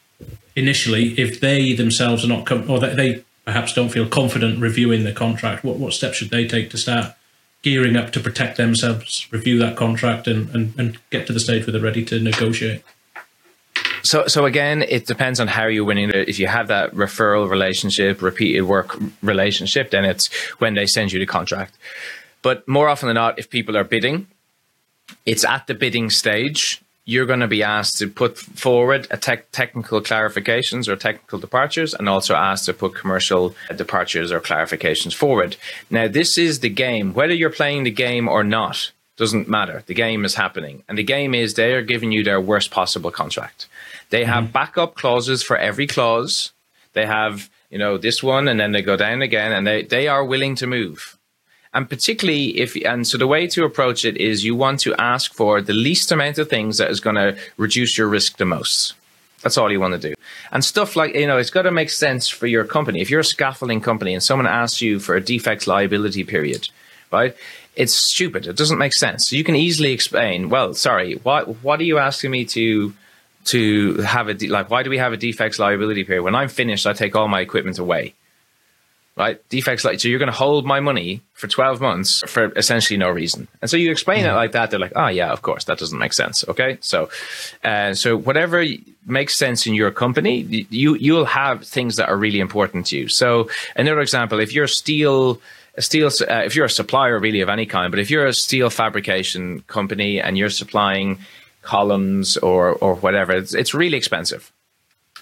initially 0.55 1.19
if 1.19 1.41
they 1.41 1.73
themselves 1.73 2.23
are 2.23 2.29
not 2.29 2.45
com- 2.45 2.69
or 2.69 2.79
they 2.79 3.25
perhaps 3.43 3.73
don't 3.73 3.89
feel 3.89 4.07
confident 4.07 4.61
reviewing 4.61 5.03
the 5.03 5.11
contract? 5.11 5.65
What 5.65 5.75
what 5.75 5.91
steps 5.91 6.17
should 6.17 6.29
they 6.29 6.47
take 6.47 6.69
to 6.69 6.77
start 6.77 7.13
gearing 7.63 7.97
up 7.97 8.11
to 8.13 8.19
protect 8.21 8.55
themselves, 8.55 9.27
review 9.29 9.59
that 9.59 9.75
contract, 9.75 10.27
and, 10.27 10.49
and, 10.55 10.73
and 10.79 10.97
get 11.09 11.27
to 11.27 11.33
the 11.33 11.39
stage 11.39 11.65
where 11.65 11.73
they're 11.73 11.81
ready 11.81 12.05
to 12.05 12.19
negotiate? 12.19 12.81
So, 14.03 14.27
so 14.27 14.45
again, 14.45 14.83
it 14.87 15.05
depends 15.05 15.39
on 15.39 15.47
how 15.47 15.67
you're 15.67 15.85
winning. 15.85 16.11
If 16.13 16.39
you 16.39 16.47
have 16.47 16.67
that 16.67 16.91
referral 16.93 17.49
relationship, 17.49 18.21
repeated 18.21 18.63
work 18.63 18.97
relationship, 19.21 19.91
then 19.91 20.05
it's 20.05 20.31
when 20.59 20.73
they 20.73 20.85
send 20.85 21.11
you 21.11 21.19
the 21.19 21.25
contract. 21.25 21.77
But 22.41 22.67
more 22.67 22.89
often 22.89 23.07
than 23.07 23.15
not, 23.15 23.37
if 23.37 23.49
people 23.49 23.77
are 23.77 23.83
bidding, 23.83 24.27
it's 25.25 25.45
at 25.45 25.67
the 25.67 25.73
bidding 25.73 26.09
stage. 26.09 26.81
You're 27.05 27.25
going 27.25 27.39
to 27.39 27.47
be 27.47 27.63
asked 27.63 27.97
to 27.97 28.07
put 28.07 28.37
forward 28.37 29.07
a 29.09 29.17
te- 29.17 29.47
technical 29.51 30.01
clarifications 30.01 30.87
or 30.87 30.95
technical 30.95 31.39
departures, 31.39 31.93
and 31.93 32.07
also 32.07 32.35
asked 32.35 32.65
to 32.65 32.73
put 32.73 32.95
commercial 32.95 33.55
departures 33.75 34.31
or 34.31 34.39
clarifications 34.39 35.13
forward. 35.13 35.57
Now, 35.89 36.07
this 36.07 36.37
is 36.37 36.59
the 36.59 36.69
game. 36.69 37.13
Whether 37.13 37.33
you're 37.33 37.49
playing 37.49 37.83
the 37.83 37.91
game 37.91 38.27
or 38.27 38.43
not 38.43 38.91
doesn't 39.21 39.47
matter. 39.47 39.83
The 39.85 39.93
game 39.93 40.25
is 40.25 40.35
happening, 40.35 40.83
and 40.89 40.97
the 40.97 41.03
game 41.03 41.33
is 41.33 41.53
they 41.53 41.73
are 41.73 41.81
giving 41.81 42.11
you 42.11 42.23
their 42.23 42.41
worst 42.41 42.71
possible 42.71 43.11
contract. 43.11 43.67
They 44.09 44.25
have 44.25 44.43
mm-hmm. 44.45 44.51
backup 44.51 44.95
clauses 44.95 45.41
for 45.41 45.57
every 45.57 45.87
clause. 45.87 46.51
They 46.93 47.05
have, 47.05 47.49
you 47.69 47.79
know, 47.79 47.97
this 47.97 48.21
one 48.21 48.47
and 48.47 48.59
then 48.59 48.73
they 48.73 48.81
go 48.81 48.97
down 48.97 49.21
again 49.21 49.51
and 49.51 49.65
they, 49.65 49.83
they 49.83 50.07
are 50.07 50.25
willing 50.25 50.55
to 50.55 50.67
move. 50.67 51.17
And 51.73 51.89
particularly 51.89 52.59
if, 52.59 52.75
and 52.85 53.07
so 53.07 53.17
the 53.17 53.27
way 53.27 53.47
to 53.47 53.63
approach 53.63 54.03
it 54.03 54.17
is 54.17 54.43
you 54.43 54.55
want 54.55 54.81
to 54.81 54.93
ask 54.95 55.33
for 55.33 55.61
the 55.61 55.71
least 55.73 56.11
amount 56.11 56.37
of 56.37 56.49
things 56.49 56.77
that 56.77 56.91
is 56.91 56.99
going 56.99 57.15
to 57.15 57.37
reduce 57.55 57.97
your 57.97 58.09
risk 58.09 58.35
the 58.37 58.45
most. 58.45 58.93
That's 59.41 59.57
all 59.57 59.71
you 59.71 59.79
want 59.79 59.93
to 59.93 60.09
do. 60.09 60.13
And 60.51 60.65
stuff 60.65 60.97
like, 60.97 61.15
you 61.15 61.25
know, 61.25 61.37
it's 61.37 61.49
got 61.49 61.61
to 61.61 61.71
make 61.71 61.89
sense 61.89 62.27
for 62.27 62.47
your 62.47 62.65
company. 62.65 62.99
If 62.99 63.09
you're 63.09 63.21
a 63.21 63.23
scaffolding 63.23 63.79
company 63.79 64.13
and 64.13 64.21
someone 64.21 64.47
asks 64.47 64.81
you 64.81 64.99
for 64.99 65.15
a 65.15 65.21
defects 65.21 65.65
liability 65.65 66.25
period, 66.25 66.67
right? 67.11 67.33
It's 67.75 67.93
stupid. 67.93 68.47
It 68.47 68.57
doesn't 68.57 68.77
make 68.77 68.93
sense. 68.93 69.29
So 69.29 69.35
you 69.35 69.43
can 69.43 69.55
easily 69.55 69.93
explain, 69.93 70.49
well, 70.49 70.73
sorry, 70.73 71.15
what, 71.23 71.63
what 71.63 71.79
are 71.79 71.83
you 71.83 71.99
asking 71.99 72.31
me 72.31 72.45
to 72.45 72.93
to 73.45 73.95
have 74.01 74.27
a 74.27 74.33
de- 74.33 74.47
like 74.47 74.69
why 74.69 74.83
do 74.83 74.89
we 74.89 74.97
have 74.97 75.13
a 75.13 75.17
defects 75.17 75.59
liability 75.59 76.03
period? 76.03 76.23
When 76.23 76.35
i'm 76.35 76.49
finished 76.49 76.85
i 76.85 76.93
take 76.93 77.15
all 77.15 77.27
my 77.27 77.41
equipment 77.41 77.79
away. 77.79 78.13
Right? 79.17 79.47
Defects 79.49 79.83
like 79.83 79.99
so 79.99 80.07
you're 80.07 80.19
going 80.19 80.31
to 80.31 80.37
hold 80.37 80.65
my 80.65 80.79
money 80.79 81.21
for 81.33 81.47
12 81.47 81.81
months 81.81 82.23
for 82.27 82.51
essentially 82.55 82.97
no 82.97 83.09
reason. 83.09 83.47
And 83.61 83.69
so 83.69 83.75
you 83.75 83.91
explain 83.91 84.23
mm-hmm. 84.23 84.33
it 84.33 84.35
like 84.35 84.53
that 84.53 84.71
they're 84.71 84.79
like 84.79 84.93
oh 84.95 85.07
yeah 85.07 85.31
of 85.31 85.41
course 85.41 85.65
that 85.65 85.77
doesn't 85.77 85.99
make 85.99 86.13
sense. 86.13 86.45
Okay? 86.47 86.77
So 86.81 87.09
uh, 87.63 87.93
so 87.93 88.17
whatever 88.17 88.63
makes 89.05 89.35
sense 89.35 89.67
in 89.67 89.73
your 89.73 89.91
company 89.91 90.65
you 90.69 90.95
you'll 90.95 91.25
have 91.25 91.65
things 91.65 91.97
that 91.97 92.09
are 92.09 92.17
really 92.17 92.39
important 92.39 92.87
to 92.87 92.97
you. 92.97 93.07
So 93.09 93.49
another 93.75 93.99
example 93.99 94.39
if 94.39 94.53
you're 94.53 94.67
steel 94.67 95.41
a 95.75 95.81
steel 95.81 96.07
uh, 96.07 96.41
if 96.45 96.55
you're 96.55 96.65
a 96.65 96.69
supplier 96.69 97.17
really 97.19 97.41
of 97.41 97.49
any 97.49 97.65
kind 97.65 97.91
but 97.91 97.99
if 97.99 98.09
you're 98.09 98.25
a 98.25 98.33
steel 98.33 98.69
fabrication 98.69 99.61
company 99.61 100.19
and 100.19 100.37
you're 100.37 100.49
supplying 100.49 101.17
columns 101.61 102.37
or 102.37 102.73
or 102.73 102.95
whatever. 102.95 103.33
It's, 103.33 103.53
it's 103.53 103.73
really 103.73 103.97
expensive. 103.97 104.51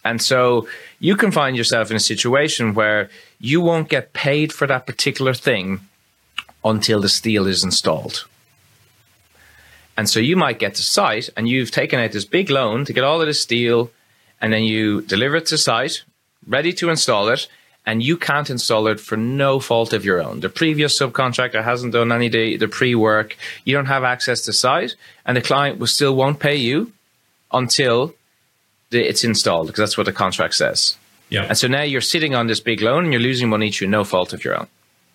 And 0.03 0.21
so 0.21 0.67
you 0.99 1.15
can 1.15 1.31
find 1.31 1.57
yourself 1.57 1.91
in 1.91 1.97
a 1.97 2.01
situation 2.01 2.73
where 2.73 3.09
you 3.39 3.59
won't 3.59 3.89
get 3.89 4.13
paid 4.13 4.53
for 4.53 4.65
that 4.67 4.87
particular 4.87 5.33
thing 5.33 5.81
until 6.63 7.01
the 7.01 7.09
steel 7.09 7.47
is 7.47 7.63
installed. 7.63 8.25
And 9.97 10.09
so 10.09 10.21
you 10.21 10.37
might 10.37 10.59
get 10.59 10.75
to 10.75 10.81
site 10.81 11.29
and 11.35 11.49
you've 11.49 11.71
taken 11.71 11.99
out 11.99 12.13
this 12.13 12.23
big 12.23 12.49
loan 12.49 12.85
to 12.85 12.93
get 12.93 13.03
all 13.03 13.19
of 13.19 13.27
the 13.27 13.33
steel 13.33 13.91
and 14.39 14.53
then 14.53 14.63
you 14.63 15.01
deliver 15.01 15.35
it 15.35 15.47
to 15.47 15.57
site, 15.57 16.03
ready 16.47 16.71
to 16.73 16.89
install 16.89 17.27
it, 17.27 17.49
and 17.89 18.03
you 18.03 18.17
can't 18.17 18.51
install 18.51 18.85
it 18.85 18.99
for 18.99 19.17
no 19.17 19.59
fault 19.59 19.93
of 19.93 20.05
your 20.05 20.21
own. 20.21 20.41
The 20.41 20.49
previous 20.49 20.99
subcontractor 20.99 21.63
hasn't 21.63 21.93
done 21.93 22.11
any 22.11 22.29
the, 22.29 22.55
the 22.55 22.67
pre 22.67 22.93
work. 22.93 23.35
You 23.65 23.73
don't 23.73 23.87
have 23.87 24.03
access 24.03 24.41
to 24.41 24.53
site, 24.53 24.93
and 25.25 25.35
the 25.35 25.41
client 25.41 25.79
will 25.79 25.87
still 25.87 26.15
won't 26.15 26.39
pay 26.39 26.55
you 26.55 26.91
until 27.51 28.13
the, 28.91 29.01
it's 29.01 29.23
installed 29.23 29.65
because 29.65 29.79
that's 29.79 29.97
what 29.97 30.05
the 30.05 30.13
contract 30.13 30.53
says. 30.53 30.97
Yeah. 31.29 31.45
And 31.45 31.57
so 31.57 31.67
now 31.67 31.81
you're 31.81 32.01
sitting 32.01 32.35
on 32.35 32.45
this 32.45 32.59
big 32.59 32.79
loan 32.81 33.05
and 33.05 33.13
you're 33.13 33.23
losing 33.23 33.49
money 33.49 33.71
through 33.71 33.87
no 33.87 34.03
fault 34.03 34.33
of 34.33 34.43
your 34.45 34.55
own. 34.55 34.67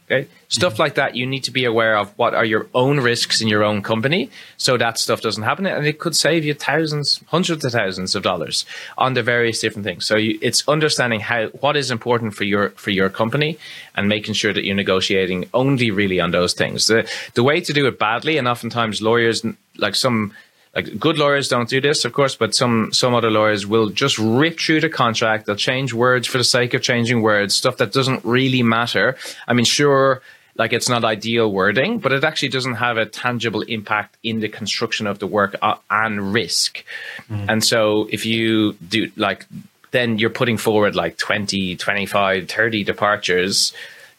Okay. 0.06 0.28
Stuff 0.48 0.78
like 0.78 0.96
that, 0.96 1.16
you 1.16 1.26
need 1.26 1.44
to 1.44 1.50
be 1.50 1.64
aware 1.64 1.96
of 1.96 2.12
what 2.18 2.34
are 2.34 2.44
your 2.44 2.66
own 2.74 3.00
risks 3.00 3.40
in 3.40 3.48
your 3.48 3.64
own 3.64 3.80
company 3.80 4.30
so 4.58 4.76
that 4.76 4.98
stuff 4.98 5.22
doesn't 5.22 5.44
happen. 5.44 5.64
And 5.64 5.86
it 5.86 5.98
could 5.98 6.14
save 6.14 6.44
you 6.44 6.52
thousands, 6.52 7.22
hundreds 7.28 7.64
of 7.64 7.72
thousands 7.72 8.14
of 8.14 8.22
dollars 8.22 8.66
on 8.98 9.14
the 9.14 9.22
various 9.22 9.60
different 9.60 9.86
things. 9.86 10.04
So 10.04 10.16
you, 10.16 10.38
it's 10.42 10.68
understanding 10.68 11.20
how, 11.20 11.46
what 11.48 11.74
is 11.74 11.90
important 11.90 12.34
for 12.34 12.44
your, 12.44 12.70
for 12.70 12.90
your 12.90 13.08
company 13.08 13.58
and 13.96 14.06
making 14.06 14.34
sure 14.34 14.52
that 14.52 14.64
you're 14.64 14.76
negotiating 14.76 15.48
only 15.54 15.90
really 15.90 16.20
on 16.20 16.32
those 16.32 16.52
things. 16.52 16.86
The, 16.86 17.10
the 17.32 17.42
way 17.42 17.62
to 17.62 17.72
do 17.72 17.86
it 17.86 17.98
badly, 17.98 18.36
and 18.36 18.46
oftentimes 18.46 19.00
lawyers, 19.00 19.42
like 19.78 19.94
some, 19.94 20.34
like 20.74 20.98
good 20.98 21.18
lawyers 21.18 21.48
don't 21.48 21.68
do 21.68 21.80
this, 21.80 22.04
of 22.04 22.12
course, 22.12 22.34
but 22.34 22.54
some 22.54 22.92
some 22.92 23.14
other 23.14 23.30
lawyers 23.30 23.66
will 23.66 23.90
just 23.90 24.18
rip 24.18 24.58
through 24.58 24.80
the 24.80 24.88
contract. 24.88 25.46
They'll 25.46 25.56
change 25.56 25.92
words 25.92 26.26
for 26.26 26.38
the 26.38 26.44
sake 26.44 26.74
of 26.74 26.82
changing 26.82 27.22
words, 27.22 27.54
stuff 27.54 27.76
that 27.76 27.92
doesn't 27.92 28.24
really 28.24 28.62
matter. 28.62 29.16
I 29.46 29.52
mean, 29.52 29.64
sure, 29.64 30.20
like 30.56 30.72
it's 30.72 30.88
not 30.88 31.04
ideal 31.04 31.50
wording, 31.52 31.98
but 31.98 32.12
it 32.12 32.24
actually 32.24 32.48
doesn't 32.48 32.74
have 32.74 32.96
a 32.96 33.06
tangible 33.06 33.62
impact 33.62 34.16
in 34.22 34.40
the 34.40 34.48
construction 34.48 35.06
of 35.06 35.18
the 35.18 35.26
work 35.26 35.54
uh, 35.62 35.76
and 35.90 36.32
risk. 36.32 36.84
Mm. 37.30 37.46
And 37.48 37.64
so 37.64 38.08
if 38.10 38.26
you 38.26 38.72
do 38.74 39.10
like 39.16 39.46
then 39.92 40.18
you're 40.18 40.28
putting 40.28 40.56
forward 40.56 40.96
like 40.96 41.16
20, 41.18 41.76
25, 41.76 42.48
30 42.48 42.82
departures 42.82 43.72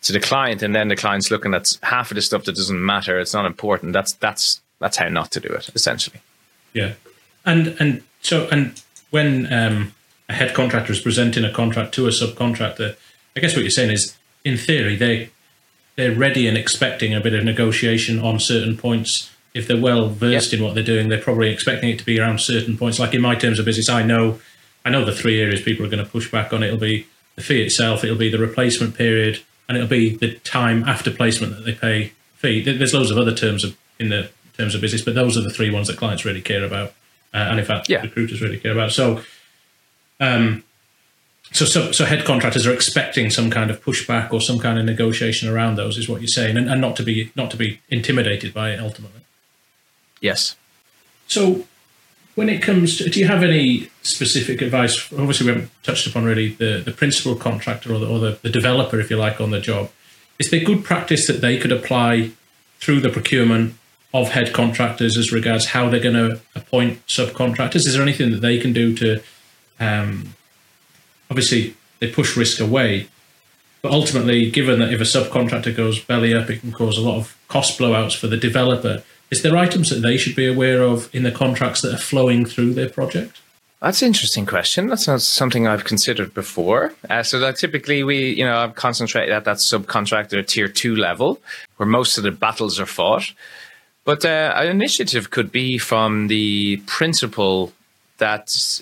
to 0.03 0.13
the 0.13 0.21
client 0.21 0.63
and 0.63 0.73
then 0.73 0.87
the 0.87 0.95
client's 0.95 1.29
looking 1.29 1.53
at 1.53 1.77
half 1.83 2.11
of 2.11 2.15
the 2.15 2.21
stuff 2.21 2.45
that 2.45 2.55
doesn't 2.55 2.85
matter, 2.85 3.19
it's 3.19 3.33
not 3.33 3.45
important. 3.45 3.91
That's 3.91 4.13
that's 4.13 4.61
that's 4.79 4.95
how 4.95 5.09
not 5.09 5.31
to 5.31 5.41
do 5.41 5.49
it 5.49 5.69
essentially. 5.75 6.21
Yeah, 6.75 6.93
and 7.45 7.75
and 7.79 8.03
so 8.21 8.47
and 8.51 8.79
when 9.09 9.51
um, 9.51 9.95
a 10.27 10.33
head 10.33 10.53
contractor 10.53 10.91
is 10.91 10.99
presenting 10.99 11.45
a 11.45 11.51
contract 11.51 11.93
to 11.95 12.05
a 12.05 12.09
subcontractor, 12.09 12.97
I 13.35 13.39
guess 13.39 13.55
what 13.55 13.61
you're 13.61 13.71
saying 13.71 13.91
is, 13.91 14.17
in 14.43 14.57
theory, 14.57 14.95
they 14.95 15.29
they're 15.95 16.13
ready 16.13 16.47
and 16.47 16.57
expecting 16.57 17.15
a 17.15 17.21
bit 17.21 17.33
of 17.33 17.45
negotiation 17.45 18.19
on 18.19 18.39
certain 18.39 18.75
points. 18.77 19.31
If 19.53 19.67
they're 19.67 19.81
well 19.81 20.09
versed 20.09 20.51
yep. 20.51 20.59
in 20.59 20.65
what 20.65 20.75
they're 20.75 20.83
doing, 20.83 21.07
they're 21.07 21.21
probably 21.21 21.49
expecting 21.49 21.89
it 21.89 21.97
to 21.99 22.05
be 22.05 22.19
around 22.19 22.41
certain 22.41 22.77
points. 22.77 22.99
Like 22.99 23.13
in 23.13 23.21
my 23.21 23.35
terms 23.35 23.57
of 23.57 23.63
business, 23.63 23.87
I 23.87 24.03
know 24.03 24.41
I 24.83 24.89
know 24.89 25.05
the 25.05 25.15
three 25.15 25.39
areas 25.41 25.61
people 25.61 25.85
are 25.85 25.89
going 25.89 26.03
to 26.03 26.11
push 26.11 26.29
back 26.29 26.51
on. 26.51 26.61
It'll 26.61 26.77
be 26.77 27.07
the 27.35 27.41
fee 27.41 27.61
itself, 27.61 28.03
it'll 28.03 28.17
be 28.17 28.29
the 28.29 28.37
replacement 28.37 28.95
period, 28.95 29.41
and 29.69 29.77
it'll 29.77 29.89
be 29.89 30.15
the 30.15 30.35
time 30.39 30.83
after 30.83 31.09
placement 31.09 31.55
that 31.55 31.65
they 31.65 31.73
pay 31.73 32.11
fee. 32.35 32.61
There's 32.61 32.93
loads 32.93 33.11
of 33.11 33.17
other 33.17 33.33
terms 33.33 33.63
of, 33.63 33.77
in 33.97 34.09
the 34.09 34.29
terms 34.57 34.75
of 34.75 34.81
business. 34.81 35.01
But 35.01 35.15
those 35.15 35.37
are 35.37 35.41
the 35.41 35.49
three 35.49 35.71
ones 35.71 35.87
that 35.87 35.97
clients 35.97 36.25
really 36.25 36.41
care 36.41 36.63
about, 36.63 36.89
uh, 37.33 37.37
and 37.37 37.59
in 37.59 37.65
fact, 37.65 37.89
yeah. 37.89 38.01
recruiters 38.01 38.41
really 38.41 38.59
care 38.59 38.71
about. 38.71 38.91
So, 38.91 39.21
um, 40.19 40.63
so, 41.51 41.65
so, 41.65 41.91
so 41.91 42.05
head 42.05 42.25
contractors 42.25 42.65
are 42.65 42.73
expecting 42.73 43.29
some 43.29 43.49
kind 43.49 43.69
of 43.69 43.83
pushback 43.83 44.33
or 44.33 44.41
some 44.41 44.59
kind 44.59 44.79
of 44.79 44.85
negotiation 44.85 45.47
around 45.47 45.75
those, 45.75 45.97
is 45.97 46.09
what 46.09 46.21
you're 46.21 46.27
saying, 46.27 46.57
and, 46.57 46.69
and 46.69 46.81
not 46.81 46.95
to 46.97 47.03
be 47.03 47.31
not 47.35 47.51
to 47.51 47.57
be 47.57 47.79
intimidated 47.89 48.53
by 48.53 48.71
it 48.71 48.79
ultimately. 48.79 49.21
Yes. 50.21 50.55
So, 51.27 51.65
when 52.35 52.49
it 52.49 52.61
comes 52.61 52.97
to, 52.97 53.09
do 53.09 53.19
you 53.19 53.27
have 53.27 53.43
any 53.43 53.89
specific 54.01 54.61
advice? 54.61 55.11
Obviously, 55.13 55.45
we 55.47 55.53
haven't 55.53 55.71
touched 55.83 56.05
upon 56.07 56.25
really 56.25 56.49
the, 56.49 56.81
the 56.83 56.91
principal 56.91 57.35
contractor 57.35 57.93
or, 57.93 57.99
the, 57.99 58.07
or 58.07 58.19
the, 58.19 58.39
the 58.41 58.49
developer, 58.49 58.99
if 58.99 59.09
you 59.09 59.17
like, 59.17 59.39
on 59.39 59.51
the 59.51 59.61
job. 59.61 59.89
Is 60.37 60.51
there 60.51 60.63
good 60.63 60.83
practice 60.83 61.27
that 61.27 61.39
they 61.39 61.57
could 61.57 61.71
apply 61.71 62.31
through 62.79 62.99
the 62.99 63.09
procurement 63.09 63.75
of 64.21 64.29
head 64.29 64.53
contractors 64.53 65.17
as 65.17 65.31
regards 65.31 65.65
how 65.65 65.89
they're 65.89 65.99
going 65.99 66.15
to 66.15 66.39
appoint 66.55 67.05
subcontractors? 67.07 67.85
Is 67.87 67.93
there 67.93 68.01
anything 68.01 68.31
that 68.31 68.41
they 68.41 68.57
can 68.57 68.73
do 68.73 68.95
to, 68.95 69.21
um, 69.79 70.35
obviously, 71.29 71.75
they 71.99 72.11
push 72.11 72.35
risk 72.35 72.59
away, 72.59 73.07
but 73.81 73.91
ultimately, 73.91 74.49
given 74.49 74.79
that 74.79 74.93
if 74.93 74.99
a 74.99 75.03
subcontractor 75.03 75.75
goes 75.75 75.99
belly 75.99 76.33
up, 76.33 76.49
it 76.49 76.59
can 76.59 76.71
cause 76.71 76.97
a 76.97 77.01
lot 77.01 77.17
of 77.17 77.37
cost 77.47 77.79
blowouts 77.79 78.15
for 78.15 78.27
the 78.27 78.37
developer. 78.37 79.03
Is 79.31 79.41
there 79.41 79.57
items 79.57 79.89
that 79.89 80.01
they 80.01 80.17
should 80.17 80.35
be 80.35 80.47
aware 80.47 80.81
of 80.81 81.13
in 81.13 81.23
the 81.23 81.31
contracts 81.31 81.81
that 81.81 81.93
are 81.93 81.97
flowing 81.97 82.45
through 82.45 82.73
their 82.73 82.89
project? 82.89 83.41
That's 83.81 84.01
an 84.01 84.07
interesting 84.07 84.45
question. 84.45 84.87
That's 84.87 85.07
not 85.07 85.21
something 85.21 85.67
I've 85.67 85.83
considered 85.83 86.33
before. 86.33 86.93
Uh, 87.09 87.21
so 87.21 87.39
that 87.39 87.57
typically 87.57 88.03
we, 88.03 88.29
you 88.29 88.43
know, 88.45 88.57
I've 88.57 88.73
concentrated 88.73 89.31
at 89.31 89.43
that 89.43 89.57
subcontractor 89.57 90.47
tier 90.47 90.67
two 90.67 90.95
level 90.95 91.39
where 91.77 91.87
most 91.87 92.17
of 92.17 92.23
the 92.23 92.31
battles 92.31 92.79
are 92.79 92.85
fought. 92.87 93.31
But 94.05 94.23
uh, 94.23 94.53
an 94.55 94.67
initiative 94.67 95.31
could 95.31 95.51
be 95.51 95.77
from 95.77 96.27
the 96.27 96.77
principal 96.85 97.73
that 98.17 98.81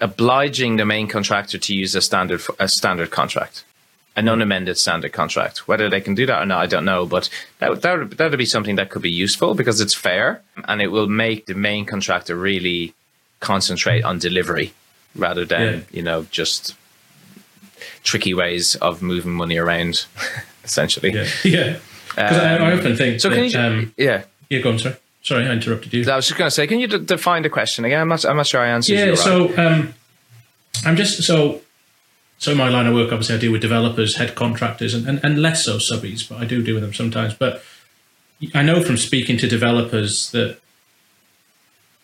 obliging 0.00 0.76
the 0.76 0.84
main 0.84 1.08
contractor 1.08 1.58
to 1.58 1.74
use 1.74 1.94
a 1.96 2.00
standard 2.00 2.40
a 2.60 2.68
standard 2.68 3.10
contract 3.10 3.64
an 4.18 4.28
unamended 4.28 4.76
standard 4.76 5.12
contract. 5.12 5.68
Whether 5.68 5.88
they 5.88 6.00
can 6.00 6.16
do 6.16 6.26
that 6.26 6.42
or 6.42 6.44
not, 6.44 6.60
I 6.60 6.66
don't 6.66 6.84
know. 6.84 7.06
But 7.06 7.30
that 7.60 7.82
that 7.82 7.98
would, 7.98 8.10
that 8.18 8.30
would 8.30 8.38
be 8.38 8.44
something 8.44 8.74
that 8.74 8.90
could 8.90 9.00
be 9.00 9.10
useful 9.10 9.54
because 9.54 9.80
it's 9.80 9.94
fair 9.94 10.42
and 10.66 10.82
it 10.82 10.88
will 10.88 11.06
make 11.06 11.46
the 11.46 11.54
main 11.54 11.84
contractor 11.86 12.34
really 12.34 12.94
concentrate 13.38 14.02
on 14.02 14.18
delivery 14.18 14.72
rather 15.14 15.44
than 15.44 15.62
yeah. 15.62 15.80
you 15.92 16.02
know 16.02 16.26
just 16.32 16.74
tricky 18.02 18.34
ways 18.34 18.74
of 18.76 19.02
moving 19.02 19.32
money 19.32 19.56
around, 19.56 20.06
essentially. 20.64 21.12
Yeah, 21.12 21.28
yeah. 21.44 21.78
Because 22.08 22.38
um, 22.38 22.44
I, 22.44 22.56
I, 22.56 22.76
often 22.76 22.96
think. 22.96 23.20
So 23.20 23.28
that, 23.28 23.36
can 23.36 23.44
you? 23.44 23.58
Um, 23.58 23.94
yeah. 23.96 24.24
Yeah, 24.50 24.60
go 24.60 24.70
on, 24.70 24.78
sorry. 24.78 24.96
Sorry, 25.22 25.46
I 25.46 25.52
interrupted 25.52 25.92
you. 25.92 26.10
I 26.10 26.16
was 26.16 26.26
just 26.26 26.38
going 26.38 26.46
to 26.46 26.50
say, 26.50 26.66
can 26.66 26.78
you 26.78 26.86
d- 26.86 26.98
define 26.98 27.42
the 27.42 27.50
question 27.50 27.84
again? 27.84 28.00
I'm 28.00 28.08
not, 28.08 28.24
I'm 28.24 28.36
not 28.36 28.46
sure 28.46 28.60
I 28.60 28.68
answered. 28.68 28.94
Yeah, 28.94 29.06
you 29.06 29.16
so 29.16 29.56
um, 29.58 29.94
I'm 30.84 30.96
just 30.96 31.22
so 31.22 31.60
so 32.38 32.54
my 32.54 32.68
line 32.68 32.86
of 32.86 32.94
work, 32.94 33.12
obviously, 33.12 33.34
I 33.34 33.38
deal 33.38 33.52
with 33.52 33.60
developers, 33.60 34.16
head 34.16 34.36
contractors, 34.36 34.94
and, 34.94 35.06
and, 35.08 35.20
and 35.24 35.42
less 35.42 35.64
so 35.64 35.76
subbies, 35.78 36.28
but 36.28 36.38
I 36.38 36.44
do 36.44 36.62
deal 36.62 36.74
with 36.74 36.84
them 36.84 36.94
sometimes. 36.94 37.34
But 37.34 37.64
I 38.54 38.62
know 38.62 38.80
from 38.80 38.96
speaking 38.96 39.36
to 39.38 39.48
developers 39.48 40.30
that, 40.30 40.58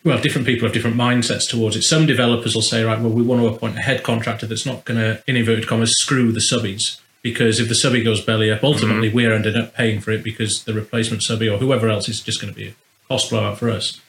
well, 0.03 0.19
different 0.19 0.45
people 0.45 0.67
have 0.67 0.73
different 0.73 0.97
mindsets 0.97 1.49
towards 1.49 1.77
it. 1.77 1.83
Some 1.83 2.05
developers 2.05 2.53
will 2.53 2.61
say, 2.61 2.83
right, 2.83 2.99
well, 2.99 3.11
we 3.11 3.23
want 3.23 3.41
to 3.41 3.47
appoint 3.47 3.77
a 3.77 3.81
head 3.81 4.03
contractor 4.03 4.45
that's 4.45 4.65
not 4.65 4.83
going 4.83 4.99
to, 4.99 5.23
in 5.25 5.37
inverted 5.37 5.67
commas, 5.67 5.93
screw 5.93 6.33
the 6.33 6.41
subbies. 6.41 6.99
Because 7.25 7.59
if 7.59 7.69
the 7.69 7.73
subby 7.73 8.03
goes 8.03 8.23
belly 8.23 8.51
up, 8.51 8.63
ultimately 8.63 9.07
mm-hmm. 9.07 9.15
we're 9.15 9.33
ended 9.33 9.57
up 9.57 9.73
paying 9.73 9.99
for 9.99 10.11
it 10.11 10.23
because 10.23 10.63
the 10.65 10.75
replacement 10.75 11.23
subby 11.23 11.49
or 11.49 11.57
whoever 11.57 11.89
else 11.89 12.07
is 12.07 12.21
just 12.21 12.39
going 12.39 12.53
to 12.53 12.55
be 12.55 12.67
a 12.67 12.75
cost 13.07 13.31
blowout 13.31 13.57
for 13.57 13.71
us. 13.71 13.99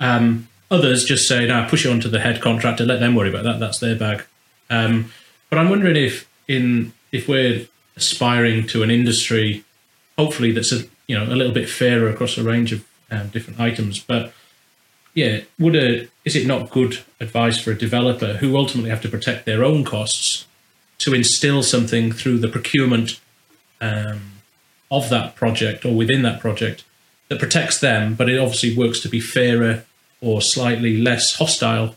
Um, 0.00 0.48
others 0.70 1.04
just 1.04 1.28
say, 1.28 1.46
no, 1.46 1.66
push 1.68 1.84
it 1.84 1.90
onto 1.90 2.08
the 2.08 2.20
head 2.20 2.40
contractor, 2.40 2.86
let 2.86 2.98
them 2.98 3.14
worry 3.14 3.28
about 3.28 3.44
that. 3.44 3.60
That's 3.60 3.78
their 3.78 3.94
bag. 3.94 4.24
Um, 4.70 5.12
but 5.50 5.58
I'm 5.58 5.68
wondering 5.68 5.96
if 5.96 6.26
in 6.48 6.94
if 7.12 7.28
we're 7.28 7.68
aspiring 7.94 8.66
to 8.68 8.82
an 8.82 8.90
industry, 8.90 9.64
hopefully 10.16 10.52
that's 10.52 10.72
a 10.72 10.84
you 11.06 11.18
know 11.18 11.24
a 11.24 11.36
little 11.36 11.52
bit 11.52 11.68
fairer 11.68 12.08
across 12.08 12.38
a 12.38 12.42
range 12.42 12.72
of 12.72 12.86
um, 13.10 13.28
different 13.28 13.60
items. 13.60 14.00
But 14.00 14.32
yeah, 15.12 15.42
would 15.58 15.76
a 15.76 16.08
is 16.24 16.36
it 16.36 16.46
not 16.46 16.70
good 16.70 17.00
advice 17.20 17.60
for 17.60 17.70
a 17.70 17.78
developer 17.78 18.38
who 18.38 18.56
ultimately 18.56 18.88
have 18.88 19.02
to 19.02 19.10
protect 19.10 19.44
their 19.44 19.62
own 19.62 19.84
costs 19.84 20.46
to 21.02 21.14
instill 21.14 21.62
something 21.62 22.12
through 22.12 22.38
the 22.38 22.48
procurement 22.48 23.20
um, 23.80 24.20
of 24.90 25.08
that 25.10 25.34
project 25.34 25.84
or 25.84 25.94
within 25.94 26.22
that 26.22 26.40
project 26.40 26.84
that 27.28 27.38
protects 27.38 27.80
them, 27.80 28.14
but 28.14 28.28
it 28.28 28.38
obviously 28.38 28.76
works 28.76 29.00
to 29.00 29.08
be 29.08 29.20
fairer 29.20 29.84
or 30.20 30.40
slightly 30.40 30.96
less 30.96 31.34
hostile 31.34 31.96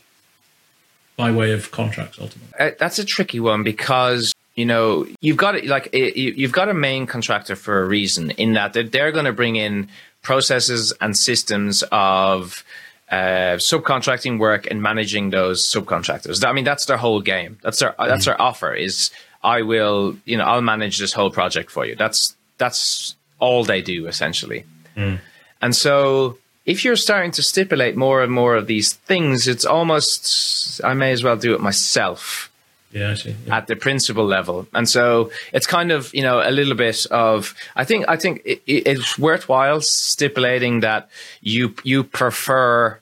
by 1.18 1.32
way 1.32 1.52
of 1.52 1.72
contracts 1.72 2.18
ultimately? 2.20 2.54
Uh, 2.60 2.72
that's 2.80 3.00
a 3.00 3.06
tricky 3.06 3.40
one 3.40 3.64
because 3.64 4.34
you 4.56 4.66
know 4.66 5.06
you've 5.22 5.38
got 5.38 5.64
like 5.66 5.90
you've 5.94 6.52
got 6.52 6.70
a 6.70 6.74
main 6.74 7.06
contractor 7.06 7.56
for 7.56 7.82
a 7.82 7.86
reason 7.86 8.32
in 8.32 8.54
that 8.54 8.74
they're, 8.74 8.84
they're 8.84 9.12
going 9.12 9.26
to 9.26 9.34
bring 9.34 9.56
in 9.56 9.88
processes 10.22 10.94
and 11.02 11.16
systems 11.16 11.84
of 11.92 12.64
uh, 13.12 13.58
subcontracting 13.58 14.40
work 14.40 14.68
and 14.70 14.82
managing 14.82 15.30
those 15.30 15.64
subcontractors. 15.64 16.46
I 16.46 16.54
mean, 16.54 16.64
that's 16.64 16.86
their 16.86 16.98
whole 16.98 17.22
game. 17.22 17.60
That's 17.62 17.80
their 17.80 17.92
mm. 17.92 18.08
that's 18.08 18.26
their 18.26 18.40
offer. 18.42 18.74
Is 18.74 19.12
I 19.44 19.62
will 19.62 20.18
you 20.26 20.38
know 20.38 20.46
I'll 20.46 20.62
manage 20.62 20.98
this 20.98 21.14
whole 21.14 21.32
project 21.32 21.72
for 21.72 21.86
you. 21.86 21.96
That's 21.96 22.36
that's 22.58 23.16
all 23.40 23.64
they 23.64 23.82
do 23.82 24.08
essentially. 24.08 24.66
Mm. 24.96 25.20
And 25.62 25.76
so 25.76 26.38
if 26.66 26.84
you're 26.84 26.96
starting 26.96 27.32
to 27.32 27.44
stipulate 27.44 27.96
more 27.96 28.24
and 28.24 28.32
more 28.32 28.56
of 28.56 28.68
these 28.68 28.94
things, 28.94 29.48
it's 29.48 29.66
almost 29.66 30.84
I 30.84 30.94
may 30.94 31.12
as 31.12 31.24
well 31.24 31.38
do 31.38 31.54
it 31.54 31.62
myself. 31.62 32.52
Yeah. 32.96 33.16
Yeah. 33.26 33.58
At 33.58 33.68
the 33.68 33.76
principal 33.76 34.26
level, 34.26 34.68
and 34.74 34.88
so 34.88 35.30
it's 35.52 35.68
kind 35.68 35.92
of 35.92 36.14
you 36.14 36.22
know 36.22 36.42
a 36.42 36.50
little 36.50 36.76
bit 36.76 37.06
of 37.12 37.54
I 37.76 37.84
think 37.84 38.06
I 38.08 38.16
think 38.16 38.42
it, 38.46 38.62
it's 38.66 39.20
worthwhile 39.20 39.82
stipulating 39.82 40.80
that 40.80 41.10
you 41.42 41.76
you 41.84 42.06
prefer 42.06 43.02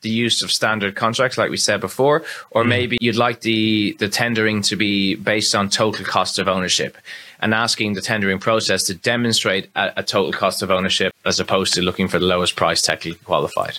the 0.00 0.10
use 0.10 0.42
of 0.42 0.50
standard 0.50 0.94
contracts, 0.96 1.36
like 1.36 1.50
we 1.50 1.56
said 1.56 1.80
before, 1.80 2.24
or 2.50 2.64
mm. 2.64 2.68
maybe 2.68 2.98
you'd 3.00 3.16
like 3.16 3.40
the 3.40 3.96
the 3.98 4.08
tendering 4.08 4.62
to 4.62 4.76
be 4.76 5.14
based 5.14 5.54
on 5.54 5.68
total 5.68 6.04
cost 6.04 6.38
of 6.38 6.48
ownership 6.48 6.96
and 7.40 7.52
asking 7.52 7.92
the 7.92 8.00
tendering 8.00 8.38
process 8.38 8.84
to 8.84 8.94
demonstrate 8.94 9.68
a, 9.76 9.92
a, 9.98 10.02
total 10.02 10.32
cost 10.32 10.62
of 10.62 10.70
ownership 10.70 11.12
as 11.26 11.38
opposed 11.38 11.74
to 11.74 11.82
looking 11.82 12.08
for 12.08 12.18
the 12.18 12.24
lowest 12.24 12.56
price 12.56 12.80
technically 12.80 13.18
qualified. 13.24 13.78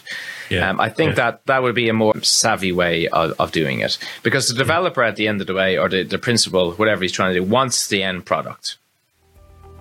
Yeah. 0.50 0.70
Um, 0.70 0.80
I 0.80 0.90
think 0.90 1.12
yeah. 1.12 1.16
that 1.32 1.46
that 1.48 1.64
would 1.64 1.74
be 1.74 1.90
a 1.90 1.94
more 1.94 2.14
savvy 2.22 2.72
way 2.72 3.08
of, 3.08 3.34
of 3.40 3.52
doing 3.52 3.80
it 3.80 3.98
because 4.22 4.50
the 4.50 4.54
developer 4.54 5.02
at 5.02 5.16
the 5.16 5.28
end 5.28 5.42
of 5.42 5.48
the 5.48 5.56
way 5.56 5.78
or 5.78 5.90
the, 5.90 6.04
the 6.04 6.20
principal, 6.20 6.74
whatever 6.74 7.02
he's 7.02 7.12
trying 7.12 7.34
to 7.34 7.40
do, 7.40 7.44
wants 7.44 7.88
the 7.88 8.04
end 8.04 8.26
product. 8.26 8.78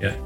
Yeah. 0.00 0.16